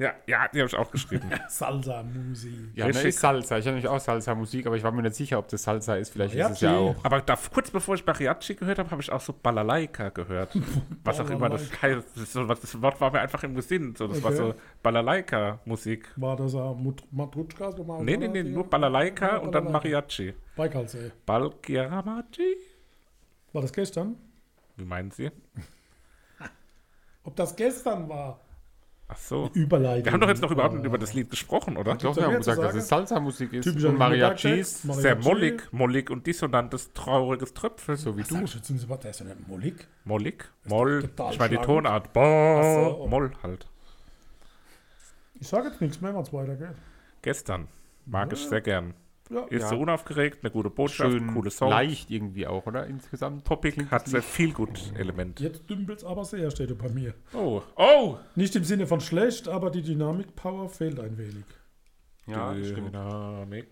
Ja, 0.00 0.14
ja, 0.26 0.48
die 0.48 0.60
habe 0.60 0.66
ich 0.66 0.74
auch 0.76 0.90
geschrieben. 0.90 1.28
Salsa-Musik. 1.48 2.70
Ja, 2.74 2.86
ne, 2.86 2.88
Richtig. 2.94 3.10
ist 3.10 3.20
Salsa. 3.20 3.58
Ich 3.58 3.66
habe 3.66 3.74
nämlich 3.76 3.86
auch 3.86 4.00
Salsa-Musik, 4.00 4.66
aber 4.66 4.76
ich 4.76 4.82
war 4.82 4.92
mir 4.92 5.02
nicht 5.02 5.14
sicher, 5.14 5.38
ob 5.38 5.46
das 5.48 5.62
Salsa 5.62 5.96
ist. 5.96 6.08
Vielleicht 6.10 6.34
ist 6.34 6.40
es 6.40 6.62
Mariachi. 6.62 6.64
ja 6.64 6.78
auch. 6.78 7.04
Aber 7.04 7.20
da, 7.20 7.36
kurz 7.52 7.70
bevor 7.70 7.96
ich 7.96 8.06
Mariachi 8.06 8.54
gehört 8.54 8.78
habe, 8.78 8.90
habe 8.90 9.02
ich 9.02 9.12
auch 9.12 9.20
so 9.20 9.34
Balalaika 9.34 10.08
gehört. 10.08 10.56
Was 11.04 11.20
auch 11.20 11.28
immer 11.28 11.50
das 11.50 11.70
heißt. 11.82 12.16
Das, 12.16 12.32
das 12.32 12.80
Wort 12.80 12.98
war 12.98 13.10
mir 13.12 13.20
einfach 13.20 13.42
im 13.44 13.60
Sinn. 13.60 13.94
So, 13.94 14.06
das 14.08 14.22
war 14.22 14.30
Okay. 14.30 14.38
so 14.38 14.54
Balalaika-Musik. 14.82 16.08
War 16.16 16.34
das 16.36 16.54
auch 16.54 16.74
Mut- 16.74 17.04
Matrutschkas? 17.10 17.74
Nee, 18.00 18.16
nee, 18.16 18.28
nee, 18.28 18.42
nur 18.42 18.70
Balalaika 18.70 19.36
und 19.36 19.54
dann 19.54 19.64
Balalaika. 19.66 19.98
Mariachi. 20.00 20.34
Baikalsee. 20.56 21.12
Balkiramachi? 21.26 22.56
War 23.52 23.60
das 23.60 23.72
gestern? 23.72 24.16
Wie 24.78 24.84
meinen 24.86 25.10
Sie? 25.10 25.30
Ob 27.24 27.36
das 27.36 27.54
gestern 27.54 28.08
war? 28.08 28.40
Ach 29.12 29.16
so. 29.16 29.50
Überleitung. 29.54 30.04
Wir 30.04 30.12
haben 30.12 30.20
doch 30.20 30.28
jetzt 30.28 30.40
noch 30.40 30.52
überhaupt 30.52 30.74
nicht 30.74 30.84
über 30.84 30.98
das 30.98 31.14
Lied 31.14 31.30
gesprochen, 31.30 31.76
oder? 31.76 31.96
Doch, 31.96 32.14
da 32.14 32.22
wir 32.22 32.26
haben 32.28 32.36
gesagt, 32.36 32.62
dass 32.62 32.74
es 32.76 32.86
Salsa-Musik 32.88 33.52
ist. 33.54 33.64
Typischer 33.64 33.88
und 33.88 33.98
Mariachis. 33.98 34.84
Mariachi. 34.84 35.02
Sehr 35.02 35.16
mollig, 35.16 35.72
mollig 35.72 36.10
und 36.10 36.26
dissonantes, 36.26 36.92
trauriges 36.92 37.52
Tröpfel. 37.52 37.96
So 37.96 38.16
wie 38.16 38.22
Du. 38.22 38.38
du. 38.38 38.46
Sagst 38.46 38.70
du 38.70 38.74
im 38.74 38.88
Wort, 38.88 39.02
der 39.02 39.10
ist 39.10 39.20
ja 39.20 39.26
nicht 39.26 39.48
mollig. 39.48 39.88
Mollig, 40.04 40.44
Moll, 40.64 41.10
ich 41.32 41.38
meine 41.38 41.56
die. 41.58 41.64
Tonart. 41.64 42.12
Bo. 42.12 43.06
Moll 43.08 43.32
halt. 43.42 43.66
Ich 45.34 45.48
sage 45.48 45.68
jetzt 45.68 45.80
nichts 45.80 46.00
mehr, 46.00 46.14
wenn 46.14 46.22
es 46.22 46.32
weitergeht. 46.32 46.76
Gestern. 47.22 47.66
Mag 48.06 48.32
ich 48.32 48.46
sehr 48.46 48.60
gern. 48.60 48.94
Ja. 49.30 49.44
Ist 49.44 49.62
Ja. 49.62 49.68
so 49.68 49.78
unaufgeregt, 49.78 50.38
eine 50.42 50.50
gute 50.50 50.70
Botschaft, 50.70 51.12
Schön 51.12 51.32
coole 51.32 51.50
Song. 51.50 51.70
leicht 51.70 52.10
irgendwie 52.10 52.46
auch, 52.48 52.66
oder? 52.66 52.86
Insgesamt. 52.86 53.44
Poppig, 53.44 53.76
hat 53.90 54.08
sehr 54.08 54.22
viel 54.22 54.52
gut 54.52 54.92
Element. 54.96 55.38
Jetzt 55.40 55.70
dümpelt 55.70 55.98
es 55.98 56.04
aber 56.04 56.24
sehr, 56.24 56.50
steht 56.50 56.76
bei 56.76 56.88
mir. 56.88 57.14
Oh, 57.32 57.62
oh! 57.76 58.18
Nicht 58.34 58.56
im 58.56 58.64
Sinne 58.64 58.86
von 58.88 59.00
schlecht, 59.00 59.46
aber 59.48 59.70
die 59.70 59.82
Dynamik-Power 59.82 60.68
fehlt 60.68 60.98
ein 60.98 61.16
wenig. 61.16 61.44
Ja, 62.26 62.52
das 62.54 62.68
stimmt. 62.68 62.88
Dynamik 62.88 63.68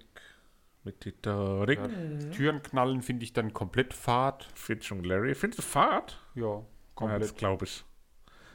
mit 0.84 1.00
Titanic. 1.00 1.78
Ja. 1.80 2.30
Türen 2.30 2.62
knallen 2.62 3.02
finde 3.02 3.24
ich 3.24 3.32
dann 3.32 3.52
komplett 3.52 3.92
fad. 3.94 4.48
Fitch 4.54 4.92
und 4.92 5.04
Larry. 5.04 5.34
Findest 5.34 5.58
du 5.58 5.62
Fahrt? 5.64 6.20
Ja, 6.34 6.42
Ja, 6.42 6.62
komplett. 6.94 7.22
das 7.22 7.34
glaube 7.34 7.64
ich. 7.64 7.84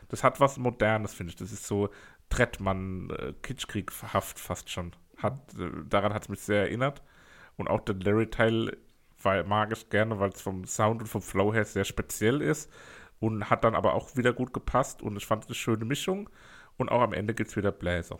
Das 0.09 0.23
hat 0.23 0.39
was 0.39 0.57
Modernes, 0.57 1.13
finde 1.13 1.31
ich. 1.31 1.35
Das 1.35 1.51
ist 1.51 1.65
so 1.67 1.89
Trettmann, 2.29 3.09
äh, 3.11 3.33
Kitschkrieghaft 3.41 4.39
fast 4.39 4.69
schon. 4.69 4.93
Hat, 5.23 5.39
äh, 5.57 5.69
daran 5.89 6.13
hat 6.13 6.23
es 6.23 6.29
mich 6.29 6.41
sehr 6.41 6.61
erinnert. 6.61 7.01
Und 7.57 7.69
auch 7.69 7.81
der 7.81 7.95
Larry-Teil 7.95 8.77
mag 9.23 9.71
ich 9.71 9.89
gerne, 9.89 10.19
weil 10.19 10.29
es 10.29 10.41
vom 10.41 10.65
Sound 10.65 11.01
und 11.01 11.07
vom 11.07 11.21
Flow 11.21 11.53
her 11.53 11.65
sehr 11.65 11.85
speziell 11.85 12.41
ist. 12.41 12.69
Und 13.19 13.49
hat 13.49 13.63
dann 13.63 13.73
aber 13.73 13.93
auch 13.93 14.15
wieder 14.17 14.33
gut 14.33 14.53
gepasst. 14.53 15.01
Und 15.01 15.15
ich 15.15 15.25
fand 15.25 15.43
es 15.43 15.49
eine 15.49 15.55
schöne 15.55 15.85
Mischung. 15.85 16.29
Und 16.77 16.89
auch 16.89 17.01
am 17.01 17.13
Ende 17.13 17.33
gibt 17.33 17.49
es 17.49 17.55
wieder 17.55 17.71
Bläser. 17.71 18.19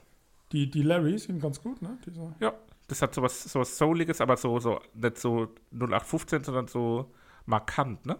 Die, 0.51 0.69
die 0.69 0.83
Larrys 0.83 1.23
sind 1.23 1.41
ganz 1.41 1.61
gut, 1.61 1.81
ne? 1.81 1.97
Dieser 2.05 2.33
Ja, 2.39 2.53
das 2.87 3.01
hat 3.01 3.13
sowas, 3.13 3.43
sowas 3.43 3.77
Souliges, 3.77 4.21
aber 4.21 4.37
so, 4.37 4.59
so 4.59 4.79
nicht 4.93 5.17
so 5.17 5.49
0815, 5.71 6.43
sondern 6.43 6.67
so 6.67 7.11
markant, 7.45 8.05
ne? 8.05 8.17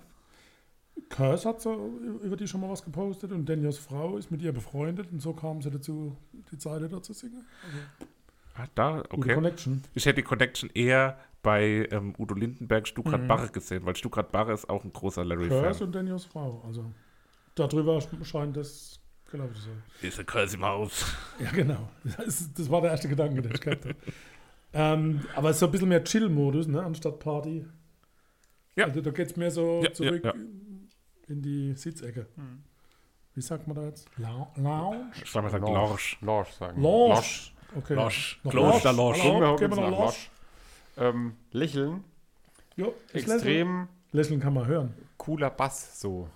Curse 1.10 1.50
hat 1.50 1.62
so 1.62 2.00
über 2.22 2.36
die 2.38 2.48
schon 2.48 2.62
mal 2.62 2.69
was 2.69 2.84
gepostet 2.84 3.32
und 3.32 3.48
Daniels 3.48 3.78
Frau 3.78 4.17
ist 4.17 4.30
mit 4.32 4.41
ihr 4.41 4.52
befreundet 4.52 5.12
und 5.12 5.22
so 5.22 5.34
kam 5.34 5.62
sie 5.62 5.72
dazu, 5.72 6.15
die 6.52 6.58
Zeile 6.58 6.88
da 6.88 7.02
zu 7.02 7.13
singen. 7.13 7.46
Ah, 8.55 8.67
da, 8.75 8.97
Gute 9.01 9.13
okay. 9.17 9.33
Connection. 9.35 9.81
Ich 9.93 10.05
hätte 10.05 10.17
die 10.17 10.23
Connection 10.23 10.69
eher 10.73 11.17
bei 11.41 11.87
ähm, 11.91 12.13
Udo 12.17 12.35
Lindenberg, 12.35 12.87
Stuckrad 12.87 13.27
Barre 13.27 13.49
gesehen, 13.49 13.85
weil 13.85 13.95
Stuckrad 13.95 14.31
Barre 14.31 14.53
ist 14.53 14.69
auch 14.69 14.83
ein 14.83 14.93
großer 14.93 15.23
Curse 15.25 15.35
Larry-Fan. 15.49 15.87
und 15.87 15.95
Daniels 15.95 16.25
Frau. 16.25 16.61
Also 16.65 16.85
darüber 17.55 17.99
scheint 18.23 18.55
das 18.55 18.99
gelaufen 19.29 19.55
zu 19.55 19.61
sein. 19.63 19.83
Ist 20.01 20.19
ein 20.19 20.25
Curse 20.25 20.55
im 20.57 20.63
Haus. 20.65 21.05
Ja, 21.39 21.49
genau. 21.51 21.89
Das, 22.17 22.53
das 22.53 22.69
war 22.69 22.81
der 22.81 22.91
erste 22.91 23.09
Gedanke, 23.09 23.41
den 23.41 23.51
ich 23.53 23.59
gehabt 23.61 23.85
habe. 23.85 23.95
ähm, 24.73 25.21
aber 25.35 25.49
es 25.49 25.55
ist 25.55 25.59
so 25.61 25.65
ein 25.65 25.71
bisschen 25.71 25.89
mehr 25.89 26.03
Chill-Modus, 26.03 26.67
ne, 26.67 26.81
anstatt 26.83 27.19
Party. 27.19 27.65
Ja. 28.75 28.85
Also 28.85 29.01
da 29.01 29.11
geht 29.11 29.27
es 29.27 29.35
mehr 29.35 29.51
so 29.51 29.81
Ja, 29.83 29.91
zurück 29.91 30.23
ja, 30.23 30.33
ja. 30.33 30.41
in 31.27 31.41
die 31.41 31.73
Sitzecke. 31.73 32.27
Wie 33.35 33.41
sagt 33.41 33.67
man 33.67 33.75
da 33.75 33.83
jetzt? 33.85 34.07
Lou- 34.17 34.47
Lounge? 34.55 35.11
Ich 35.15 35.23
glaube, 35.31 35.49
man 35.49 35.51
sagt 35.51 35.67
Lorsch. 35.67 36.17
Lorsch 36.21 36.51
sagen. 36.51 36.81
Lounge. 36.81 37.21
Okay. 37.75 37.93
Losch. 37.95 38.39
Noch 38.43 38.51
Kloster 38.51 38.93
Losch. 38.93 39.17
Losch. 39.23 39.33
Hallo, 39.33 39.55
gehen 39.55 39.69
wir 39.71 39.75
noch 39.75 39.89
nach 39.91 39.99
Losch. 39.99 39.99
Losch. 39.99 40.29
Ähm, 40.97 41.33
lächeln, 41.51 42.03
Jo, 42.75 42.93
extrem 43.13 43.88
Lächeln 44.12 44.39
kann 44.39 44.53
man 44.53 44.67
hören. 44.67 44.93
cooler 45.17 45.49
Bass 45.49 45.99
so. 45.99 46.29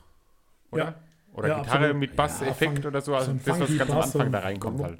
Oder? 0.71 0.84
Ja. 0.84 0.95
Oder 1.34 1.47
Ja, 1.50 1.60
Gitarre 1.62 1.78
absolut. 1.80 1.97
mit 2.00 2.15
Basseffekt 2.15 2.80
Ja, 2.84 2.88
oder 2.88 3.02
so. 3.02 3.13
Also 3.15 3.34
das, 3.45 3.60
was 3.60 3.78
ganz 3.78 3.91
am 3.91 3.97
Anfang 4.00 4.32
da 4.32 4.39
ein- 4.39 4.43
reinkommt 4.45 4.82
halt. 4.82 5.00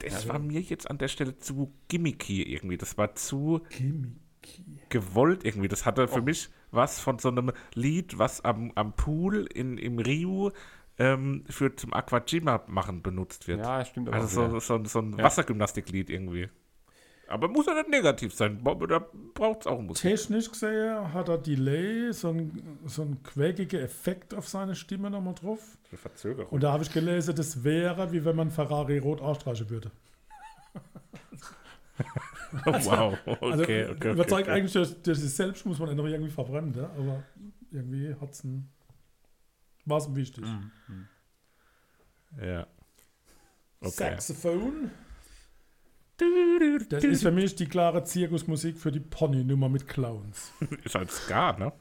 Das 0.00 0.28
war 0.28 0.38
mir 0.38 0.60
jetzt 0.60 0.90
an 0.90 0.98
der 0.98 1.08
Stelle 1.08 1.38
zu 1.38 1.72
gimmicky 1.88 2.42
irgendwie. 2.42 2.76
Das 2.76 2.98
war 2.98 3.14
zu 3.14 3.62
Kimiki. 3.70 4.64
gewollt 4.90 5.44
irgendwie. 5.46 5.68
Das 5.68 5.86
hatte 5.86 6.08
für 6.08 6.18
Oh. 6.20 6.22
mich 6.22 6.50
was 6.72 7.00
von 7.00 7.18
so 7.18 7.28
einem 7.28 7.52
Lied, 7.74 8.18
was 8.18 8.44
am, 8.44 8.72
am 8.74 8.92
Pool 8.92 9.46
in, 9.46 9.78
im 9.78 9.98
Rio 9.98 10.52
ähm, 11.02 11.44
für 11.48 11.74
zum 11.74 11.92
Aquajima 11.92 12.62
machen 12.66 13.02
benutzt 13.02 13.48
wird. 13.48 13.60
Ja, 13.60 13.84
stimmt. 13.84 14.08
Also 14.10 14.26
auch 14.26 14.30
so, 14.30 14.48
wieder. 14.50 14.60
so, 14.60 14.84
so 14.84 14.98
ein 15.00 15.18
Ja. 15.18 15.24
Wassergymnastiklied 15.24 16.10
irgendwie. 16.10 16.48
Aber 17.28 17.48
muss 17.48 17.66
ja 17.66 17.74
nicht 17.74 17.88
negativ 17.88 18.34
sein. 18.34 18.62
Da 18.62 19.06
braucht 19.34 19.60
es 19.62 19.66
auch 19.66 19.80
Musik. 19.80 20.02
Technisch 20.02 20.50
gesehen 20.50 21.14
hat 21.14 21.28
er 21.28 21.38
Delay, 21.38 22.12
so 22.12 22.28
ein, 22.28 22.78
so 22.84 23.02
ein 23.02 23.22
quäkiger 23.22 23.80
Effekt 23.80 24.34
auf 24.34 24.48
seine 24.48 24.74
Stimme 24.74 25.08
nochmal 25.10 25.34
drauf. 25.34 25.78
Eine 25.90 25.98
Verzögerung. 25.98 26.50
Und 26.52 26.62
da 26.62 26.72
habe 26.72 26.84
ich 26.84 26.92
gelesen, 26.92 27.34
das 27.34 27.64
wäre, 27.64 28.12
wie 28.12 28.24
wenn 28.24 28.36
man 28.36 28.50
Ferrari 28.50 28.98
rot 28.98 29.22
ausstreichen 29.22 29.70
würde. 29.70 29.90
wow. 32.64 33.16
Okay, 33.24 33.38
Also 33.40 33.62
okay, 33.62 33.86
okay, 33.90 34.12
überzeugt 34.12 34.42
okay. 34.42 34.50
eigentlich, 34.50 34.72
dass 34.72 35.02
das 35.02 35.22
ist 35.22 35.36
selbst 35.36 35.64
muss 35.64 35.78
man 35.78 35.90
ihn 35.90 35.96
noch 35.96 36.06
irgendwie 36.06 36.30
verbrennen, 36.30 36.74
ja? 36.76 36.90
aber 36.98 37.22
irgendwie 37.70 38.14
hat 38.20 38.32
es 38.32 38.44
ein. 38.44 38.68
War 39.84 39.98
es 39.98 40.14
wichtig. 40.14 40.44
Mhm. 40.44 41.08
Ja. 42.40 42.66
Okay. 43.80 43.90
Saxophon. 43.90 44.90
Das 46.88 47.02
ist 47.02 47.22
für 47.22 47.32
mich 47.32 47.56
die 47.56 47.66
klare 47.66 48.04
Zirkusmusik 48.04 48.78
für 48.78 48.92
die 48.92 49.00
Pony-Nummer 49.00 49.68
mit 49.68 49.88
Clowns. 49.88 50.52
Ist 50.84 50.94
halt 50.94 51.10
Ska, 51.10 51.52
ne? 51.58 51.72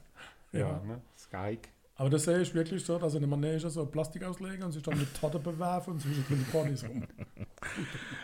Ja, 0.51 0.81
ne? 0.83 1.01
Skyke. 1.17 1.69
Aber 1.95 2.09
das 2.09 2.23
sehe 2.23 2.41
ich 2.41 2.53
wirklich 2.55 2.83
so, 2.83 2.97
dass 2.97 3.13
in 3.13 3.19
der 3.19 3.29
Manege 3.29 3.69
so 3.69 3.85
Plastik 3.85 4.23
auslegen 4.23 4.63
und 4.63 4.71
sich 4.71 4.81
dann 4.81 4.97
mit 4.97 5.13
Torte 5.19 5.37
bewerfen 5.37 5.93
und 5.93 6.01
zwischen 6.01 6.25
die 6.27 6.51
Ponys 6.51 6.83
rum. 6.83 7.05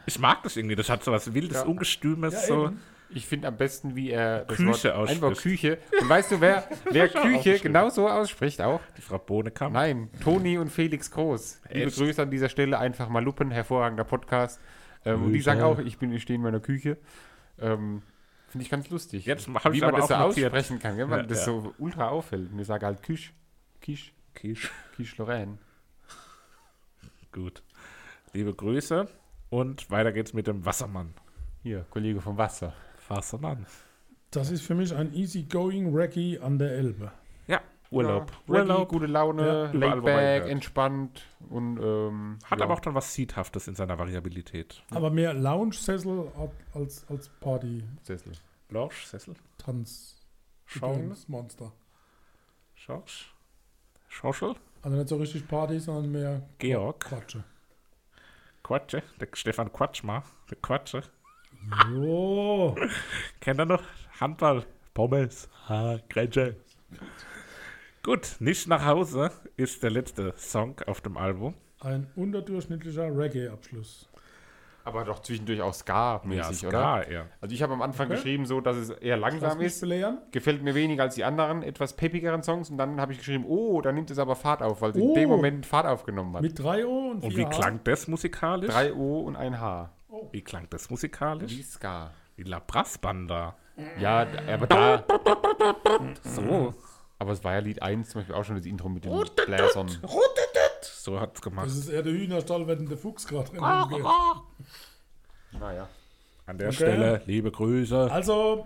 Ich 0.08 0.18
mag 0.18 0.42
das 0.42 0.58
irgendwie. 0.58 0.76
Das 0.76 0.90
hat 0.90 1.04
so 1.04 1.12
was 1.12 1.32
Wildes, 1.32 1.58
Ja. 1.58 1.66
Ungestümes. 1.66 2.34
Ja, 2.34 2.40
so. 2.40 2.66
eben. 2.66 2.80
Ich 3.10 3.26
finde 3.26 3.48
am 3.48 3.58
besten, 3.58 3.96
wie 3.96 4.10
er 4.12 4.46
das 4.46 4.58
Küche 4.58 4.94
Wort, 4.94 5.10
einfach. 5.10 5.36
Küche. 5.38 5.78
Und 6.02 6.10
weißt 6.10 6.32
du, 6.32 6.42
wer, 6.42 6.68
wer 6.92 7.08
Küche 7.08 7.38
geschrieben. 7.38 7.74
genau 7.74 7.90
so 7.90 8.08
ausspricht 8.10 8.62
auch? 8.62 8.82
Die 8.98 9.02
Frau 9.02 9.18
Bohnekamp. 9.18 9.74
Nein, 9.74 10.10
Toni 10.22 10.58
und 10.58 10.70
Felix 10.70 11.10
Groß. 11.12 11.62
Liebe 11.72 11.86
Echt? 11.86 11.98
Grüße 11.98 12.22
an 12.22 12.32
dieser 12.32 12.50
Stelle, 12.50 12.78
einfach 12.78 13.08
mal 13.10 13.24
Luppen, 13.24 13.52
hervorragender 13.52 14.04
Podcast. 14.04 14.60
Ähm, 15.06 15.24
und 15.24 15.34
die 15.34 15.42
sagen 15.42 15.62
auch, 15.62 15.80
ich 15.80 15.98
bin, 15.98 16.12
ich 16.12 16.24
stehe 16.24 16.36
in 16.36 16.44
meiner 16.44 16.60
Küche. 16.60 16.98
Ähm, 17.60 18.02
Finde 18.50 18.64
ich 18.64 18.70
ganz 18.70 18.90
lustig. 18.90 19.26
Jetzt 19.26 19.48
hab 19.48 19.74
ich 19.74 19.82
Wie 19.82 19.86
man 19.86 19.96
das 19.96 20.08
so 20.08 20.16
aussprechen 20.16 20.80
kann, 20.80 20.98
wenn 20.98 21.10
man 21.10 21.20
Ja, 21.22 21.26
das 21.26 21.40
ja. 21.40 21.46
so 21.46 21.74
ultra 21.78 22.10
auffällt. 22.10 22.52
Und 22.52 22.60
ich 22.60 22.68
sage 22.68 22.86
halt 22.86 23.04
Küche, 23.04 23.32
Kisch, 23.82 24.14
Kisch. 24.34 24.72
Kisch 24.96 25.18
Lorraine. 25.18 25.58
Gut. 27.32 27.62
Liebe 28.34 28.54
Grüße. 28.54 29.08
Und 29.50 29.90
weiter 29.92 30.12
geht's 30.12 30.34
mit 30.34 30.48
dem 30.48 30.66
Wassermann. 30.66 31.14
Hier, 31.64 31.86
Kollege 31.90 32.22
vom 32.22 32.38
Wasser. 32.38 32.74
Wassermann. 33.10 33.66
Das 34.32 34.52
ist 34.52 34.62
für 34.64 34.76
mich 34.76 34.94
ein 34.96 35.14
easygoing 35.14 35.94
Reggae 35.96 36.40
an 36.40 36.60
der 36.60 36.72
Elbe. 36.72 37.12
Ja, 37.48 37.62
Urlaub. 37.92 38.32
Ja, 38.32 38.38
Reggae, 38.56 38.62
Urlaub. 38.72 38.90
gute 38.90 39.06
Laune, 39.06 39.42
Ja, 39.48 39.72
überall, 39.72 39.78
laid 39.80 39.92
wo 39.92 39.96
man 39.96 40.04
back, 40.16 40.42
hört. 40.42 40.50
entspannt 40.50 41.26
und 41.50 41.80
ähm, 41.82 42.40
Hat 42.44 42.60
ja. 42.60 42.66
aber 42.66 42.74
auch 42.74 42.80
dann 42.82 42.94
was 42.96 43.14
Seedhaftes 43.14 43.68
in 43.68 43.76
seiner 43.76 43.98
Variabilität. 43.98 44.84
Aber 44.92 45.10
mehr 45.10 45.34
Lounge-Sessel 45.34 46.30
als, 46.74 47.06
als 47.10 47.30
Party-Tanz. 47.40 48.06
Sessel. 48.06 48.34
Blausch, 48.68 49.06
Sessel, 49.06 49.36
Schauen. 50.66 51.16
Monster. 51.28 51.72
Schorsch, 52.76 53.34
Schorschel, 54.10 54.56
Also 54.82 54.98
nicht 54.98 55.08
so 55.10 55.16
richtig 55.16 55.48
Party, 55.48 55.80
sondern 55.80 56.12
mehr 56.12 56.42
Georg, 56.60 57.00
Quatsche. 57.06 57.44
Quatsche, 58.64 59.02
der 59.20 59.30
Stefan 59.34 59.72
Quatschma, 59.72 60.24
der 60.50 60.58
Quatsche. 60.58 61.02
Jo. 61.92 62.76
Kennt 63.42 63.60
er 63.60 63.66
noch? 63.66 63.84
Handball, 64.20 64.64
Pommes, 64.94 65.50
ha, 65.70 66.00
Grätsche. 66.10 66.56
Gut, 68.04 68.38
nicht 68.40 68.68
nach 68.68 68.86
Hause 68.86 69.32
ist 69.58 69.84
der 69.84 69.92
letzte 69.92 70.34
Song 70.38 70.76
auf 70.88 71.02
dem 71.02 71.18
Album. 71.18 71.54
Ein 71.82 72.08
unterdurchschnittlicher 72.16 73.16
Reggae-Abschluss. 73.16 74.10
Aber 74.86 75.04
doch 75.04 75.20
zwischendurch 75.22 75.62
auch 75.62 75.74
Ska-mäßig, 75.74 76.62
Ja, 76.62 76.70
oder? 76.70 76.80
Ska, 76.80 77.02
eher. 77.02 77.26
Also 77.42 77.54
ich 77.54 77.62
habe 77.62 77.74
am 77.74 77.82
Anfang 77.82 78.08
Okay. 78.08 78.16
geschrieben, 78.16 78.46
so, 78.46 78.62
dass 78.62 78.78
es 78.78 78.90
eher 78.92 79.18
langsam 79.18 79.60
ist. 79.60 79.82
belehren. 79.82 80.20
Gefällt 80.32 80.64
mir 80.64 80.74
weniger 80.76 81.04
als 81.04 81.16
die 81.16 81.26
anderen, 81.26 81.62
etwas 81.62 81.98
peppigeren 81.98 82.42
Songs. 82.42 82.70
Und 82.70 82.78
dann 82.78 83.02
habe 83.02 83.12
ich 83.12 83.18
geschrieben, 83.18 83.44
oh, 83.46 83.82
da 83.82 83.92
nimmt 83.92 84.10
es 84.10 84.18
aber 84.18 84.38
Fahrt 84.38 84.62
auf, 84.64 84.82
weil 84.82 84.94
sie 84.94 85.02
in 85.02 85.10
Oh. 85.10 85.14
dem 85.14 85.28
Moment 85.30 85.66
Fahrt 85.66 85.86
aufgenommen 85.88 86.34
hat. 86.36 86.42
Mit 86.42 86.58
3 86.58 86.86
O 86.86 87.10
und 87.12 87.20
4 87.20 87.28
Und 87.30 87.36
wie 87.38 87.46
H. 87.46 87.50
klang 87.50 87.80
das 87.84 88.08
musikalisch? 88.08 88.74
3 88.74 88.94
O 88.94 89.20
und 89.20 89.36
ein 89.36 89.60
H. 89.60 89.92
Wie 90.32 90.42
klang 90.42 90.68
das 90.70 90.90
musikalisch? 90.90 91.52
Wie 91.52 91.62
Ska. 91.64 92.12
Wie 92.36 92.44
La 92.44 92.60
Brassbanda. 92.60 93.56
Ja, 94.00 94.26
aber 94.48 94.68
da, 94.68 95.04
So. 96.24 96.74
aber 97.20 97.32
es 97.32 97.44
war 97.44 97.54
ja 97.54 97.60
Lied 97.60 97.82
1 97.82 98.10
zum 98.10 98.22
Beispiel 98.22 98.36
auch 98.36 98.44
schon 98.44 98.56
das 98.56 98.66
Intro 98.66 98.90
mit 98.90 99.06
den 99.06 99.12
Bläsern. 99.46 99.90
So 100.82 101.20
hat's 101.20 101.42
gemacht. 101.42 101.68
Das 101.68 101.76
ist 101.78 101.90
eher 101.90 102.02
der 102.04 102.14
Hühnerstall, 102.14 102.68
wenn 102.68 102.86
der 102.88 102.98
Fuchs 102.98 103.28
gerade 103.28 103.50
drin 103.50 103.60
Ah, 103.64 103.84
rumgeht. 103.84 104.06
Naja. 105.60 105.88
An 106.46 106.58
der 106.58 106.68
Okay. 106.70 106.76
Stelle, 106.76 107.22
liebe 107.26 107.52
Grüße. 107.52 108.12
Also, 108.12 108.66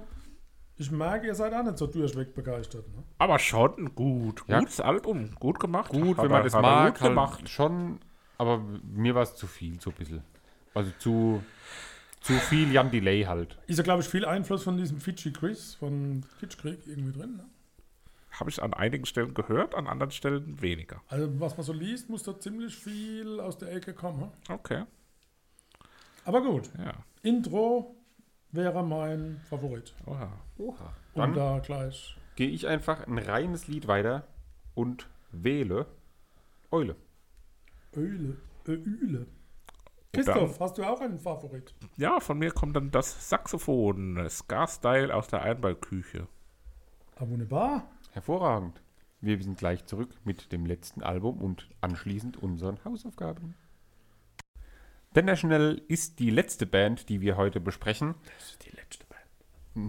ich 0.77 0.91
merke, 0.91 1.27
ihr 1.27 1.35
seid 1.35 1.53
auch 1.53 1.63
nicht 1.63 1.77
so 1.77 1.87
durchweg 1.87 2.33
begeistert. 2.33 2.87
Ne? 2.89 3.03
Aber 3.17 3.39
schon 3.39 3.93
gut. 3.95 4.43
Ja. 4.47 4.59
Gutes 4.59 4.79
Album. 4.79 5.33
Gut 5.39 5.59
gemacht. 5.59 5.91
Gut, 5.91 6.17
Hat 6.17 6.23
wenn 6.25 6.31
man 6.31 6.43
das 6.43 6.53
mag, 6.53 6.93
Gut 6.93 7.01
halt 7.01 7.11
gemacht. 7.11 7.49
schon, 7.49 7.99
aber 8.37 8.59
mir 8.83 9.15
war 9.15 9.23
es 9.23 9.35
zu 9.35 9.47
viel, 9.47 9.79
so 9.81 9.89
ein 9.89 9.95
bisschen. 9.95 10.23
Also 10.73 10.91
zu, 10.99 11.43
zu 12.21 12.33
viel 12.33 12.71
Jan 12.71 12.91
Delay 12.91 13.23
halt. 13.23 13.57
Ist 13.67 13.77
ja, 13.77 13.83
glaube 13.83 14.01
ich, 14.01 14.07
viel 14.09 14.25
Einfluss 14.25 14.63
von 14.63 14.77
diesem 14.77 14.99
Fidschi 14.99 15.31
Chris 15.33 15.75
von 15.75 16.23
Kitschkrieg 16.39 16.85
irgendwie 16.87 17.11
drin. 17.17 17.37
Ne? 17.37 17.45
Habe 18.31 18.49
ich 18.49 18.61
an 18.63 18.73
einigen 18.73 19.05
Stellen 19.05 19.33
gehört, 19.33 19.75
an 19.75 19.87
anderen 19.87 20.11
Stellen 20.11 20.61
weniger. 20.61 21.01
Also, 21.09 21.39
was 21.39 21.57
man 21.57 21.65
so 21.65 21.73
liest, 21.73 22.09
muss 22.09 22.23
da 22.23 22.39
ziemlich 22.39 22.75
viel 22.75 23.39
aus 23.41 23.57
der 23.57 23.73
Ecke 23.73 23.93
kommen. 23.93 24.19
ne? 24.21 24.31
Okay. 24.49 24.83
Aber 26.23 26.41
gut, 26.41 26.69
Ja. 26.77 26.93
Intro 27.23 27.95
wäre 28.51 28.83
mein 28.83 29.39
Favorit. 29.49 29.93
Oha. 30.05 30.31
Oha. 30.57 30.93
Und 31.13 31.21
Dann 31.21 31.33
da 31.35 31.59
gleich. 31.59 32.15
gehe 32.35 32.49
ich 32.49 32.67
einfach 32.67 33.05
ein 33.07 33.17
reines 33.17 33.67
Lied 33.67 33.87
weiter 33.87 34.27
und 34.75 35.07
wähle 35.31 35.85
Eule. 36.71 36.95
Öle. 37.95 38.37
Ö 38.67 38.73
Öle. 38.75 39.25
Christoph, 40.13 40.59
hast 40.59 40.77
du 40.77 40.83
auch 40.83 40.99
einen 40.99 41.19
Favorit? 41.19 41.73
Ja, 41.95 42.19
von 42.19 42.37
mir 42.37 42.51
kommt 42.51 42.75
dann 42.75 42.91
das 42.91 43.29
Saxophon, 43.29 44.27
Ska-Style 44.29 45.15
aus 45.15 45.27
der 45.27 45.41
Einballküche. 45.43 46.27
Ah, 47.15 47.27
wunderbar. 47.27 47.89
Hervorragend. 48.11 48.81
Wir 49.21 49.41
sind 49.41 49.57
gleich 49.57 49.85
zurück 49.85 50.09
mit 50.25 50.51
dem 50.51 50.65
letzten 50.65 51.03
Album 51.03 51.39
und 51.39 51.69
anschließend 51.79 52.41
unseren 52.41 52.83
Hausaufgaben. 52.83 53.55
The 55.13 55.21
National 55.21 55.81
ist 55.87 56.19
die 56.19 56.29
letzte 56.29 56.65
Band, 56.65 57.07
die 57.09 57.21
wir 57.21 57.37
heute 57.37 57.59
besprechen. 57.59 58.15
Die 58.65 58.75
letzte 58.75 59.05
Band. 59.05 59.21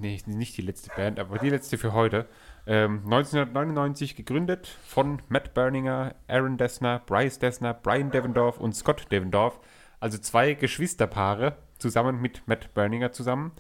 Nee, 0.03 0.21
nicht 0.27 0.57
die 0.57 0.63
letzte 0.63 0.91
Band, 0.95 1.19
aber 1.19 1.39
die 1.39 1.49
letzte 1.49 1.79
für 1.79 1.93
heute. 1.93 2.29
Ähm, 2.67 3.01
1999 3.05 4.15
gegründet 4.15 4.67
von 4.67 5.23
Matt 5.29 5.55
Berninger, 5.55 6.15
Aaron 6.29 6.59
Dessner, 6.59 7.01
Bryce 7.07 7.39
Dessner, 7.39 7.75
Brian 7.75 8.11
Devendorf 8.11 8.59
und 8.59 8.75
Scott 8.77 9.11
Devendorf. 9.11 9.59
Also 10.03 10.19
zwei 10.19 10.55
Geschwisterpaare 10.55 11.59
zusammen 11.79 12.21
mit 12.21 12.43
Matt 12.49 12.75
Berninger 12.75 13.13
zusammen. 13.13 13.53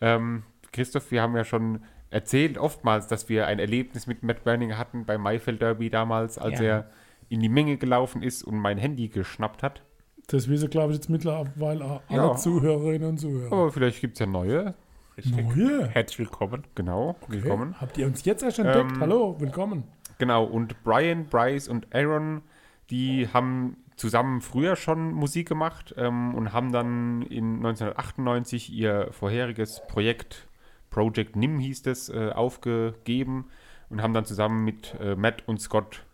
Ähm, 0.00 0.44
Christoph, 0.72 1.10
wir 1.10 1.20
haben 1.20 1.34
ja 1.34 1.42
schon 1.42 1.80
erzählt 2.10 2.58
oftmals, 2.58 3.08
dass 3.08 3.28
wir 3.28 3.48
ein 3.48 3.58
Erlebnis 3.58 4.06
mit 4.06 4.22
Matt 4.22 4.44
Berninger 4.44 4.78
hatten 4.78 5.04
beim 5.04 5.20
Maifeld 5.20 5.60
Derby 5.60 5.90
damals, 5.90 6.38
als 6.38 6.60
Ja. 6.60 6.66
er 6.66 6.90
in 7.28 7.40
die 7.40 7.48
Menge 7.48 7.76
gelaufen 7.76 8.22
ist 8.22 8.44
und 8.44 8.56
mein 8.56 8.78
Handy 8.78 9.08
geschnappt 9.08 9.64
hat. 9.64 9.82
Das 10.28 10.48
wissen, 10.48 10.70
glaube 10.70 10.92
ich, 10.92 10.98
jetzt 10.98 11.10
mittlerweile 11.10 12.00
alle 12.06 12.16
Ja. 12.16 12.36
Zuhörerinnen 12.36 13.08
und 13.08 13.18
Zuhörer. 13.18 13.52
Aber 13.52 13.72
vielleicht 13.72 14.00
gibt 14.00 14.12
es 14.14 14.20
ja 14.20 14.26
neue. 14.26 14.74
Richtig. 15.16 15.44
Neue? 15.44 15.88
Herzlich 15.88 16.20
willkommen. 16.20 16.62
Genau, 16.76 17.16
willkommen. 17.26 17.74
Habt 17.80 17.98
ihr 17.98 18.06
uns 18.06 18.24
jetzt 18.24 18.44
erst 18.44 18.60
entdeckt? 18.60 18.92
Ähm, 18.92 19.00
Hallo, 19.00 19.40
willkommen. 19.40 19.82
Genau, 20.18 20.44
und 20.44 20.84
Brian, 20.84 21.26
Bryce 21.26 21.66
und 21.66 21.92
Aaron, 21.92 22.42
die 22.90 23.26
haben 23.32 23.76
zusammen 24.00 24.40
früher 24.40 24.76
schon 24.76 25.12
Musik 25.12 25.46
gemacht 25.46 25.94
ähm, 25.98 26.34
und 26.34 26.54
haben 26.54 26.72
dann 26.72 27.20
in 27.20 27.56
1998 27.56 28.72
ihr 28.72 29.08
vorheriges 29.12 29.82
Projekt, 29.88 30.48
Project 30.88 31.36
NIM 31.36 31.58
hieß 31.58 31.86
es, 31.86 32.08
äh, 32.08 32.30
aufgegeben 32.30 33.50
und 33.90 34.00
haben 34.00 34.14
dann 34.14 34.24
zusammen 34.24 34.64
mit 34.64 34.96
äh, 35.00 35.16
Matt 35.16 35.46
und 35.46 35.60
Scott 35.60 36.06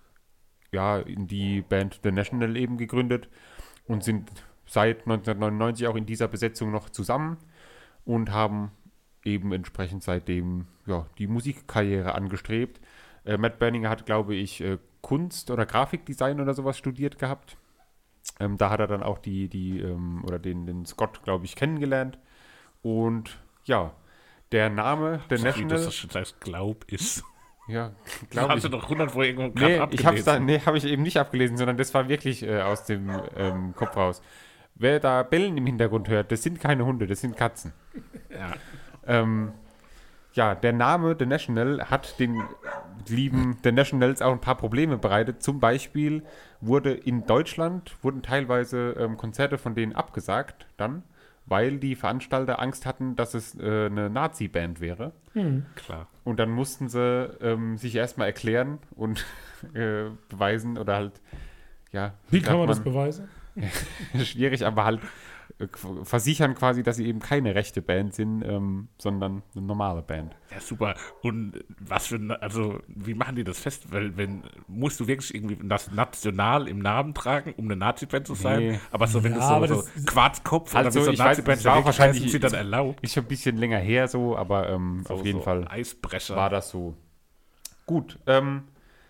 ja, 0.73 0.99
in 0.99 1.29
die 1.29 1.63
Band 1.63 2.01
The 2.03 2.11
National 2.11 2.57
eben 2.57 2.77
gegründet 2.77 3.29
und 3.87 4.03
sind 4.03 4.33
seit 4.67 5.03
1999 5.03 5.87
auch 5.87 5.95
in 5.95 6.07
dieser 6.07 6.27
Besetzung 6.27 6.73
noch 6.73 6.91
zusammen 6.91 7.37
und 8.05 8.33
haben 8.33 8.73
eben 9.23 9.53
entsprechend 9.53 10.03
seitdem 10.03 10.67
ja, 10.87 11.07
die 11.19 11.29
Musikkarriere 11.29 12.17
angestrebt. 12.17 12.81
Äh, 13.25 13.39
Matt 13.39 13.61
Berninger 13.61 13.91
hat, 13.91 14.07
glaube 14.07 14.35
ich, 14.35 14.61
äh, 14.61 14.79
Kunst 15.03 15.53
oder 15.53 15.67
Grafikdesign 15.67 16.41
oder 16.41 16.53
sowas 16.53 16.77
studiert 16.77 17.21
gehabt. 17.21 17.57
Ähm, 18.41 18.57
da 18.59 18.71
hat 18.71 18.81
er 18.81 18.87
dann 18.87 19.03
auch 19.03 19.19
die, 19.19 19.49
die 19.49 19.81
ähm, 19.81 20.23
oder 20.27 20.39
den, 20.39 20.67
den 20.67 20.85
Scott, 20.87 21.23
glaube 21.25 21.45
ich, 21.45 21.57
kennengelernt. 21.57 22.19
Und 22.83 23.39
ja, 23.65 23.93
der 24.53 24.71
Name 24.71 25.21
The 25.31 25.39
Wie 25.39 25.43
National. 25.43 25.85
das 25.85 25.95
schon 25.95 26.11
als 26.15 26.39
Glaub 26.41 26.85
ist. 26.91 27.25
Ja, 27.69 27.89
Glaube 27.89 28.27
glaube 28.31 28.49
Hast 28.51 28.57
ich. 28.59 28.63
du 28.71 28.77
doch 28.77 28.85
100 28.85 29.11
vor 29.11 29.25
irgendwo 29.25 29.47
Nee, 29.59 29.79
gerade 29.79 29.93
ich 29.93 30.07
hab's 30.07 30.23
da, 30.23 30.35
abgelesen. 30.35 30.45
nee, 30.47 30.61
habe 30.65 30.79
ich 30.79 30.85
eben 30.85 31.03
nicht 31.03 31.17
abgelesen, 31.19 31.57
sondern 31.57 31.77
das 31.77 31.93
war 31.95 32.09
wirklich 32.09 32.45
äh, 32.45 32.61
aus 32.63 32.85
dem 32.85 33.11
ähm, 33.37 33.75
Kopf 33.75 33.97
raus. 33.97 34.23
Wer 34.77 35.01
da 35.01 35.25
Bellen 35.25 35.57
im 35.57 35.67
Hintergrund 35.67 36.07
hört, 36.09 36.31
das 36.31 36.45
sind 36.45 36.61
keine 36.61 36.87
Hunde, 36.87 37.09
das 37.09 37.23
sind 37.23 37.37
Katzen. 37.37 37.73
Ja. 38.31 38.53
Ähm, 39.05 39.51
ja, 40.37 40.55
der 40.55 40.75
Name 40.75 41.17
The 41.19 41.27
National 41.27 41.91
hat 41.91 42.21
den 42.21 42.43
lieben 43.09 43.57
The 43.65 43.73
Nationals 43.73 44.21
auch 44.21 44.33
ein 44.33 44.41
paar 44.41 44.57
Probleme 44.57 44.99
bereitet. 44.99 45.43
Zum 45.43 45.61
Beispiel 45.61 46.23
wurde 46.61 46.93
in 46.93 47.27
Deutschland, 47.27 47.97
wurden 48.03 48.23
teilweise 48.23 48.95
ähm, 48.99 49.17
Konzerte 49.17 49.57
von 49.57 49.75
denen 49.75 49.95
abgesagt 49.95 50.67
dann, 50.77 51.03
weil 51.47 51.79
die 51.79 51.95
Veranstalter 51.95 52.61
Angst 52.61 52.85
hatten, 52.85 53.17
dass 53.17 53.33
es 53.33 53.59
äh, 53.59 53.87
eine 53.87 54.11
Nazi-Band 54.11 54.81
wäre. 54.81 55.13
Klar. 55.75 56.07
Und 56.25 56.39
dann 56.39 56.51
mussten 56.51 56.89
sie 56.91 57.31
ähm, 57.41 57.79
sich 57.79 57.95
erstmal 57.95 58.27
erklären 58.27 58.79
und 58.95 59.25
äh, 59.75 60.11
beweisen 60.29 60.77
oder 60.77 60.97
halt, 60.97 61.21
ja, 61.93 62.13
Wie 62.29 62.43
kann 62.43 62.59
man 62.59 62.69
das 62.69 62.81
beweisen? 62.81 63.29
schwierig, 64.23 64.67
aber 64.67 64.85
halt 64.85 65.01
versichern 66.05 66.55
quasi, 66.55 66.83
dass 66.83 66.97
sie 66.97 67.07
eben 67.07 67.19
keine 67.19 67.55
rechte 67.55 67.81
Band 67.81 68.13
sind, 68.15 68.43
ähm, 68.43 68.89
sondern 68.99 69.43
eine 69.55 69.65
normale 69.65 70.03
Band. 70.03 70.37
Ja, 70.51 70.61
super. 70.61 70.95
Und 71.23 71.65
was 71.81 72.09
für, 72.09 72.17
ein- 72.17 72.31
also, 72.31 72.81
wie 72.89 73.15
machen 73.15 73.37
die 73.37 73.45
das 73.45 73.59
fest? 73.59 73.91
Weil, 73.91 74.17
wenn, 74.19 74.43
musst 74.69 75.01
du 75.01 75.07
wirklich 75.07 75.35
irgendwie 75.35 75.57
das 75.67 75.91
National 75.93 76.69
im 76.69 76.81
Namen 76.81 77.15
tragen, 77.15 77.55
um 77.57 77.65
eine 77.65 77.77
Nazi-Band 77.77 78.27
zu 78.27 78.35
sein? 78.35 78.59
Nee. 78.59 78.81
Aber 78.91 79.07
so, 79.07 79.25
wenn 79.25 79.33
Ja, 79.33 79.39
du 79.39 79.45
so, 79.47 79.53
aber 79.55 79.69
so 79.69 79.75
das- 79.95 80.05
Quarzkopf 80.05 80.75
Also, 80.77 81.01
oder 81.01 81.17
so 81.17 81.23
Nazi-Band 81.23 81.65
war 81.65 81.85
wahrscheinlich- 81.87 82.19
heißen, 82.25 82.33
sie 82.33 82.39
dann 82.41 82.53
erlaubt. 82.53 83.03
Ist 83.03 83.15
schon 83.15 83.25
ein 83.25 83.29
bisschen 83.29 83.57
länger 83.57 83.79
her 83.79 84.09
so, 84.09 84.37
aber 84.37 84.69
ähm, 84.69 85.05
So, 85.09 85.15
auf 85.15 85.25
jeden 85.25 85.39
so 85.39 85.45
Fall 85.45 85.67
Eisbrecher. 85.69 86.37
war 86.37 86.51
das 86.51 86.69
so. 86.69 86.95
Gut, 87.87 88.19
ähm, 88.27 88.65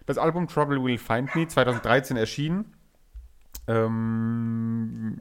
das 0.06 0.16
Album 0.16 0.46
Trouble 0.46 0.80
Will 0.84 0.98
Find 0.98 1.34
Me 1.34 1.48
2013 1.48 2.16
erschienen. 2.16 2.66
Ähm, 3.66 5.20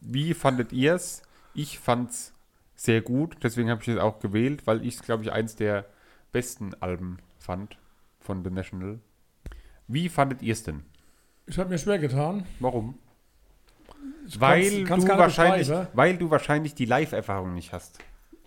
wie 0.00 0.34
fandet 0.34 0.72
ihr 0.72 0.94
es? 0.94 1.22
Ich 1.54 1.78
fand's 1.78 2.32
sehr 2.76 3.00
gut, 3.02 3.36
deswegen 3.42 3.70
habe 3.70 3.82
ich 3.82 3.88
es 3.88 3.98
auch 3.98 4.18
gewählt, 4.20 4.66
weil 4.66 4.84
ich 4.86 4.94
es, 4.96 5.02
glaube 5.02 5.22
ich, 5.22 5.32
eins 5.32 5.56
der 5.56 5.84
besten 6.32 6.72
Alben 6.80 7.18
fand 7.38 7.76
von 8.20 8.42
The 8.44 8.50
National. 8.50 9.00
Wie 9.88 10.08
fandet 10.08 10.42
ihr 10.42 10.52
es 10.52 10.62
denn? 10.62 10.84
Ich 11.46 11.58
habe 11.58 11.68
mir 11.70 11.78
schwer 11.78 11.98
getan. 11.98 12.44
Warum? 12.60 12.94
Ich 14.26 14.40
Weil 14.40 14.84
kann's- 14.84 15.04
du, 15.04 15.10
wahrscheinlich, 15.18 15.70
weil 15.92 16.16
du 16.16 16.30
wahrscheinlich 16.30 16.74
die 16.74 16.84
Live-Erfahrung 16.84 17.54
nicht 17.54 17.72
hast. 17.72 17.98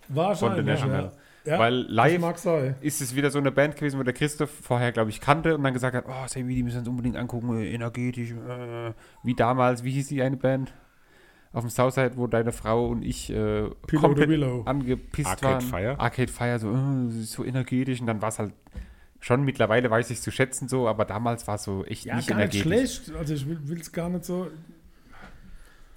Wahrscheinlich. 0.08 0.56
Von 0.56 0.64
The 0.64 0.70
National. 0.72 1.04
Ja. 1.04 1.12
Ja, 1.52 1.58
Weil 1.58 1.74
live 1.74 2.20
mag 2.22 2.38
sein. 2.38 2.74
ist 2.80 3.02
es 3.02 3.14
wieder 3.14 3.30
so 3.30 3.38
eine 3.38 3.52
Band 3.52 3.76
gewesen, 3.76 3.98
wo 3.98 4.02
der 4.02 4.14
Christoph 4.14 4.48
vorher, 4.50 4.92
glaube 4.92 5.10
ich, 5.10 5.20
kannte 5.20 5.54
und 5.54 5.62
dann 5.62 5.74
gesagt 5.74 5.94
hat, 5.94 6.06
oh, 6.08 6.26
Sammy, 6.26 6.54
die 6.54 6.62
müssen 6.62 6.78
uns 6.78 6.88
unbedingt 6.88 7.16
angucken, 7.18 7.58
äh, 7.58 7.70
energetisch, 7.70 8.30
äh, 8.30 8.94
wie 9.22 9.34
damals, 9.34 9.84
wie 9.84 9.90
hieß 9.90 10.08
die 10.08 10.22
eine 10.22 10.38
Band? 10.38 10.72
Auf 11.54 11.62
dem 11.62 11.70
Southside, 11.70 12.12
wo 12.16 12.26
deine 12.26 12.52
Frau 12.52 12.88
und 12.88 13.02
ich 13.02 13.30
äh, 13.30 13.70
Pillow 13.86 14.00
komplett 14.02 14.66
angepisst 14.66 15.28
Arcade 15.30 15.54
waren. 15.54 15.60
Fire? 15.62 15.98
Arcade 16.00 16.30
Fire, 16.30 16.58
so, 16.58 16.70
äh, 16.72 17.10
so 17.22 17.44
energetisch 17.44 18.00
und 18.00 18.06
dann 18.06 18.20
war 18.20 18.28
es 18.28 18.38
halt 18.38 18.52
schon 19.20 19.42
mittlerweile 19.44 19.90
weiß 19.90 20.10
ich 20.10 20.18
es 20.18 20.22
zu 20.22 20.30
schätzen 20.30 20.68
so, 20.68 20.86
aber 20.86 21.06
damals 21.06 21.46
war 21.46 21.54
es 21.54 21.62
so 21.64 21.82
echt 21.84 22.04
Ja, 22.04 22.16
nicht 22.16 22.28
gar 22.28 22.36
nicht 22.36 22.54
energetisch. 22.56 22.96
schlecht. 23.04 23.16
Also 23.16 23.32
ich 23.34 23.46
will 23.48 23.80
es 23.80 23.90
gar 23.92 24.10
nicht 24.10 24.24
so. 24.26 24.48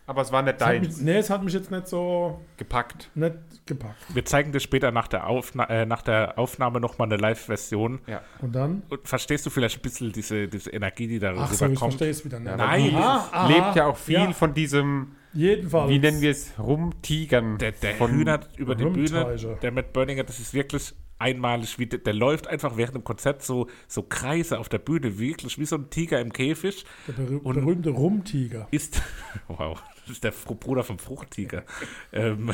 Aber 0.09 0.21
es 0.21 0.31
war 0.31 0.41
nicht 0.41 0.55
Es 0.61 0.65
hat 0.65 0.73
mich, 0.79 0.81
deins 0.87 1.01
nee, 1.01 1.17
es 1.17 1.29
hat 1.29 1.43
mich 1.43 1.53
jetzt 1.53 1.69
nicht 1.69 1.85
so 1.87 2.39
gepackt. 2.55 3.09
nicht 3.13 3.33
gepackt. 3.65 3.97
Wir 4.13 4.23
zeigen 4.23 4.53
dir 4.53 4.61
später 4.61 4.89
nach 4.91 5.09
der, 5.09 5.27
Aufna 5.27 5.65
äh, 5.65 5.85
nach 5.85 6.01
der 6.01 6.39
Aufnahme 6.39 6.79
nochmal 6.79 7.07
eine 7.09 7.17
Live-Version. 7.17 7.99
Ja. 8.07 8.21
Und 8.41 8.55
dann? 8.55 8.83
Und 8.87 9.05
verstehst 9.05 9.45
du 9.45 9.49
vielleicht 9.49 9.79
ein 9.79 9.81
bisschen 9.81 10.13
diese, 10.13 10.47
diese 10.47 10.69
Energie, 10.69 11.07
die 11.07 11.19
da 11.19 11.33
Ach 11.35 11.47
so, 11.51 11.55
ich 11.55 11.71
rüberkommt? 11.71 11.93
verstehe 11.95 12.09
es 12.11 12.23
wieder 12.23 12.39
nicht. 12.39 12.49
Ja, 12.49 12.55
Nein, 12.55 12.95
Aha, 12.95 13.29
aha, 13.33 13.47
Lebt 13.49 13.75
ja 13.75 13.85
auch 13.87 13.97
viel 13.97 14.13
ja. 14.15 14.31
von 14.31 14.53
diesem 14.53 15.11
Jedenfalls. 15.37 15.89
Wie 15.91 15.99
nennen 15.99 16.19
wir 16.21 16.31
es? 16.31 16.51
Rumtigern. 16.57 17.57
Der, 17.59 17.71
der 17.73 17.93
von- 17.95 18.11
Hühner 18.11 18.39
über 18.57 18.73
die 18.75 18.85
Bühne, 18.85 19.35
der 19.61 19.71
Matt 19.71 19.93
Berninger, 19.93 20.23
das 20.23 20.39
ist 20.39 20.53
wirklich 20.53 20.93
einmalig. 21.19 21.77
Wie, 21.77 21.85
der, 21.85 21.99
der 21.99 22.13
läuft 22.13 22.47
einfach 22.47 22.75
während 22.75 22.95
dem 22.95 23.03
Konzert 23.03 23.43
so, 23.43 23.67
so 23.87 24.01
Kreise 24.03 24.57
auf 24.59 24.67
der 24.69 24.79
Bühne, 24.79 25.19
wirklich 25.19 25.59
wie 25.59 25.65
so 25.65 25.75
ein 25.75 25.89
Tiger 25.91 26.19
im 26.21 26.33
Käfig. 26.33 26.85
Der 27.07 27.13
berüh 27.13 27.37
Und- 27.37 27.55
berühmte 27.55 27.89
Rumtiger. 27.91 28.67
Ist, 28.71 29.01
wow, 29.47 29.81
das 30.07 30.11
ist 30.13 30.23
der 30.23 30.33
Fr- 30.33 30.55
Bruder 30.55 30.83
vom 30.83 30.97
Fruchttiger. 30.97 31.63
ähm, 32.11 32.51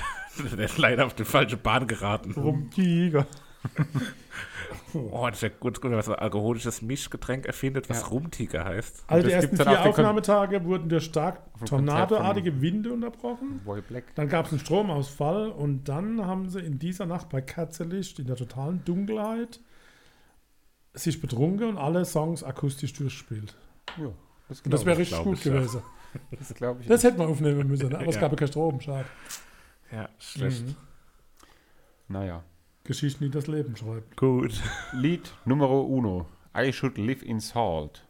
der 0.56 0.64
ist 0.66 0.78
leider 0.78 1.06
auf 1.06 1.14
die 1.14 1.24
falsche 1.24 1.56
Bahn 1.56 1.86
geraten. 1.86 2.32
Rumtiger. 2.32 3.26
Oh, 4.94 5.26
das 5.26 5.38
ist 5.38 5.42
ja 5.42 5.48
gut, 5.60 5.80
gut, 5.80 5.92
was 5.92 6.08
ein 6.08 6.14
alkoholisches 6.14 6.80
Mischgetränk 6.80 7.44
erfindet, 7.46 7.90
was 7.90 8.10
Rumtiger 8.10 8.64
heißt. 8.64 9.04
Also 9.06 9.22
das 9.22 9.28
die 9.28 9.34
ersten 9.34 9.56
vier 9.56 9.84
Aufnahmetage 9.84 10.64
wurden 10.64 10.88
durch 10.88 11.04
stark 11.04 11.40
tornadoartige 11.66 12.60
Winde 12.62 12.92
unterbrochen. 12.92 13.60
Boy 13.64 13.82
Black. 13.82 14.14
Dann 14.14 14.28
gab 14.28 14.46
es 14.46 14.52
einen 14.52 14.60
Stromausfall 14.60 15.50
und 15.50 15.84
dann 15.84 16.24
haben 16.24 16.48
sie 16.48 16.60
in 16.60 16.78
dieser 16.78 17.04
Nacht 17.06 17.28
bei 17.28 17.40
Kerzenlicht 17.42 18.18
in 18.18 18.26
der 18.26 18.36
totalen 18.36 18.84
Dunkelheit 18.84 19.60
sich 20.94 21.20
betrunken 21.20 21.68
und 21.68 21.78
alle 21.78 22.04
Songs 22.04 22.42
akustisch 22.42 22.94
durchgespielt. 22.94 23.54
Ja, 23.98 24.10
das, 24.48 24.62
das 24.62 24.86
wäre 24.86 25.00
ich. 25.02 25.10
richtig 25.12 25.24
gut 25.24 25.38
ich, 25.38 25.44
ja. 25.44 25.52
gewesen. 25.54 25.82
Das 26.38 26.54
glaube 26.54 26.80
ich. 26.80 26.86
Das 26.86 27.04
hätte 27.04 27.18
man 27.18 27.26
aufnehmen 27.28 27.68
müssen, 27.68 27.90
ne? 27.90 27.98
aber 27.98 28.06
es 28.08 28.14
Ja. 28.14 28.22
gab 28.22 28.30
ja 28.32 28.36
keinen 28.38 28.48
Strom, 28.48 28.80
schade. 28.80 29.04
Ja, 29.92 30.08
schlecht. 30.18 30.64
Mhm. 30.64 30.76
naja. 32.08 32.42
Geschichten, 32.86 33.24
die 33.24 33.30
das 33.30 33.46
Leben 33.46 33.76
schreibt. 33.76 34.16
Gut. 34.16 34.60
Lied 34.92 35.32
Numero 35.44 35.82
uno. 35.82 36.26
I 36.56 36.72
should 36.72 36.98
live 36.98 37.22
in 37.22 37.40
salt. 37.40 38.06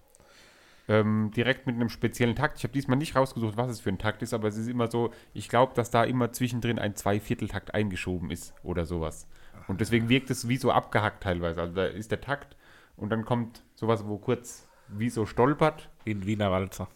Ähm, 0.88 1.32
direkt 1.34 1.66
mit 1.66 1.74
einem 1.74 1.88
speziellen 1.88 2.36
Takt. 2.36 2.58
Ich 2.58 2.64
habe 2.64 2.72
diesmal 2.72 2.96
nicht 2.96 3.16
rausgesucht, 3.16 3.56
was 3.56 3.70
es 3.70 3.80
für 3.80 3.88
ein 3.88 3.98
Takt 3.98 4.22
ist, 4.22 4.32
aber 4.32 4.46
es 4.48 4.56
ist 4.56 4.68
immer 4.68 4.88
so, 4.88 5.12
ich 5.34 5.48
glaube, 5.48 5.74
dass 5.74 5.90
da 5.90 6.04
immer 6.04 6.32
zwischendrin 6.32 6.78
ein 6.78 6.94
Zweivierteltakt 6.94 7.74
eingeschoben 7.74 8.30
ist 8.30 8.54
oder 8.62 8.86
sowas. 8.86 9.26
Und 9.66 9.80
deswegen 9.80 10.08
wirkt 10.08 10.30
es 10.30 10.48
wie 10.48 10.56
so 10.56 10.70
abgehackt 10.70 11.24
teilweise. 11.24 11.60
Also 11.60 11.74
da 11.74 11.86
ist 11.86 12.12
der 12.12 12.20
Takt 12.20 12.56
und 12.96 13.10
dann 13.10 13.24
kommt 13.24 13.62
sowas, 13.74 14.06
wo 14.06 14.18
kurz 14.18 14.68
wie 14.88 15.10
so 15.10 15.26
stolpert. 15.26 15.88
In 16.04 16.24
Wiener 16.24 16.52
Walzer. 16.52 16.88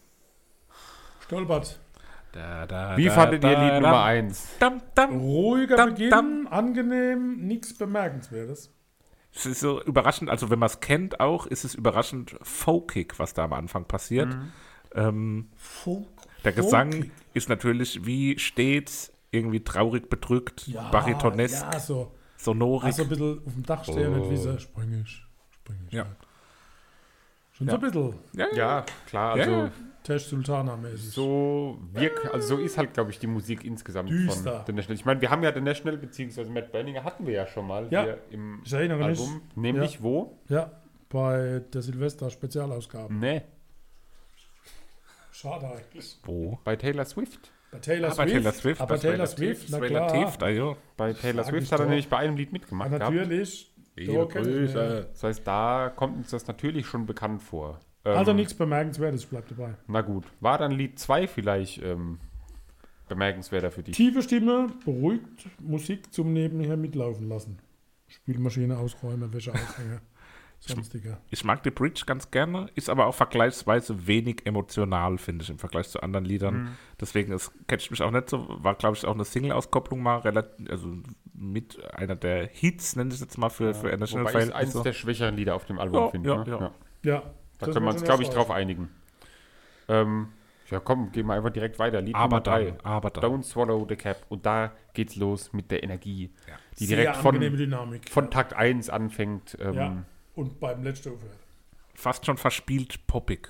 Stolpert. 1.20 1.80
Da, 2.32 2.66
da, 2.66 2.96
Wie 2.96 3.06
da, 3.06 3.10
fandet 3.12 3.42
ihr 3.42 3.50
Lied 3.50 3.58
da, 3.72 3.80
Nummer 3.80 4.04
1? 4.04 4.48
Dam, 4.60 4.80
dam. 4.94 5.16
Ruhiger 5.18 5.76
Dam, 5.76 5.88
Beginn, 5.90 6.10
dam. 6.10 6.48
angenehm, 6.48 7.36
nichts 7.46 7.76
Bemerkenswertes. 7.76 8.72
Es 9.34 9.46
ist 9.46 9.60
so 9.60 9.82
überraschend, 9.82 10.30
also 10.30 10.50
wenn 10.50 10.58
man 10.58 10.66
es 10.68 10.80
kennt 10.80 11.18
auch, 11.20 11.46
ist 11.46 11.64
es 11.64 11.74
überraschend 11.74 12.36
folkig, 12.42 13.18
was 13.18 13.34
da 13.34 13.44
am 13.44 13.52
Anfang 13.52 13.84
passiert. 13.84 14.28
Mhm. 14.28 14.52
Ähm, 14.94 15.48
Folk, 15.56 16.06
der 16.44 16.52
Gesang 16.52 16.92
folkig. 16.92 17.10
ist 17.34 17.48
natürlich 17.48 18.04
wie 18.06 18.38
stets 18.38 19.12
irgendwie 19.32 19.62
traurig 19.62 20.08
bedrückt, 20.10 20.68
baritonesk, 20.90 21.64
Ja, 21.72 21.78
so. 21.78 22.12
sonorig. 22.36 22.86
Also 22.86 23.02
ein 23.04 23.08
bisschen 23.08 23.40
auf 23.46 23.52
dem 23.52 23.62
Dach 23.64 23.84
stehen 23.84 24.12
und 24.14 24.20
Oh. 24.22 24.30
wie 24.30 24.36
so 24.36 24.58
spring 24.58 25.00
ich, 25.04 25.24
spring 25.52 25.78
ich. 25.88 25.92
Ja. 25.94 26.04
halt. 26.04 26.16
Schon 27.52 27.66
Ja. 27.68 27.72
so 27.72 27.76
ein 27.76 27.80
bisschen 27.82 28.14
ja, 28.32 28.46
ja. 28.52 28.56
Ja, 28.56 28.86
klar, 29.06 29.36
Ja, 29.36 29.44
also 29.44 29.70
ja. 30.00 30.14
Tesh 30.14 30.24
Sultana-mäßig. 30.26 31.10
so 31.12 31.78
wirkt, 31.92 32.32
also 32.32 32.56
so 32.56 32.62
ist 32.62 32.76
halt, 32.78 32.94
glaube 32.94 33.10
ich, 33.10 33.18
die 33.18 33.26
Musik 33.26 33.64
insgesamt 33.64 34.10
Düster. 34.10 34.56
von 34.58 34.66
The 34.66 34.72
National. 34.72 34.94
Ich 34.96 35.04
meine, 35.04 35.20
wir 35.20 35.30
haben 35.30 35.42
ja 35.42 35.52
The 35.52 35.60
National, 35.60 35.98
beziehungsweise 35.98 36.50
Matt 36.50 36.72
Berninger 36.72 37.04
hatten 37.04 37.26
wir 37.26 37.34
ja 37.34 37.46
schon 37.46 37.66
mal 37.66 37.86
Ja. 37.90 38.02
hier 38.04 38.18
im 38.30 38.60
Ich 38.64 38.72
erinnere 38.72 39.08
mich. 39.08 39.20
Album. 39.20 39.42
Nämlich 39.56 40.02
wo? 40.02 40.38
Ja, 40.48 40.70
bei 41.08 41.62
der 41.72 41.82
Silvester-Spezialausgabe. 41.82 43.12
Nee, 43.14 43.42
Schade 45.32 45.66
eigentlich. 45.68 46.18
Wo? 46.24 46.58
bei 46.64 46.76
Taylor 46.76 47.04
Swift. 47.04 47.50
Bei 47.72 47.78
Taylor 47.78 48.08
Ah, 48.10 48.14
bei 48.14 48.24
Swift. 48.26 48.32
Taylor 48.36 48.52
Swift. 48.52 48.80
Aber 48.80 48.94
das 48.94 49.00
Taylor 49.02 49.26
Swift, 49.26 49.70
na 49.70 49.78
klar. 49.80 50.12
relativ, 50.12 50.36
da, 50.38 50.48
ja. 50.48 50.76
Bei 50.96 51.12
Taylor 51.12 51.44
Sag 51.44 51.52
Swift 51.52 51.66
ich 51.66 51.72
hat 51.72 51.80
er 51.80 51.86
nämlich 51.86 52.08
bei 52.08 52.16
einem 52.18 52.36
Lied 52.36 52.48
Ja, 52.48 52.52
mitgemacht. 52.52 52.90
gehabt. 52.90 53.14
natürlich. 53.14 53.72
Liebe 53.96 54.12
Da 54.12 54.24
kennt 54.26 54.46
ich 54.46 54.52
Grüße. 54.54 54.74
mehr. 54.76 55.00
Das 55.02 55.22
heißt, 55.22 55.46
da 55.46 55.92
kommt 55.94 56.16
uns 56.16 56.30
das 56.30 56.46
natürlich 56.46 56.86
schon 56.86 57.06
bekannt 57.06 57.42
vor. 57.42 57.78
Ähm, 58.04 58.16
Also 58.16 58.32
nichts 58.32 58.54
Bemerkenswertes, 58.54 59.22
ich 59.24 59.28
bleib 59.28 59.48
dabei. 59.48 59.74
Na 59.86 60.00
gut. 60.00 60.24
War 60.40 60.58
dann 60.58 60.70
Lied 60.72 60.98
2 60.98 61.26
vielleicht 61.28 61.82
ähm, 61.82 62.18
bemerkenswerter 63.08 63.70
für 63.70 63.82
dich? 63.82 63.96
Tiefe 63.96 64.22
Stimme, 64.22 64.68
beruhigt, 64.84 65.24
Musik 65.60 66.12
zum 66.12 66.32
Nebenher 66.32 66.76
mitlaufen 66.76 67.28
lassen. 67.28 67.58
Spülmaschine 68.08 68.76
ausräumen, 68.78 69.32
Wäsche 69.32 69.52
aufhängen, 69.52 70.00
sonstiger. 70.60 71.20
Ich 71.30 71.44
mag 71.44 71.62
die 71.62 71.70
Bridge 71.70 72.02
ganz 72.06 72.30
gerne, 72.32 72.68
ist 72.74 72.90
aber 72.90 73.06
auch 73.06 73.14
vergleichsweise 73.14 74.06
wenig 74.08 74.46
emotional, 74.46 75.16
finde 75.18 75.44
ich, 75.44 75.50
im 75.50 75.58
Vergleich 75.58 75.88
zu 75.88 76.02
anderen 76.02 76.24
Liedern. 76.24 76.54
Mhm. 76.62 76.68
Deswegen, 77.00 77.32
es 77.32 77.52
catcht 77.68 77.90
mich 77.92 78.02
auch 78.02 78.10
nicht 78.10 78.28
so, 78.28 78.46
war, 78.48 78.74
glaube 78.74 78.96
ich, 78.96 79.06
auch 79.06 79.14
eine 79.14 79.24
Single-Auskopplung 79.24 80.02
mal, 80.02 80.18
relativ, 80.18 80.68
also 80.70 80.88
mit 81.34 81.78
einer 81.94 82.16
der 82.16 82.46
Hits, 82.48 82.96
nenne 82.96 83.08
ich 83.10 83.14
es 83.14 83.20
jetzt 83.20 83.38
mal 83.38 83.48
für, 83.48 83.74
für 83.74 83.96
National 83.96 84.26
Wobei 84.26 84.40
ich 84.40 84.48
es 84.48 84.52
eines 84.52 84.52
Verhältnisse. 84.52 84.82
der 84.82 84.92
schwächeren 84.92 85.36
Lieder 85.36 85.54
auf 85.54 85.66
dem 85.66 85.78
Album 85.78 86.00
Ja, 86.02 86.08
finde. 86.10 86.30
ja, 86.30 86.44
ne? 86.44 86.50
ja. 86.50 86.72
Ja, 87.02 87.22
Da 87.60 87.66
können 87.66 87.84
wir 87.84 87.90
uns, 87.92 88.02
glaube 88.02 88.22
ich, 88.22 88.28
drauf 88.30 88.50
einigen. 88.50 88.88
Ähm, 89.88 90.28
ja, 90.70 90.78
komm, 90.80 91.10
gehen 91.12 91.26
wir 91.26 91.34
einfach 91.34 91.50
direkt 91.50 91.78
weiter. 91.78 92.00
Lied 92.00 92.14
Aber 92.14 92.40
drei. 92.40 92.70
dann, 92.70 92.80
aber 92.82 93.10
dann. 93.10 93.24
Don't 93.24 93.42
Swallow 93.42 93.86
the 93.88 93.96
Cap. 93.96 94.24
Und 94.28 94.46
da 94.46 94.72
geht's 94.94 95.16
los 95.16 95.52
mit 95.52 95.70
der 95.70 95.82
Energie, 95.82 96.30
Ja. 96.48 96.54
die 96.78 96.86
Sehr 96.86 96.96
direkt 96.98 97.16
von, 97.16 97.38
Dynamik. 97.40 98.08
von 98.08 98.30
Takt 98.30 98.54
1 98.54 98.88
anfängt. 98.88 99.56
Ähm, 99.60 99.74
ja. 99.74 99.82
ja. 99.86 100.04
Und 100.36 100.60
beim 100.60 100.82
letzten 100.82 101.14
aufhört. 101.14 101.36
Fast 101.94 102.24
schon 102.24 102.36
verspielt 102.36 103.06
poppig. 103.06 103.48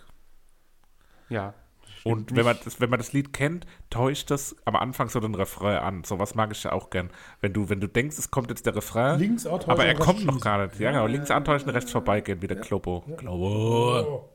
ja. 1.28 1.54
Und 2.04 2.34
wenn 2.34 2.44
man, 2.44 2.56
das, 2.64 2.80
wenn 2.80 2.90
man 2.90 2.98
das 2.98 3.12
Lied 3.12 3.32
kennt, 3.32 3.66
täuscht 3.90 4.30
das 4.30 4.56
am 4.64 4.76
Anfang 4.76 5.08
so 5.08 5.20
den 5.20 5.34
Refrain 5.34 5.78
an. 5.78 6.04
Sowas 6.04 6.34
mag 6.34 6.50
ich 6.52 6.62
ja 6.64 6.72
auch 6.72 6.90
gern. 6.90 7.10
Wenn 7.40 7.52
du, 7.52 7.68
wenn 7.68 7.80
du 7.80 7.88
denkst, 7.88 8.18
es 8.18 8.30
kommt 8.30 8.50
jetzt 8.50 8.66
der 8.66 8.74
Refrain, 8.74 9.18
Links 9.18 9.46
aber 9.46 9.84
er 9.84 9.94
kommt 9.94 10.24
noch 10.24 10.40
gar 10.40 10.66
nicht. 10.66 10.78
Ja, 10.80 10.92
genau. 10.92 11.06
Links 11.06 11.30
antäuschen, 11.30 11.68
rechts 11.70 11.90
vorbeigehen, 11.90 12.40
wie 12.42 12.46
der 12.46 12.58
Globo. 12.58 13.04
Globo. 13.16 14.00
Oh. 14.00 14.28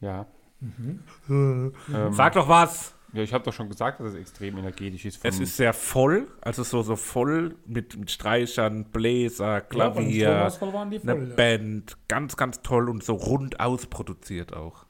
Ja. 0.00 0.26
Mhm. 0.60 1.02
Ähm, 1.28 2.12
Sag 2.12 2.34
doch 2.34 2.48
was! 2.48 2.94
ja, 3.12 3.22
ich 3.22 3.32
habe 3.32 3.44
doch 3.44 3.52
schon 3.52 3.68
gesagt, 3.68 4.00
dass 4.00 4.08
es 4.08 4.14
extrem 4.14 4.56
energetisch 4.56 5.04
ist. 5.04 5.20
Es 5.22 5.38
ist 5.38 5.56
sehr 5.56 5.74
voll, 5.74 6.28
also 6.40 6.62
so, 6.62 6.82
so 6.82 6.96
voll 6.96 7.56
mit, 7.66 7.96
mit 7.96 8.10
Streichern, 8.10 8.84
Bläser, 8.86 9.54
Ja, 9.54 9.60
Klavier, 9.60 10.50
die 10.90 11.08
eine 11.08 11.28
ja. 11.28 11.34
Band. 11.34 11.98
Ganz, 12.08 12.36
ganz 12.36 12.62
toll 12.62 12.88
und 12.88 13.04
so 13.04 13.14
rund 13.14 13.60
ausproduziert 13.60 14.54
auch. 14.54 14.86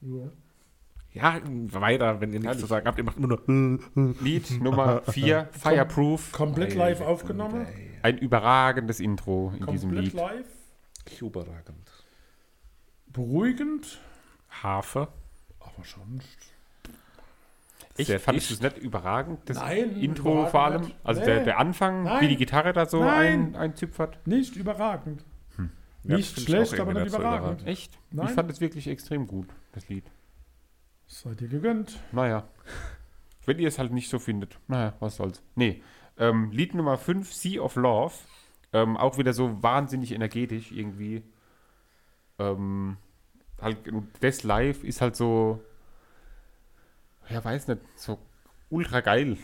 Ja. 0.00 0.30
Ja, 1.12 1.40
weiter, 1.44 2.20
wenn 2.20 2.30
ihr 2.32 2.40
nichts 2.40 2.46
Herrlich. 2.46 2.60
zu 2.62 2.66
sagen 2.66 2.86
habt. 2.86 2.98
Ihr 2.98 3.04
macht 3.04 3.16
immer 3.18 3.28
nur. 3.46 4.14
Lied 4.20 4.60
Nummer 4.60 5.02
4, 5.08 5.48
Fireproof. 5.52 6.32
Komplett 6.32 6.74
live 6.74 7.00
aufgenommen. 7.02 7.66
Ein 8.02 8.18
überragendes 8.18 8.98
Intro 9.00 9.52
in 9.58 9.64
diesem 9.66 9.90
Komplett 9.90 10.04
Lied. 10.12 10.14
live. 10.14 10.46
Überragend. 11.22 11.90
Beruhigend. 13.06 14.00
Harfe. 14.62 15.08
Aber 15.60 15.84
schon. 15.84 16.20
Fandest 17.96 18.26
du 18.26 18.32
dicht. 18.32 18.50
es 18.50 18.60
nicht 18.60 18.78
überragend? 18.78 19.38
Das 19.44 19.58
Nein, 19.58 19.96
Intro 20.00 20.30
überragend 20.32 20.50
vor 20.50 20.62
allem? 20.64 20.90
Also 21.04 21.20
Nee. 21.20 21.26
der, 21.26 21.44
der 21.44 21.58
Anfang, 21.58 22.02
Nein. 22.04 22.22
wie 22.22 22.28
die 22.28 22.36
Gitarre 22.36 22.72
da 22.72 22.86
so 22.86 23.04
Nein. 23.04 23.54
ein, 23.54 23.56
einzüpfert? 23.56 24.26
Nicht 24.26 24.56
überragend. 24.56 25.24
Ja, 26.04 26.16
Nicht 26.16 26.38
schlecht, 26.38 26.78
aber 26.78 26.92
nicht 26.94 27.06
überragend. 27.06 27.66
Echt? 27.66 27.98
Nein. 28.10 28.26
Ich 28.28 28.32
fand 28.34 28.50
es 28.50 28.60
wirklich 28.60 28.86
extrem 28.88 29.26
gut, 29.26 29.48
das 29.72 29.88
Lied. 29.88 30.04
Seid 31.06 31.40
ihr 31.40 31.48
gegönnt. 31.48 31.98
Naja. 32.12 32.46
Wenn 33.46 33.58
ihr 33.58 33.68
es 33.68 33.78
halt 33.78 33.92
nicht 33.92 34.08
so 34.10 34.18
findet. 34.18 34.58
Naja, 34.68 34.94
was 35.00 35.16
soll's. 35.16 35.42
Nee. 35.54 35.82
Ähm, 36.18 36.50
Lied 36.52 36.74
Nummer 36.74 36.96
5, 36.98 37.32
Sea 37.32 37.60
of 37.62 37.76
Love. 37.76 38.14
Ähm, 38.72 38.96
auch 38.96 39.18
wieder 39.18 39.32
so 39.32 39.62
wahnsinnig 39.62 40.12
energetisch 40.12 40.72
irgendwie. 40.72 41.22
Ähm, 42.38 42.96
halt, 43.60 43.88
und 43.88 44.08
das 44.20 44.42
live 44.42 44.82
ist 44.84 45.00
halt 45.00 45.14
so, 45.16 45.60
ja, 47.30 47.42
weiß 47.44 47.68
nicht, 47.68 47.80
so 47.96 48.18
ultra 48.70 49.00
geil. 49.00 49.36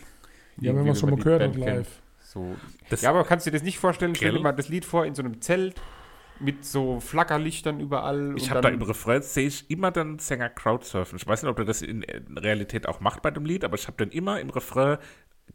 Ja, 0.58 0.74
wenn 0.74 0.82
man 0.82 0.88
es 0.88 1.00
schon 1.00 1.10
mal 1.10 1.16
gehört 1.16 1.42
hat 1.42 1.56
live. 1.56 2.02
So. 2.20 2.54
Das- 2.88 3.02
ja, 3.02 3.10
aber 3.10 3.24
kannst 3.24 3.46
du 3.46 3.50
dir 3.50 3.56
das 3.58 3.64
nicht 3.64 3.78
vorstellen? 3.78 4.14
Stell 4.14 4.32
dir 4.32 4.40
mal 4.40 4.52
das 4.52 4.68
Lied 4.68 4.84
vor 4.84 5.06
in 5.06 5.14
so 5.14 5.22
einem 5.22 5.40
Zelt 5.40 5.80
mit 6.40 6.64
so 6.64 7.00
Flackerlichtern 7.00 7.80
überall. 7.80 8.34
Ich 8.36 8.50
habe 8.50 8.60
da 8.60 8.70
dann- 8.70 8.80
im 8.80 8.86
Refrain 8.86 9.22
sehe 9.22 9.46
ich 9.46 9.70
immer 9.70 9.90
den 9.90 10.18
Sänger 10.18 10.48
Crowdsurfen. 10.48 11.16
Ich 11.16 11.26
weiß 11.26 11.42
nicht, 11.42 11.50
ob 11.50 11.58
er 11.58 11.64
das 11.64 11.82
in 11.82 12.02
Realität 12.36 12.88
auch 12.88 13.00
macht 13.00 13.22
bei 13.22 13.30
dem 13.30 13.44
Lied, 13.44 13.64
aber 13.64 13.74
ich 13.76 13.86
habe 13.86 13.96
dann 13.98 14.10
immer 14.10 14.40
im 14.40 14.50
Refrain 14.50 14.98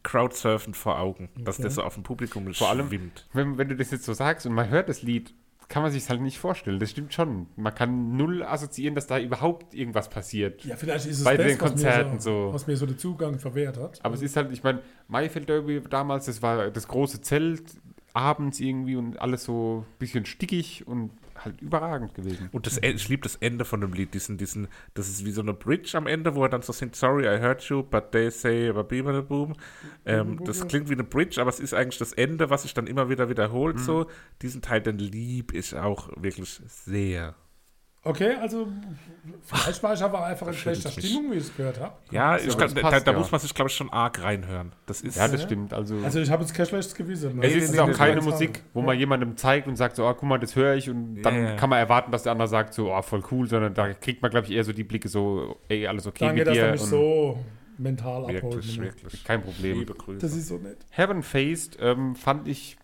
Crowdsurfen 0.02 0.74
vor 0.74 0.98
Augen, 1.00 1.30
dass 1.38 1.56
der 1.56 1.70
so 1.70 1.82
auf 1.82 1.94
dem 1.94 2.02
Publikum 2.02 2.52
Vor 2.54 2.68
allem- 2.70 2.88
schwimmt. 2.88 3.26
wenn, 3.32 3.58
wenn 3.58 3.68
du 3.68 3.76
das 3.76 3.90
jetzt 3.90 4.04
so 4.04 4.12
sagst 4.12 4.46
und 4.46 4.52
man 4.52 4.68
hört 4.68 4.88
das 4.88 5.02
Lied, 5.02 5.34
kann 5.68 5.82
man 5.82 5.90
sich 5.90 6.08
halt 6.08 6.20
nicht 6.20 6.38
vorstellen. 6.38 6.78
Das 6.78 6.92
stimmt 6.92 7.12
schon. 7.12 7.48
Man 7.56 7.74
kann 7.74 8.16
null 8.16 8.44
assoziieren, 8.44 8.94
dass 8.94 9.08
da 9.08 9.18
überhaupt 9.18 9.74
irgendwas 9.74 10.08
passiert. 10.08 10.64
Ja, 10.64 10.76
vielleicht 10.76 11.06
ist 11.06 11.18
es 11.18 11.24
Bei 11.24 11.36
das, 11.36 11.46
den 11.46 11.60
was, 11.60 11.70
Konzerten 11.70 12.14
mir 12.14 12.20
so, 12.20 12.48
so. 12.48 12.54
was 12.54 12.66
mir 12.68 12.76
so 12.76 12.86
den 12.86 12.98
Zugang 12.98 13.40
verwehrt 13.40 13.76
hat. 13.76 13.98
Aber 14.04 14.14
es 14.14 14.22
ist 14.22 14.36
halt, 14.36 14.52
ich 14.52 14.62
meine, 14.62 14.80
Maifeld 15.08 15.48
Derby 15.48 15.80
damals, 15.90 16.26
das 16.26 16.40
war 16.40 16.70
das 16.70 16.86
große 16.86 17.20
Zelt, 17.20 17.64
abends 18.16 18.60
irgendwie 18.60 18.96
und 18.96 19.20
alles 19.20 19.44
so 19.44 19.84
ein 19.86 19.98
bisschen 19.98 20.24
stickig 20.24 20.86
und 20.86 21.10
halt 21.36 21.60
überragend 21.60 22.14
gewesen. 22.14 22.48
Und 22.50 22.66
das, 22.66 22.78
ich 22.78 23.08
liebe 23.10 23.22
das 23.22 23.36
Ende 23.36 23.66
von 23.66 23.82
dem 23.82 23.92
Lied, 23.92 24.14
diesen, 24.14 24.38
diesen, 24.38 24.68
das 24.94 25.08
ist 25.08 25.26
wie 25.26 25.30
so 25.30 25.42
eine 25.42 25.52
Bridge 25.52 25.96
am 25.98 26.06
Ende, 26.06 26.34
wo 26.34 26.42
er 26.42 26.48
dann 26.48 26.62
so 26.62 26.72
singt, 26.72 26.96
sorry, 26.96 27.24
I 27.24 27.38
heard 27.38 27.62
you, 27.64 27.82
but 27.82 28.12
they 28.12 28.30
say, 28.30 28.72
boom, 28.72 29.26
boom. 29.26 29.52
Ähm, 30.06 30.40
das 30.44 30.66
klingt 30.66 30.88
wie 30.88 30.94
eine 30.94 31.04
Bridge, 31.04 31.40
aber 31.40 31.50
es 31.50 31.60
ist 31.60 31.74
eigentlich 31.74 31.98
das 31.98 32.14
Ende, 32.14 32.48
was 32.48 32.62
sich 32.62 32.72
dann 32.72 32.86
immer 32.86 33.10
wieder 33.10 33.28
wiederholt, 33.28 33.78
so. 33.80 34.06
Diesen 34.40 34.62
Teil, 34.62 34.80
den 34.80 34.98
lieb 34.98 35.52
ich 35.52 35.76
auch 35.76 36.08
wirklich 36.16 36.60
sehr. 36.66 37.34
Okay, 38.06 38.34
also 38.40 38.68
vielleicht 39.42 39.82
war 39.82 39.94
ich 39.94 40.02
aber 40.02 40.24
einfach 40.24 40.46
in 40.46 40.54
schlechter 40.54 40.90
mich. 40.94 41.06
Stimmung, 41.06 41.32
wie 41.32 41.36
ich 41.36 41.44
es 41.44 41.56
gehört 41.56 41.80
habe. 41.80 41.94
Ja, 42.10 42.36
ich 42.36 42.56
glaub, 42.56 42.74
da, 42.74 43.00
da 43.00 43.12
ja. 43.12 43.18
muss 43.18 43.30
man 43.30 43.40
sich, 43.40 43.52
glaube 43.54 43.68
ich, 43.68 43.76
schon 43.76 43.90
arg 43.90 44.22
reinhören. 44.22 44.72
Das 44.86 45.00
ist, 45.00 45.16
Ja, 45.16 45.28
das 45.28 45.42
stimmt. 45.42 45.72
Also, 45.72 45.96
Also 46.04 46.20
ich 46.20 46.30
habe 46.30 46.42
jetzt 46.42 46.54
kein 46.54 46.66
schlechtes 46.66 46.94
Gewissen. 46.94 47.36
ne? 47.36 47.46
es 47.46 47.70
ist 47.70 47.78
auch 47.78 47.92
keine. 47.92 48.22
Musik, 48.22 48.62
wo 48.72 48.82
man 48.82 48.98
jemandem 48.98 49.36
zeigt 49.36 49.68
und 49.68 49.76
sagt 49.76 49.96
so, 49.96 50.06
ah, 50.06 50.14
guck 50.14 50.28
mal, 50.28 50.38
das 50.38 50.56
höre 50.56 50.74
ich 50.74 50.88
und 50.88 51.22
dann 51.22 51.34
ja. 51.34 51.56
kann 51.56 51.70
man 51.70 51.78
erwarten, 51.78 52.10
dass 52.12 52.22
der 52.22 52.32
andere 52.32 52.48
sagt 52.48 52.74
so, 52.74 52.92
ah, 52.92 53.02
voll 53.02 53.22
cool, 53.30 53.48
sondern 53.48 53.74
da 53.74 53.92
kriegt 53.92 54.22
man, 54.22 54.30
glaube 54.30 54.46
ich, 54.46 54.52
eher 54.52 54.64
so 54.64 54.72
die 54.72 54.84
Blicke 54.84 55.08
so, 55.08 55.58
ey, 55.68 55.86
alles 55.86 56.06
okay 56.06 56.26
Danke, 56.26 56.40
mit 56.40 56.48
dass 56.48 56.54
dir 56.54 56.64
er 56.64 56.72
mich 56.72 56.82
und 56.82 56.88
so 56.88 57.38
mental 57.78 58.26
wirklich, 58.28 58.78
ne? 58.78 58.84
wirklich. 58.84 59.24
kein 59.24 59.42
Problem. 59.42 59.80
Liebe 59.80 59.94
Grüße. 59.94 60.18
Das 60.18 60.34
ist 60.34 60.48
so 60.48 60.56
nett. 60.56 60.78
Heaven 60.90 61.22
Faced 61.22 61.78
ähm, 61.80 62.16
fand 62.16 62.48
ich 62.48 62.76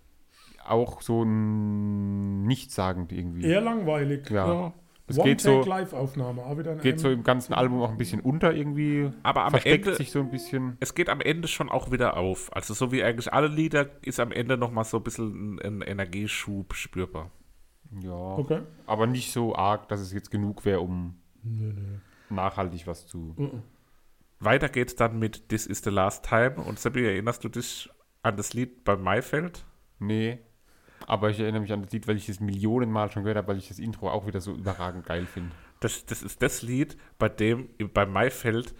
auch 0.64 1.02
so 1.02 1.22
ein 1.22 2.42
nichtssagend 2.44 3.12
irgendwie. 3.12 3.44
Eher 3.44 3.60
langweilig. 3.60 4.30
Ja. 4.30 4.46
Ja. 4.46 4.74
Es 5.18 5.24
geht 5.24 5.40
so, 5.40 5.50
One-Take-Live-Aufnahme. 5.50 6.42
auch 6.42 6.58
wieder 6.58 6.72
ein 6.72 6.80
geht 6.80 7.00
so 7.00 7.10
im 7.10 7.22
ganzen 7.22 7.54
Album 7.54 7.82
auch 7.82 7.90
ein 7.90 7.98
bisschen 7.98 8.20
unter 8.20 8.52
irgendwie. 8.54 9.10
Aber 9.22 9.44
am 9.44 9.50
versteckt 9.50 9.86
Ende, 9.86 9.96
sich 9.96 10.10
so 10.10 10.20
ein 10.20 10.30
bisschen. 10.30 10.76
es 10.80 10.94
geht 10.94 11.08
am 11.08 11.20
Ende 11.20 11.48
schon 11.48 11.68
auch 11.68 11.90
wieder 11.90 12.16
auf. 12.16 12.54
Also 12.54 12.74
so 12.74 12.92
wie 12.92 13.02
eigentlich 13.02 13.32
alle 13.32 13.48
Lieder 13.48 13.90
ist 14.02 14.20
am 14.20 14.32
Ende 14.32 14.56
noch 14.56 14.70
mal 14.70 14.84
so 14.84 14.98
ein 14.98 15.02
bisschen 15.02 15.56
ein, 15.56 15.60
ein 15.60 15.82
Energieschub 15.82 16.74
spürbar. 16.74 17.30
Ja. 18.00 18.12
Okay. 18.12 18.60
Aber 18.86 19.06
nicht 19.06 19.32
so 19.32 19.54
arg, 19.54 19.88
dass 19.88 20.00
es 20.00 20.12
jetzt 20.12 20.30
genug 20.30 20.64
wäre, 20.64 20.80
um 20.80 21.16
Nö, 21.42 21.72
nö. 21.72 21.98
nachhaltig 22.30 22.86
was 22.86 23.06
zu. 23.06 23.34
Mhm. 23.36 23.62
Weiter 24.40 24.68
geht's 24.68 24.96
dann 24.96 25.18
mit 25.18 25.48
This 25.50 25.66
is 25.66 25.82
the 25.84 25.90
Last 25.90 26.24
Time. 26.24 26.54
Und 26.56 26.78
Seppi, 26.78 27.04
erinnerst 27.04 27.44
du 27.44 27.48
dich 27.48 27.90
an 28.22 28.36
das 28.36 28.54
Lied 28.54 28.84
bei 28.84 28.96
Maifeld? 28.96 29.64
Nee. 29.98 30.38
Aber 31.06 31.30
ich 31.30 31.40
erinnere 31.40 31.62
mich 31.62 31.72
an 31.72 31.82
das 31.82 31.92
Lied, 31.92 32.06
weil 32.08 32.16
ich 32.16 32.26
das 32.26 32.40
Millionenmal 32.40 33.10
schon 33.10 33.22
gehört 33.22 33.38
habe, 33.38 33.48
weil 33.48 33.58
ich 33.58 33.68
das 33.68 33.78
Intro 33.78 34.10
auch 34.10 34.26
wieder 34.26 34.40
so 34.40 34.52
überragend 34.52 35.06
geil 35.06 35.26
finde. 35.26 35.50
Das, 35.80 36.06
das 36.06 36.22
ist 36.22 36.42
das 36.42 36.62
Lied, 36.62 36.96
bei 37.18 37.28
dem 37.28 37.68
bei 37.92 38.06
Maifeld 38.06 38.74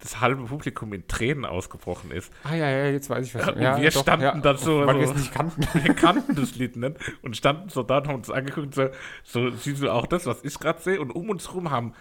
das 0.00 0.20
halbe 0.20 0.44
Publikum 0.44 0.92
in 0.92 1.06
Tränen 1.08 1.44
ausgebrochen 1.44 2.10
ist. 2.10 2.32
Ah 2.42 2.54
ja, 2.54 2.68
ja, 2.68 2.86
jetzt 2.90 3.08
weiß 3.08 3.26
ich 3.26 3.34
was. 3.34 3.48
Und 3.48 3.60
ja, 3.62 3.80
wir 3.80 3.90
doch, 3.90 4.02
standen 4.02 4.24
ja, 4.24 4.36
dann 4.36 4.58
so- 4.58 4.86
Weil 4.86 4.98
wir 4.98 5.06
so- 5.06 5.14
es 5.14 5.20
nicht 5.20 5.32
kannten. 5.32 5.62
Wir 5.84 5.94
kannten 5.94 6.34
das 6.34 6.56
Lied 6.56 6.76
nicht 6.76 6.96
und 7.22 7.36
standen 7.36 7.68
so 7.70 7.82
da 7.82 7.98
und 7.98 8.08
haben 8.08 8.14
uns 8.16 8.30
angeguckt 8.30 8.66
und 8.66 8.74
so, 8.74 8.88
so 9.22 9.50
siehst 9.50 9.82
du 9.82 9.90
auch 9.90 10.06
das, 10.06 10.26
was 10.26 10.44
ich 10.44 10.58
gerade 10.58 10.80
sehe? 10.80 11.00
Und 11.00 11.10
um 11.10 11.30
uns 11.30 11.54
rum 11.54 11.70
haben 11.70 11.94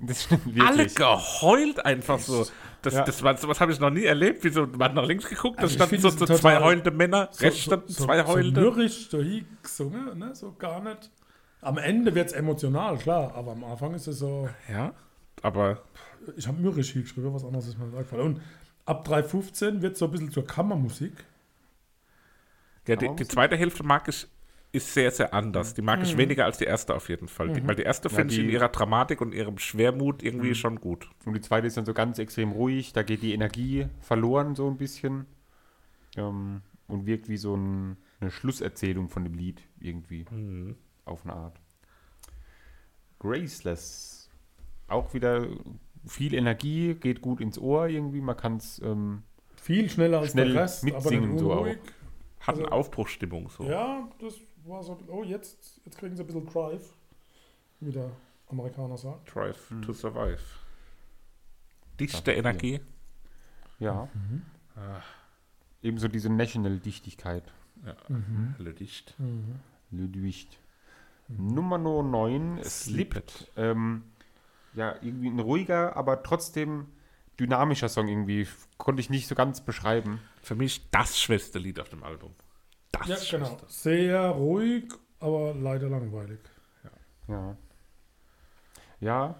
Das 0.00 0.24
stimmt 0.24 0.60
alle 0.60 0.78
wirklich. 0.78 0.94
geheult 0.96 1.84
einfach 1.84 2.18
so. 2.18 2.46
Das, 2.82 2.94
Ja. 2.94 3.04
das 3.04 3.22
war, 3.22 3.36
sowas 3.38 3.60
habe 3.60 3.72
ich 3.72 3.80
noch 3.80 3.90
nie 3.90 4.04
erlebt. 4.04 4.44
Wie 4.44 4.50
so, 4.50 4.66
man 4.66 4.82
hat 4.82 4.94
nach 4.94 5.06
links 5.06 5.26
geguckt, 5.28 5.58
da 5.58 5.62
Also 5.62 5.72
ich 5.72 5.76
standen 5.82 6.00
so, 6.00 6.08
es 6.08 6.16
so 6.16 6.26
zwei 6.26 6.60
heulende 6.60 6.90
Männer, 6.90 7.30
rechts 7.40 7.60
standen 7.60 7.88
zwei 7.88 8.18
so 8.22 8.26
heulende. 8.28 8.60
mürrisch, 8.60 9.08
so 9.08 9.22
hingesungen, 9.22 10.18
ne? 10.18 10.34
so 10.34 10.52
gar 10.58 10.82
nicht. 10.82 11.10
Am 11.62 11.78
Ende 11.78 12.14
wird 12.14 12.26
es 12.28 12.32
emotional, 12.34 12.98
klar, 12.98 13.34
aber 13.34 13.52
am 13.52 13.64
Anfang 13.64 13.94
ist 13.94 14.06
es 14.06 14.18
so, 14.18 14.50
ja, 14.70 14.92
aber 15.40 15.82
ich 16.36 16.46
habe 16.46 16.60
mürrisch 16.60 16.92
hingeschrieben, 16.92 17.32
was 17.32 17.44
anderes 17.44 17.68
ist 17.68 17.78
mir 17.78 17.86
nicht 17.86 17.96
eingefallen. 17.96 18.26
Und 18.26 18.42
ab 18.84 19.08
3.15 19.08 19.80
wird 19.80 19.96
so 19.96 20.04
ein 20.06 20.10
bisschen 20.10 20.30
zur 20.30 20.46
Kammermusik. 20.46 21.24
ja, 22.86 22.96
die, 22.96 23.08
die 23.16 23.26
zweite 23.26 23.56
Hälfte 23.56 23.82
mag 23.82 24.06
ich, 24.08 24.26
ist 24.74 24.92
sehr, 24.92 25.10
sehr 25.10 25.32
anders. 25.32 25.74
Die 25.74 25.82
mag 25.82 26.02
ich 26.02 26.16
weniger 26.16 26.44
als 26.44 26.58
die 26.58 26.64
erste 26.64 26.94
auf 26.94 27.08
jeden 27.08 27.28
Fall. 27.28 27.52
Die, 27.52 27.66
weil 27.66 27.76
die 27.76 27.82
erste 27.82 28.08
Ja, 28.08 28.14
finde 28.16 28.34
ich 28.34 28.40
in 28.40 28.48
ihrer 28.50 28.68
Dramatik 28.68 29.20
und 29.20 29.32
ihrem 29.34 29.58
Schwermut 29.58 30.22
irgendwie 30.22 30.54
schon 30.54 30.80
gut. 30.80 31.08
Und 31.24 31.34
die 31.34 31.40
zweite 31.40 31.66
ist 31.66 31.76
dann 31.76 31.86
so 31.86 31.94
ganz 31.94 32.18
extrem 32.18 32.52
ruhig, 32.52 32.92
da 32.92 33.02
geht 33.02 33.22
die 33.22 33.32
Energie 33.32 33.86
verloren 34.00 34.54
so 34.54 34.68
ein 34.68 34.76
bisschen. 34.76 35.26
Ähm, 36.16 36.62
und 36.86 37.06
wirkt 37.06 37.28
wie 37.28 37.36
so 37.38 37.56
ein, 37.56 37.96
eine 38.20 38.30
Schlusserzählung 38.30 39.08
von 39.08 39.24
dem 39.24 39.34
Lied 39.34 39.62
irgendwie. 39.80 40.24
Auf 41.04 41.24
eine 41.24 41.32
Art. 41.34 41.60
Graceless. 43.20 44.28
Auch 44.88 45.14
wieder 45.14 45.46
viel 46.06 46.34
Energie, 46.34 46.94
geht 46.94 47.22
gut 47.22 47.40
ins 47.40 47.58
Ohr 47.58 47.88
irgendwie. 47.88 48.20
Man 48.20 48.36
kann 48.36 48.56
es, 48.56 48.80
ähm, 48.84 49.22
Viel 49.56 49.88
schneller 49.88 50.20
als 50.20 50.32
Schnell 50.32 50.52
der 50.52 50.62
Rest, 50.62 50.84
aber 50.84 50.94
mitsingen 50.94 51.30
nicht 51.30 51.38
so 51.40 51.52
unruhig. 51.52 51.78
Hat 52.40 52.56
eine 52.56 52.64
Also- 52.64 52.74
Aufbruchsstimmung 52.76 53.48
so. 53.48 53.64
Ja, 53.64 54.06
das 54.20 54.34
war 54.66 54.82
so, 54.82 54.98
oh, 55.08 55.22
jetzt, 55.22 55.80
jetzt 55.84 55.98
kriegen 55.98 56.16
sie 56.16 56.22
ein 56.22 56.26
bisschen 56.26 56.46
Drive, 56.46 56.94
wie 57.80 57.92
der 57.92 58.10
Amerikaner 58.48 58.96
sagt. 58.96 59.34
Drive 59.34 59.72
to 59.84 59.92
survive. 59.92 60.40
Dichte 62.00 62.18
Dafür. 62.18 62.34
Energie. 62.34 62.80
ja, 63.78 64.08
Ah, 64.76 65.00
ebenso 65.82 66.08
diese 66.08 66.28
National-Dichtigkeit. 66.30 67.44
ja, 67.86 67.94
alle 68.58 68.74
dicht. 68.74 69.14
Ludwig. 69.92 70.48
Nummer 71.28 71.78
9, 71.78 72.58
Slip 72.64 73.12
Slipped. 73.14 73.52
Ähm, 73.56 74.02
ja, 74.74 74.96
irgendwie 75.00 75.28
ein 75.28 75.38
ruhiger, 75.38 75.96
aber 75.96 76.22
trotzdem 76.24 76.86
dynamischer 77.38 77.88
Song 77.88 78.08
irgendwie. 78.08 78.48
Konnte 78.78 79.00
ich 79.00 79.10
nicht 79.10 79.28
so 79.28 79.34
ganz 79.36 79.60
beschreiben. 79.60 80.20
Für 80.42 80.56
mich 80.56 80.90
das 80.90 81.18
schwächste 81.20 81.58
Lied 81.60 81.78
auf 81.78 81.88
dem 81.88 82.02
Album. 82.02 82.34
Das 82.98 83.30
Ja, 83.30 83.38
genau. 83.38 83.46
schwächste. 83.50 83.66
Sehr 83.68 84.20
ruhig, 84.30 84.84
aber 85.20 85.54
leider 85.54 85.88
langweilig. 85.88 86.38
Ja. 87.28 87.56
Ja, 89.00 89.34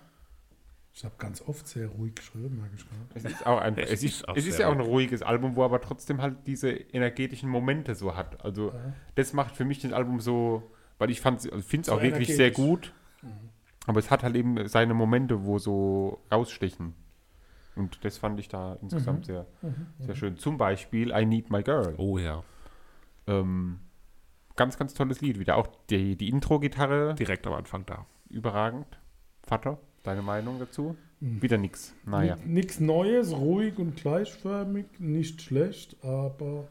Ich 0.92 1.05
habe 1.05 1.14
ganz 1.18 1.42
oft 1.42 1.66
sehr 1.66 1.88
ruhig 1.88 2.14
geschrieben, 2.14 2.59
merke 2.59 2.74
ich 2.76 2.86
gerade. 2.88 3.00
es 3.14 3.24
ist 3.24 3.46
auch 3.46 3.59
ein, 3.61 3.76
Es 3.76 3.90
es, 3.90 4.02
ist 4.05 4.24
es 4.34 4.46
ist 4.46 4.59
ja 4.59 4.68
auch 4.68 4.72
ein 4.72 4.80
ruhiges 4.80 5.22
Album, 5.22 5.57
wo 5.57 5.64
aber 5.64 5.80
trotzdem 5.80 6.22
halt 6.22 6.46
diese 6.46 6.70
energetischen 6.70 7.48
Momente 7.50 7.94
so 7.94 8.14
hat. 8.16 8.44
Also 8.44 8.72
das 9.16 9.32
macht 9.32 9.57
für 9.57 9.64
mich 9.64 9.80
das 9.80 9.92
Album 9.92 10.20
so, 10.20 10.70
weil 10.98 11.11
ich 11.11 11.20
fand, 11.20 11.40
also 11.50 11.66
finde 11.66 11.80
es 11.82 11.86
So 11.88 11.94
auch 11.94 12.02
wirklich 12.02 12.34
sehr 12.34 12.50
gut. 12.52 12.92
Aber 13.86 13.98
es 13.98 14.11
hat 14.11 14.22
halt 14.22 14.34
eben 14.36 14.66
seine 14.68 14.94
Momente, 14.94 15.44
wo 15.44 15.59
so 15.59 16.22
rausstechen. 16.32 16.94
Und 17.76 18.05
das 18.05 18.16
fand 18.18 18.38
ich 18.38 18.48
da 18.48 18.78
insgesamt 18.80 19.26
sehr, 19.26 19.46
sehr 19.98 20.14
schön. 20.14 20.36
Zum 20.38 20.57
Beispiel 20.59 21.11
I 21.11 21.26
Need 21.26 21.50
My 21.50 21.62
Girl. 21.62 21.94
Oh 21.98 22.18
ja. 22.18 22.44
Ähm, 23.26 23.80
ganz, 24.56 24.78
ganz 24.78 24.94
tolles 24.94 25.20
Lied. 25.20 25.38
Wieder 25.38 25.56
auch 25.56 25.68
die, 25.90 26.16
die 26.16 26.28
Intro-Gitarre 26.28 27.14
Direkt 27.14 27.46
am 27.46 27.54
Anfang 27.54 27.86
da. 27.86 28.06
überragend. 28.30 28.86
Vater, 29.42 29.78
deine 30.02 30.22
Meinung 30.22 30.58
dazu? 30.58 30.96
Mhm. 31.20 31.42
Wieder 31.42 31.58
nix. 31.58 31.94
Naja. 32.04 32.36
Nichts 32.44 32.80
Neues, 32.80 33.32
ruhig 33.32 33.78
und 33.78 33.96
gleichförmig, 33.96 34.86
nicht 34.98 35.42
schlecht, 35.42 35.96
aber, 36.02 36.68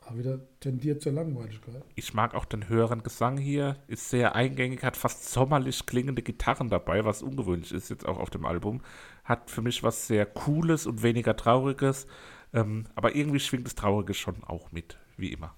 aber 0.00 0.18
wieder 0.18 0.40
tendiert 0.60 1.02
zur 1.02 1.12
Langweiligkeit. 1.12 1.84
Ich 1.94 2.14
mag 2.14 2.34
auch 2.34 2.44
den 2.44 2.68
höheren 2.68 3.02
Gesang 3.02 3.36
hier. 3.38 3.76
Ist 3.86 4.10
sehr 4.10 4.34
eingängig, 4.34 4.82
hat 4.82 4.96
fast 4.96 5.30
sommerlich 5.30 5.86
klingende 5.86 6.22
Gitarren 6.22 6.68
dabei, 6.68 7.04
was 7.04 7.22
ungewöhnlich 7.22 7.72
ist 7.72 7.90
jetzt 7.90 8.06
auch 8.06 8.18
auf 8.18 8.30
dem 8.30 8.44
Album. 8.46 8.82
Hat 9.24 9.50
für 9.50 9.62
mich 9.62 9.82
was 9.82 10.06
sehr 10.06 10.26
Cooles 10.26 10.86
und 10.86 11.02
weniger 11.02 11.36
Trauriges. 11.36 12.06
Ähm, 12.52 12.86
aber 12.94 13.14
irgendwie 13.14 13.40
schwingt 13.40 13.66
das 13.66 13.74
Traurige 13.74 14.14
schon 14.14 14.42
auch 14.44 14.72
mit, 14.72 14.98
wie 15.16 15.32
immer. 15.32 15.54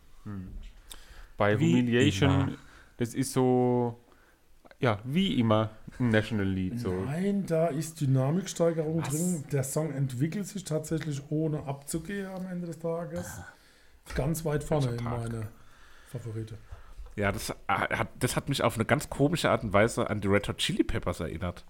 Bei 1.37 1.59
Wie 1.59 1.73
Humiliation, 1.73 2.31
immer. 2.31 2.53
das 2.99 3.15
ist 3.15 3.33
so, 3.33 3.99
ja, 4.79 4.99
wie 5.05 5.39
immer 5.39 5.71
ein 5.99 6.11
National-Lied. 6.11 6.79
So. 6.79 6.93
Nein, 6.93 7.47
da 7.47 7.69
ist 7.69 8.01
Dynamiksteigerung 8.01 9.03
Was? 9.03 9.09
drin. 9.09 9.45
Der 9.51 9.65
Song 9.65 9.93
entwickelt 9.93 10.47
sich 10.47 10.65
tatsächlich 10.65 11.23
ohne 11.31 11.65
abzugehen 11.65 12.27
am 12.27 12.47
Ende 12.47 12.67
des 12.67 12.79
Tages. 12.79 13.41
Ganz 14.15 14.45
weit 14.45 14.65
vorne 14.65 14.91
in 14.97 15.05
meine 15.05 15.49
Favorite. 16.09 16.59
Ja, 17.17 17.31
das 17.31 17.51
äh, 17.51 17.55
hat, 17.69 18.09
das 18.19 18.37
hat 18.37 18.49
mich 18.49 18.63
auf 18.63 18.75
eine 18.75 18.85
ganz 18.85 19.11
komische 19.11 19.51
Art 19.51 19.63
und 19.65 19.73
Weise 19.73 20.09
an 20.09 20.21
die 20.21 20.29
Red 20.29 20.49
Hot 20.49 20.59
Chili 20.59 20.83
Peppers 20.83 21.21
erinnert. 21.21 21.65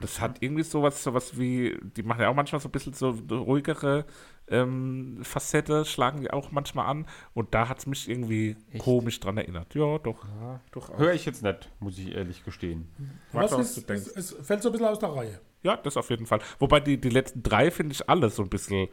Das 0.00 0.20
hat 0.20 0.42
irgendwie 0.42 0.64
sowas, 0.64 1.02
sowas 1.02 1.38
wie, 1.38 1.78
die 1.96 2.02
machen 2.02 2.20
ja 2.20 2.28
auch 2.28 2.34
manchmal 2.34 2.60
so 2.60 2.68
ein 2.68 2.72
bisschen 2.72 2.94
so 2.94 3.10
ruhigere 3.30 4.04
ähm, 4.48 5.20
Facette, 5.22 5.84
schlagen 5.84 6.20
die 6.20 6.30
auch 6.30 6.50
manchmal 6.50 6.86
an. 6.86 7.06
Und 7.32 7.54
da 7.54 7.68
hat 7.68 7.78
es 7.78 7.86
mich 7.86 8.08
irgendwie 8.08 8.56
komisch 8.78 9.20
dran 9.20 9.38
erinnert. 9.38 9.74
Ja, 9.74 9.98
doch. 9.98 10.26
doch 10.72 10.98
Höre 10.98 11.14
ich 11.14 11.24
jetzt 11.24 11.42
nicht, 11.42 11.70
muss 11.78 11.98
ich 11.98 12.14
ehrlich 12.14 12.44
gestehen. 12.44 12.88
Was 13.32 13.52
was 13.52 13.60
ist, 13.60 13.76
du 13.76 13.80
denkst. 13.82 14.10
es, 14.14 14.32
es 14.32 14.46
fällt 14.46 14.62
so 14.62 14.68
ein 14.68 14.72
bisschen 14.72 14.88
aus 14.88 14.98
der 14.98 15.10
Reihe. 15.10 15.40
Ja, 15.62 15.76
das 15.76 15.96
auf 15.96 16.10
jeden 16.10 16.26
Fall. 16.26 16.40
Wobei 16.58 16.80
die, 16.80 17.00
die 17.00 17.08
letzten 17.08 17.42
drei 17.42 17.70
finde 17.70 17.92
ich 17.92 18.08
alle 18.08 18.28
so 18.28 18.42
ein 18.42 18.50
bisschen 18.50 18.88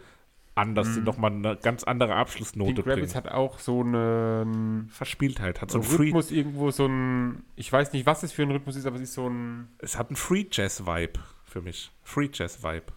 anders, 0.56 0.94
die 0.94 1.02
nochmal 1.02 1.32
eine 1.32 1.56
ganz 1.56 1.84
andere 1.84 2.16
Abschlussnote 2.16 2.84
bringen. 2.84 2.90
Rabbits 2.90 3.16
hat 3.16 3.28
auch 3.30 3.60
so 3.60 3.82
einen 3.82 4.90
Verspieltheit, 4.90 5.62
hat 5.62 5.72
so 5.72 5.82
so 5.82 5.88
ein 5.88 5.98
Free, 5.98 6.06
Rhythmus 6.06 6.32
irgendwo, 6.32 6.72
so 6.72 6.88
ein, 6.88 7.44
ich 7.56 7.72
weiß 7.72 7.94
nicht, 7.94 8.06
was 8.06 8.24
es 8.24 8.32
für 8.32 8.44
ein 8.44 8.52
Rhythmus 8.52 8.76
ist, 8.76 8.86
aber 8.86 8.98
es 8.98 9.04
ist 9.04 9.14
so 9.14 9.30
ein, 9.30 9.70
es 9.80 9.98
hat 9.98 10.10
einen 10.10 10.18
Free 10.18 10.46
Jazz 10.52 10.86
Vibe 10.86 11.20
für 11.46 11.62
mich. 11.62 11.92
Free 12.04 12.30
Jazz 12.32 12.64
Vibe. 12.64 12.88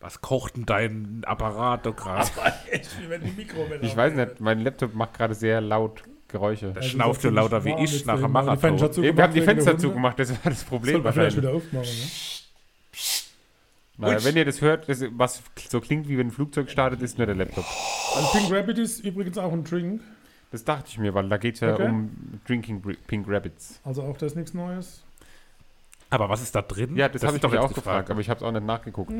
Was 0.00 0.20
kocht 0.20 0.56
denn 0.56 0.66
dein 0.66 1.22
Apparat 1.24 1.84
da 1.84 1.90
gerade? 1.90 2.30
Die 2.72 3.86
Ich 3.86 3.96
weiß 3.96 4.14
nicht, 4.14 4.40
mein 4.40 4.60
Laptop 4.60 4.94
macht 4.94 5.14
gerade 5.14 5.34
sehr 5.34 5.60
laut 5.60 6.04
Geräusche. 6.28 6.72
Der 6.72 6.82
schnauft 6.82 7.22
so 7.22 7.30
lauter 7.30 7.64
wie 7.64 7.74
ich 7.82 8.04
nach 8.04 8.20
dem 8.20 8.30
Marathon. 8.30 8.78
Wir 8.78 9.22
haben 9.22 9.32
die 9.32 9.40
Fenster 9.40 9.78
zugemacht, 9.78 10.18
das 10.18 10.30
war 10.30 10.38
das 10.44 10.62
Problem 10.62 11.02
vielleicht 11.02 11.04
wahrscheinlich. 11.04 11.36
wieder 11.36 11.52
aufmachen, 11.52 11.80
ne? 11.80 12.37
Naja, 13.98 14.22
wenn 14.24 14.36
ihr 14.36 14.44
das 14.44 14.60
hört, 14.60 14.88
das, 14.88 15.04
was 15.12 15.42
so 15.68 15.80
klingt, 15.80 16.08
wie 16.08 16.16
wenn 16.18 16.28
ein 16.28 16.30
Flugzeug 16.30 16.70
startet, 16.70 17.02
ist 17.02 17.18
nur 17.18 17.26
der 17.26 17.34
Laptop. 17.36 17.64
Also 18.16 18.28
Pink 18.38 18.52
Rabbit 18.52 18.78
ist 18.78 19.00
übrigens 19.04 19.36
auch 19.38 19.52
ein 19.52 19.64
Drink. 19.64 20.00
Das 20.52 20.64
dachte 20.64 20.84
ich 20.88 20.98
mir, 20.98 21.12
weil 21.14 21.28
da 21.28 21.36
geht 21.36 21.56
es 21.56 21.60
ja 21.60 21.74
Okay. 21.74 21.84
um 21.88 22.10
Drinking 22.46 22.80
Br- 22.80 22.94
Pink 23.06 23.26
Rabbits. 23.28 23.80
Also 23.84 24.02
auch 24.02 24.16
das 24.16 24.34
nichts 24.34 24.54
Neues. 24.54 25.02
Aber 26.10 26.30
was 26.30 26.40
ist 26.40 26.54
da 26.54 26.62
drin? 26.62 26.96
Ja, 26.96 27.08
das, 27.10 27.22
habe 27.22 27.36
ist 27.36 27.44
ich 27.44 27.50
mich 27.50 27.52
jetzt 27.52 27.62
auch 27.64 27.68
die 27.68 27.74
gefragt, 27.74 27.96
Frage. 28.06 28.12
aber 28.12 28.20
ich 28.22 28.30
habe 28.30 28.38
es 28.38 28.42
auch 28.44 28.52
nicht 28.52 28.64
nachgeguckt. 28.64 29.12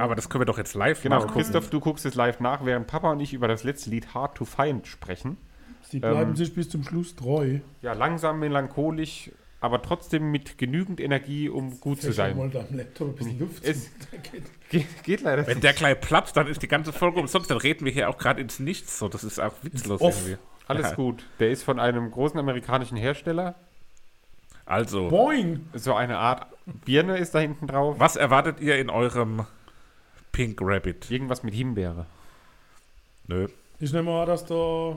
Aber 0.00 0.16
das 0.16 0.28
können 0.28 0.40
wir 0.40 0.46
doch 0.46 0.58
jetzt 0.58 0.74
live 0.74 1.00
Genau, 1.02 1.16
nachgucken. 1.20 1.34
Christoph, 1.38 1.70
du 1.70 1.78
guckst 1.78 2.04
es 2.04 2.16
live 2.16 2.40
nach, 2.40 2.64
während 2.64 2.88
Papa 2.88 3.12
und 3.12 3.20
ich 3.20 3.32
über 3.32 3.46
das 3.46 3.62
letzte 3.62 3.90
Lied 3.90 4.12
Hard 4.12 4.34
to 4.34 4.44
Find 4.44 4.86
sprechen. 4.88 5.36
Sie 5.82 6.00
bleiben 6.00 6.30
Ähm, 6.30 6.36
sich 6.36 6.52
bis 6.52 6.68
zum 6.68 6.82
Schluss 6.82 7.14
treu. 7.14 7.58
Ja, 7.82 7.92
langsam, 7.92 8.40
melancholisch, 8.40 9.30
aber 9.62 9.80
trotzdem 9.80 10.30
mit 10.30 10.58
genügend 10.58 11.00
Energie, 11.00 11.48
um 11.48 11.80
gut 11.80 12.02
zu 12.02 12.12
sein. 12.12 12.36
mal 12.36 12.50
da 12.50 12.60
am 12.68 12.76
Laptop 12.76 13.08
ein 13.08 13.14
bisschen 13.14 13.38
Luft. 13.38 13.64
Es- 13.64 13.90
geht- 14.30 14.44
Geht, 14.70 15.04
geht 15.04 15.20
leider. 15.20 15.46
Wenn 15.46 15.60
der 15.60 15.72
gleich 15.74 16.00
platzt, 16.00 16.36
dann 16.36 16.46
ist 16.46 16.62
die 16.62 16.68
ganze 16.68 16.92
Folge 16.94 17.20
umsonst. 17.20 17.50
Dann 17.50 17.58
reden 17.58 17.84
wir 17.84 17.92
hier 17.92 18.08
auch 18.08 18.16
gerade 18.16 18.40
ins 18.40 18.58
Nichts. 18.58 18.98
So, 18.98 19.08
das 19.08 19.22
ist 19.22 19.38
auch 19.38 19.52
witzlos 19.62 20.00
Off. 20.00 20.16
irgendwie. 20.26 20.38
Alles 20.66 20.90
Ja. 20.90 20.94
gut. 20.94 21.24
Der 21.40 21.50
ist 21.50 21.62
von 21.62 21.78
einem 21.78 22.10
großen 22.10 22.38
amerikanischen 22.40 22.96
Hersteller. 22.96 23.54
Also, 24.64 25.08
Boing! 25.08 25.66
So 25.74 25.92
eine 25.94 26.16
Art 26.18 26.46
Birne 26.86 27.18
ist 27.18 27.34
da 27.34 27.40
hinten 27.40 27.66
drauf. 27.66 27.96
was 27.98 28.16
erwartet 28.16 28.60
ihr 28.60 28.78
in 28.78 28.88
eurem 28.88 29.44
Pink 30.30 30.58
Rabbit? 30.62 31.10
Irgendwas 31.10 31.42
mit 31.42 31.52
Himbeere. 31.52 32.06
Nö, 33.26 33.48
Ich 33.80 33.92
nehme 33.92 34.10
an, 34.12 34.26
dass 34.26 34.46
da 34.46 34.96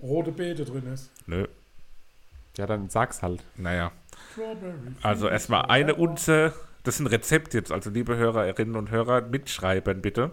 rote 0.00 0.30
Beete 0.30 0.64
drin 0.64 0.86
ist. 0.92 1.10
nö, 1.26 1.46
Ja, 2.58 2.66
dann 2.66 2.88
sag's 2.90 3.22
halt. 3.22 3.42
naja. 3.56 3.92
Strawberry. 4.32 4.74
Also 5.02 5.28
erstmal 5.28 5.66
eine 5.66 5.94
Unze, 5.94 6.52
das 6.82 6.96
ist 6.96 7.00
ein 7.00 7.06
Rezept 7.06 7.54
jetzt, 7.54 7.70
also 7.70 7.88
liebe 7.88 8.16
Hörerinnen 8.16 8.74
und 8.74 8.90
Hörer, 8.90 9.22
mitschreiben 9.22 10.02
bitte. 10.02 10.32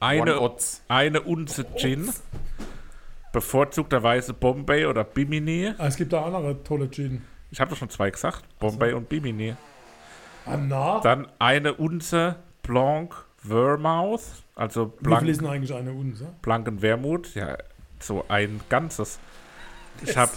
Eine, 0.00 0.38
eine 0.88 1.22
Unze 1.22 1.64
Gin, 1.76 2.10
bevorzugterweise 3.32 4.34
Bombay 4.34 4.86
oder 4.86 5.02
Bimini. 5.02 5.72
Ah, 5.78 5.86
es 5.86 5.96
gibt 5.96 6.12
da 6.12 6.24
andere 6.24 6.62
tolle 6.62 6.90
Gin. 6.90 7.22
Ich 7.50 7.58
habe 7.60 7.70
doch 7.70 7.78
schon 7.78 7.90
zwei 7.90 8.10
gesagt, 8.10 8.44
Bombay 8.58 8.92
und 8.92 9.08
Bimini. 9.08 9.56
Ah, 10.44 10.56
na? 10.56 11.00
Dann 11.00 11.26
eine 11.38 11.74
Unze 11.74 12.36
Blanc 12.62 13.14
Vermouth, 13.38 14.22
also 14.54 14.92
Wie 15.00 15.16
viel 15.16 15.28
ist 15.30 15.38
blank, 15.38 15.40
denn 15.40 15.46
eigentlich 15.46 15.74
eine 15.74 15.92
Unse? 15.92 16.34
blanken 16.42 16.82
Wermut, 16.82 17.34
ja, 17.34 17.56
so 17.98 18.24
ein 18.28 18.60
ganzes. 18.68 19.18
Ich 20.02 20.16
habe, 20.16 20.30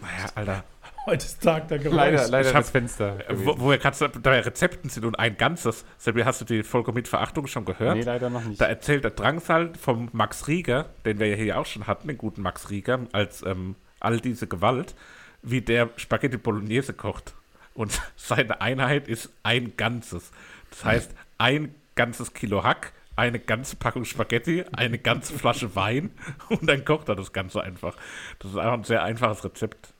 naja, 0.00 0.30
Alter, 0.34 0.64
Heute 1.06 1.24
ist 1.24 1.42
Tag 1.42 1.68
der 1.68 1.78
Geräusche. 1.78 1.96
Leider, 1.96 2.28
leider 2.28 2.48
Ich 2.50 2.54
hab- 2.54 2.62
das 2.62 2.70
Fenster. 2.70 3.16
wo, 3.30 3.58
wo 3.58 3.70
wir 3.70 3.78
gerade 3.78 4.08
bei 4.20 4.40
Rezepten 4.40 4.90
sind 4.90 5.06
und 5.06 5.18
ein 5.18 5.38
ganzes. 5.38 5.86
Sebi, 5.96 6.22
hast 6.22 6.42
du 6.42 6.44
die 6.44 6.62
Folge 6.62 6.92
mit 6.92 7.08
Verachtung 7.08 7.46
schon 7.46 7.64
gehört? 7.64 7.96
Nee, 7.96 8.02
leider 8.02 8.28
noch 8.28 8.44
nicht. 8.44 8.60
Da 8.60 8.66
erzählt 8.66 9.04
der 9.04 9.12
Drangsal 9.12 9.72
vom 9.80 10.10
Max 10.12 10.48
Rieger, 10.48 10.86
den 11.06 11.18
wir 11.18 11.28
ja 11.28 11.36
hier 11.36 11.58
auch 11.58 11.64
schon 11.64 11.86
hatten, 11.86 12.08
den 12.08 12.18
guten 12.18 12.42
Max 12.42 12.68
Rieger, 12.68 13.00
als 13.12 13.42
ähm, 13.42 13.74
all 14.00 14.20
diese 14.20 14.46
Gewalt, 14.48 14.94
wie 15.42 15.62
der 15.62 15.88
Spaghetti 15.96 16.36
Bolognese 16.36 16.92
kocht. 16.92 17.32
Und 17.72 17.98
seine 18.16 18.60
Einheit 18.60 19.08
ist 19.08 19.30
ein 19.44 19.78
Ganzes. 19.78 20.30
Das 20.70 20.84
heißt, 20.84 21.10
ein 21.38 21.74
ganzes 21.94 22.34
Kilo 22.34 22.64
Hack, 22.64 22.92
eine 23.18 23.40
ganze 23.40 23.74
Packung 23.74 24.04
Spaghetti, 24.04 24.64
eine 24.72 24.96
ganze 24.98 25.34
Flasche 25.34 25.74
Wein 25.74 26.10
und 26.48 26.68
dann 26.68 26.84
kocht 26.84 27.08
er 27.08 27.16
das 27.16 27.32
Ganze 27.32 27.60
einfach. 27.62 27.96
Das 28.38 28.52
ist 28.52 28.56
einfach 28.56 28.74
ein 28.74 28.84
sehr 28.84 29.02
einfaches 29.02 29.44
Rezept. 29.44 29.92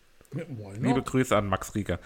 Liebe 0.80 1.02
Grüße 1.02 1.36
an 1.36 1.48
Max 1.48 1.74
Rieger. 1.74 1.98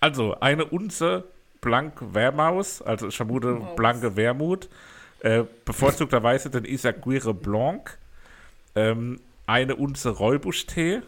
Also, 0.00 0.38
eine 0.40 0.66
Unze 0.66 1.24
Blank 1.60 2.14
Wermaus, 2.14 2.82
also 2.82 3.08
ich 3.08 3.16
vermute 3.16 3.60
blanke 3.76 4.16
Wermut, 4.16 4.68
äh, 5.20 5.44
bevorzugterweise 5.64 6.50
den 6.50 6.64
Isaguirre 6.64 7.34
Blanc, 7.34 7.98
ähm, 8.76 9.20
eine 9.46 9.74
Unze 9.74 10.10
Räubuschtee, 10.10 11.02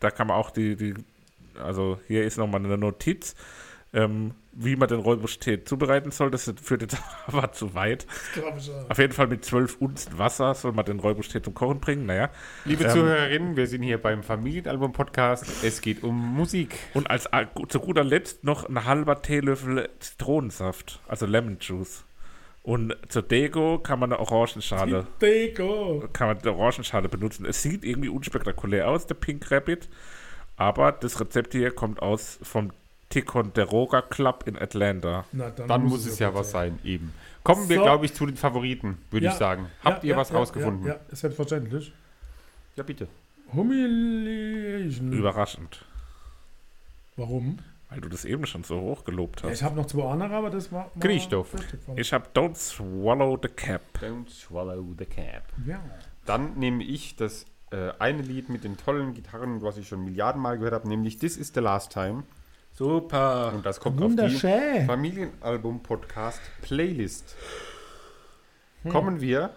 da 0.00 0.10
kann 0.10 0.28
man 0.28 0.36
auch 0.36 0.50
die, 0.50 0.76
die 0.76 0.94
also 1.62 1.98
hier 2.06 2.24
ist 2.24 2.38
nochmal 2.38 2.64
eine 2.64 2.78
Notiz, 2.78 3.34
ähm, 3.92 4.32
wie 4.58 4.74
man 4.74 4.88
den 4.88 5.00
Räubuschtee 5.00 5.64
zubereiten 5.64 6.10
soll, 6.10 6.30
das 6.30 6.52
führt 6.62 6.82
jetzt 6.82 6.96
aber 7.26 7.52
zu 7.52 7.74
weit. 7.74 8.06
Auf 8.88 8.98
jeden 8.98 9.12
Fall 9.12 9.26
mit 9.26 9.44
12 9.44 9.76
Unzen 9.80 10.18
Wasser 10.18 10.54
soll 10.54 10.72
man 10.72 10.84
den 10.86 10.98
Räubuschtee 10.98 11.42
zum 11.42 11.52
Kochen 11.54 11.78
bringen, 11.80 12.06
naja. 12.06 12.30
Liebe 12.64 12.84
Ähm, 12.84 12.90
Zuhörerinnen, 12.90 13.56
wir 13.56 13.66
sind 13.66 13.82
hier 13.82 13.98
beim 14.00 14.22
Familienalbum-Podcast. 14.22 15.44
Es 15.62 15.80
geht 15.82 16.02
um 16.02 16.34
Musik. 16.34 16.78
Und 16.94 17.10
als 17.10 17.28
zu 17.68 17.80
guter 17.80 18.02
Letzt 18.04 18.44
noch 18.44 18.66
ein 18.68 18.84
halber 18.84 19.20
Teelöffel 19.20 19.90
Zitronensaft, 20.00 21.00
also 21.06 21.26
Lemon 21.26 21.58
Juice. 21.60 22.04
Und 22.62 22.96
zur 23.08 23.22
Deko 23.22 23.78
kann 23.78 24.00
man 24.00 24.12
eine 24.12 24.20
Orangenschale, 24.20 25.06
Deko. 25.20 26.02
kann 26.12 26.28
man 26.28 26.38
eine 26.38 26.52
Orangenschale 26.52 27.08
benutzen. 27.08 27.44
Es 27.46 27.62
sieht 27.62 27.84
irgendwie 27.84 28.08
unspektakulär 28.08 28.88
aus, 28.88 29.06
der 29.06 29.14
Pink 29.14 29.50
Rabbit, 29.52 29.88
aber 30.56 30.90
das 30.90 31.20
Rezept 31.20 31.52
hier 31.52 31.70
kommt 31.70 32.00
aus 32.02 32.40
vom 32.42 32.72
Ticonderoga 33.08 34.02
Club 34.02 34.44
in 34.46 34.56
Atlanta. 34.58 35.24
Na, 35.32 35.50
Dann 35.50 35.84
muss 35.84 36.06
es 36.06 36.18
ja 36.18 36.34
was 36.34 36.50
sein, 36.50 36.78
eben. 36.84 37.12
Kommen 37.44 37.68
wir, 37.68 37.76
So. 37.76 37.82
glaube 37.84 38.04
ich, 38.06 38.14
zu 38.14 38.26
den 38.26 38.36
Favoriten, 38.36 38.98
würde 39.10 39.26
Ja. 39.26 39.32
ich 39.32 39.38
sagen. 39.38 39.66
Habt 39.84 40.02
Ja, 40.02 40.08
ihr 40.08 40.14
ja, 40.14 40.16
was 40.20 40.30
ja, 40.30 40.36
rausgefunden? 40.36 40.86
Ja, 40.86 40.94
ja, 40.94 41.16
selbstverständlich. 41.16 41.92
ja, 42.74 42.82
bitte. 42.82 43.06
Humiliation. 43.54 45.12
Überraschend, 45.12 45.84
Warum? 47.16 47.58
weil 47.88 48.00
du 48.00 48.08
das 48.08 48.24
eben 48.24 48.44
schon 48.46 48.64
so 48.64 48.80
hoch 48.80 49.04
gelobt 49.04 49.42
Ja, 49.42 49.48
hast. 49.48 49.58
ich 49.58 49.62
habe 49.62 49.76
noch 49.76 49.86
zwei 49.86 50.10
andere, 50.10 50.34
aber 50.34 50.50
das 50.50 50.72
war. 50.72 50.90
Christoph. 50.98 51.54
Ich 51.94 52.12
habe 52.12 52.26
Don't 52.34 52.56
Swallow 52.56 53.38
the 53.40 53.48
Cap. 53.48 53.82
Don't 54.02 54.28
swallow 54.28 54.84
the 54.98 55.06
cap. 55.06 55.44
Ja. 55.64 55.80
Dann 56.24 56.54
nehme 56.58 56.82
ich 56.82 57.14
das 57.14 57.46
äh, 57.70 57.92
eine 58.00 58.22
Lied 58.22 58.48
mit 58.48 58.64
den 58.64 58.76
tollen 58.76 59.14
Gitarren, 59.14 59.62
was 59.62 59.76
ich 59.76 59.86
schon 59.86 60.04
Milliardenmal 60.04 60.58
gehört 60.58 60.74
habe, 60.74 60.88
nämlich 60.88 61.18
This 61.18 61.36
is 61.36 61.52
the 61.54 61.60
Last 61.60 61.92
Time. 61.92 62.24
Super. 62.76 63.54
Und 63.54 63.64
das 63.64 63.80
kommt 63.80 63.96
auf 64.02 64.10
die 64.10 64.18
Wunderschön. 64.18 64.86
Familienalbum-Podcast 64.86 66.40
Playlist. 66.60 67.34
Hm. 68.82 68.92
Kommen 68.92 69.20
wir 69.20 69.54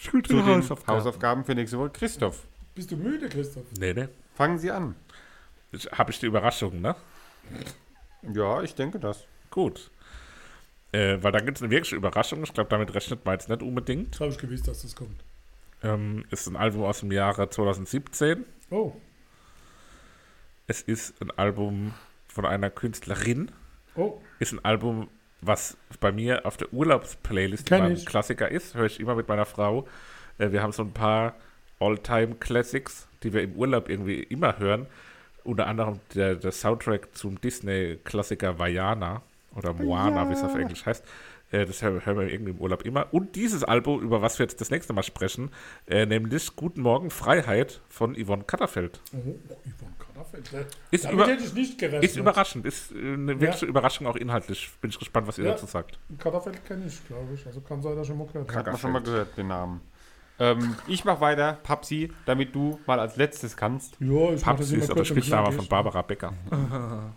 zu 0.00 0.20
den 0.20 0.62
Hausaufgaben. 0.86 1.44
für 1.44 1.56
nächste 1.56 1.78
Woche. 1.78 1.90
Christoph, 1.90 2.46
Bist 2.76 2.92
du 2.92 2.96
müde, 2.96 3.28
Christoph? 3.28 3.64
Nee, 3.80 3.92
nee. 3.92 4.06
fangen 4.36 4.58
Sie 4.58 4.70
an. 4.70 4.94
Habe 5.90 6.12
ich 6.12 6.20
die 6.20 6.26
Überraschung, 6.26 6.80
ne? 6.80 6.94
Ja, 8.32 8.62
ich 8.62 8.76
denke 8.76 9.00
das. 9.00 9.26
Gut. 9.50 9.90
Äh, 10.92 11.18
weil 11.20 11.32
da 11.32 11.40
gibt 11.40 11.58
es 11.58 11.62
eine 11.62 11.72
wirkliche 11.72 11.96
Überraschung. 11.96 12.44
Ich 12.44 12.54
glaube, 12.54 12.70
damit 12.70 12.94
rechnet 12.94 13.24
man 13.24 13.34
jetzt 13.34 13.48
nicht 13.48 13.62
unbedingt. 13.62 14.14
Das 14.14 14.20
habe 14.20 14.30
ich 14.30 14.38
gewusst, 14.38 14.68
dass 14.68 14.82
das 14.82 14.94
kommt. 14.94 15.24
Ähm, 15.82 16.24
ist 16.30 16.46
ein 16.46 16.56
Album 16.56 16.84
aus 16.84 17.00
dem 17.00 17.10
Jahre 17.10 17.50
2017. 17.50 18.44
Oh. 18.70 18.92
Es 20.68 20.82
ist 20.82 21.20
ein 21.20 21.30
Album 21.32 21.94
von 22.28 22.46
einer 22.46 22.70
Künstlerin. 22.70 23.50
Oh. 23.94 24.20
Ist 24.38 24.52
ein 24.52 24.64
Album, 24.64 25.08
was 25.40 25.76
bei 26.00 26.12
mir 26.12 26.46
auf 26.46 26.56
der 26.56 26.72
Urlaubsplaylist 26.72 27.72
ein. 27.72 28.04
Klassiker 28.04 28.50
ist. 28.50 28.74
Höre 28.74 28.86
ich 28.86 29.00
immer 29.00 29.14
mit 29.14 29.28
meiner 29.28 29.46
Frau. 29.46 29.86
Äh, 30.38 30.52
wir 30.52 30.62
haben 30.62 30.72
so 30.72 30.82
ein 30.82 30.92
paar 30.92 31.34
All-Time-Classics, 31.80 33.08
die 33.22 33.32
wir 33.32 33.42
im 33.42 33.54
Urlaub 33.54 33.88
irgendwie 33.88 34.22
immer 34.22 34.58
hören. 34.58 34.86
Unter 35.44 35.66
anderem 35.66 36.00
der, 36.14 36.34
der 36.34 36.52
Soundtrack 36.52 37.14
zum 37.16 37.40
Disney-Klassiker 37.40 38.58
Vajana 38.58 39.22
oder 39.58 39.72
Moana, 39.74 40.28
wie 40.28 40.32
es 40.34 40.42
auf 40.42 40.54
Englisch 40.54 40.86
heißt. 40.86 41.04
Äh, 41.50 41.64
das 41.64 41.80
hören 41.82 42.02
wir 42.04 42.28
irgendwie 42.30 42.50
im 42.52 42.58
Urlaub 42.58 42.82
immer. 42.82 43.06
Und 43.12 43.34
dieses 43.36 43.64
Album, 43.64 44.02
über 44.02 44.20
was 44.20 44.38
wir 44.38 44.44
jetzt 44.44 44.60
das 44.60 44.70
nächste 44.70 44.92
Mal 44.92 45.02
sprechen, 45.02 45.50
äh, 45.86 46.04
nämlich 46.06 46.54
Guten 46.56 46.82
Morgen 46.82 47.10
Freiheit 47.10 47.80
von 47.88 48.14
Yvonne 48.14 48.44
Katterfeld. 48.44 49.00
Oh, 49.12 49.16
Yvonne 49.16 49.94
Katterfeld. 49.98 50.52
ne? 50.52 50.66
Ist 50.90 51.04
Damit 51.06 51.14
über- 51.20 51.26
hätte 51.26 51.44
ich 51.44 51.54
nicht 51.54 51.78
gerechnet. 51.78 52.04
Ist 52.04 52.16
überraschend, 52.16 52.66
ist 52.66 52.92
eine 52.92 53.40
wirkliche 53.40 53.64
Überraschung 53.64 54.06
auch 54.06 54.16
inhaltlich. 54.16 54.70
Bin 54.82 54.90
ich 54.90 54.98
gespannt, 54.98 55.26
was 55.26 55.38
ihr 55.38 55.44
Ja. 55.46 55.50
dazu 55.52 55.64
sagt. 55.66 55.98
Katterfeld 56.18 56.64
kenne 56.66 56.84
ich, 56.86 57.06
glaube 57.06 57.32
ich. 57.34 57.46
Also 57.46 57.60
kann 57.62 57.80
sein, 57.80 57.92
dass 57.94 58.02
ich 58.02 58.08
schon 58.08 58.18
mal 58.18 58.26
gehört 58.26 58.48
habe. 58.48 58.58
Hat 58.58 58.66
man 58.66 58.76
schon 58.78 58.92
mal 58.92 59.02
gehört, 59.02 59.36
den 59.38 59.48
Namen. 59.48 59.80
Ähm, 60.40 60.76
ich 60.86 61.04
mache 61.04 61.20
weiter, 61.20 61.58
Papsi, 61.64 62.12
damit 62.26 62.54
du 62.54 62.78
mal 62.86 63.00
als 63.00 63.16
letztes 63.16 63.56
kannst. 63.56 63.96
Ja, 64.00 64.32
ich 64.34 64.42
immer 64.46 64.60
ist 64.60 64.90
aber 64.90 65.04
Spitzname 65.04 65.50
von 65.50 65.66
Barbara 65.66 66.02
Becker. 66.02 66.32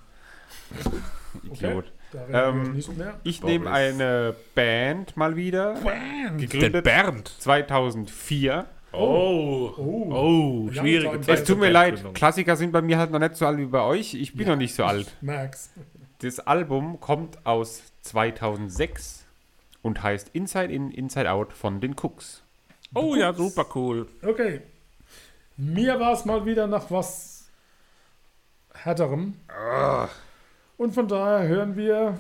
Idiot. 1.44 1.60
Wir 1.60 2.01
Ähm. 2.32 2.82
Ich 3.24 3.43
nehme 3.43 3.70
eine 3.72 4.36
Band 4.55 5.16
mal 5.18 5.36
wieder. 5.36 5.76
Den 5.76 6.38
Gegründet 6.38 6.84
Bernd. 6.84 7.28
2004. 7.39 8.66
Oh. 8.93 9.72
Oh. 9.78 10.12
Oh, 10.12 10.70
Ja, 10.72 10.82
schwierige 10.82 11.18
es 11.18 11.26
Zeit. 11.26 11.39
Es 11.39 11.43
tut 11.45 11.59
mir 11.59 11.70
leid. 11.70 12.03
Klassiker 12.14 12.55
sind 12.55 12.72
bei 12.72 12.82
mir 12.82 12.97
halt 12.97 13.12
noch 13.12 13.20
nicht 13.20 13.36
so 13.36 13.45
alt 13.45 13.57
wie 13.57 13.66
bei 13.66 13.82
euch. 13.82 14.14
Ich 14.14 14.36
bin 14.36 14.47
noch 14.47 14.57
nicht 14.57 14.76
so 14.76 14.84
alt. 14.84 15.16
Max. 15.22 15.70
Das 16.20 16.39
Album 16.39 16.99
kommt 16.99 17.45
aus 17.45 17.82
2006 18.01 19.26
und 19.82 20.03
heißt 20.03 20.30
Inside 20.34 20.72
In, 20.72 20.91
Inside 20.91 21.32
Out 21.32 21.53
von 21.53 21.80
den 21.80 21.95
Cooks. 21.95 22.43
Oh 22.93 23.16
ja, 23.16 23.34
super 23.34 23.66
cool. 23.76 24.07
Okay. 24.24 24.62
Mir 25.57 25.99
war 25.99 26.14
es 26.14 26.26
mal 26.26 26.45
wieder 26.45 26.68
nach 26.68 26.91
was 26.91 27.49
härterem. 28.74 29.36
Und 30.82 30.96
von 30.96 31.08
daher 31.08 31.48
hören 31.48 31.76
wir 31.76 32.18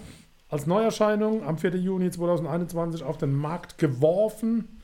als 0.47 0.67
Neuerscheinung 0.67 1.43
am 1.43 1.57
4. 1.57 1.77
Juni 1.77 2.11
2021 2.11 3.03
auf 3.03 3.17
den 3.17 3.33
Markt 3.33 3.79
geworfen 3.79 4.79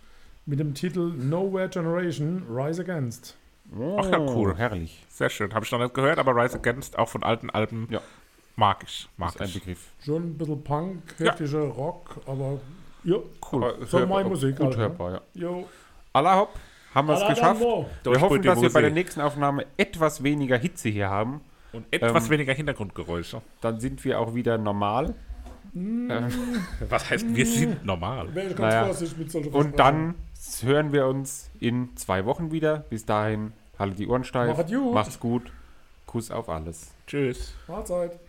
mit 0.47 0.59
dem 0.59 0.73
Titel 0.73 1.11
Nowhere 1.15 1.69
Generation 1.69 2.41
Rise 2.49 2.82
Against. 2.82 3.38
Ach 3.97 4.09
ja, 4.09 4.17
cool. 4.17 4.53
Oh, 4.53 4.57
Herrlich. 4.57 5.05
Sehr 5.09 5.30
schön. 5.30 5.53
Habe 5.53 5.63
ich 5.63 5.71
noch 5.71 5.78
nicht 5.78 5.93
gehört, 5.93 6.17
aber 6.17 6.36
Rise 6.36 6.57
Against 6.57 6.97
auch 6.97 7.07
von 7.07 7.21
alten 7.21 7.51
Alben 7.51 7.88
Ja. 7.91 8.01
mag 8.55 8.84
ich. 8.84 9.07
Mag 9.15 9.36
Ist 9.36 9.41
ein 9.41 9.47
ich. 9.49 9.53
Begriff. 9.53 9.91
Schon 10.03 10.23
ein 10.23 10.38
bisschen 10.39 10.63
Punk, 10.63 11.03
Ja. 11.19 11.28
heftiger 11.28 11.59
Rock, 11.67 12.19
aber 12.25 12.59
ja, 13.03 13.17
Cool. 13.51 13.63
Aber 13.63 13.86
So 13.86 13.99
hörbar- 13.99 14.07
meine 14.17 14.30
Musik 14.30 14.55
Gut 14.55 14.65
halt, 14.69 14.78
ne? 14.78 14.82
hörbar, 14.86 15.11
ja. 15.11 15.21
jo. 15.36 15.67
Allah 16.13 16.36
hopp, 16.39 16.55
haben 16.95 17.07
wir 17.09 17.13
es 17.21 17.28
geschafft. 17.28 17.61
Wir 17.61 18.21
hoffen, 18.21 18.41
dass 18.41 18.59
wir 18.59 18.73
bei 18.73 18.82
der 18.82 18.89
nächsten 18.89 19.21
Aufnahme 19.21 19.67
etwas 19.78 20.23
weniger 20.23 20.57
Hitze 20.57 20.89
hier 20.89 21.11
haben. 21.11 21.41
Und 21.78 21.86
etwas 21.91 22.25
Ähm, 22.25 22.30
weniger 22.32 22.53
Hintergrundgeräusche. 22.53 23.41
Dann 23.61 23.80
sind 23.80 24.03
wir 24.03 24.19
auch 24.19 24.34
wieder 24.34 24.57
normal. 24.57 25.15
Was 26.89 27.09
heißt, 27.09 27.36
wir 27.36 27.45
sind 27.45 27.86
normal? 27.86 28.30
Naja. 28.57 28.89
Und 29.51 29.78
dann 29.78 30.15
hören 30.61 30.91
wir 30.91 31.07
uns 31.07 31.51
in 31.59 31.95
zwei 31.95 32.25
Wochen 32.25 32.51
wieder. 32.51 32.80
Bis 32.89 33.05
dahin, 33.05 33.53
haltet 33.78 33.99
die 33.99 34.07
Ohren 34.07 34.23
steif. 34.23 34.57
Macht's 34.57 34.71
gut. 34.71 34.93
Macht's 34.93 35.19
gut. 35.19 35.51
Kuss 36.07 36.32
auf 36.32 36.49
alles. 36.49 36.95
Tschüss. 37.05 37.53
Mahlzeit. 37.67 38.19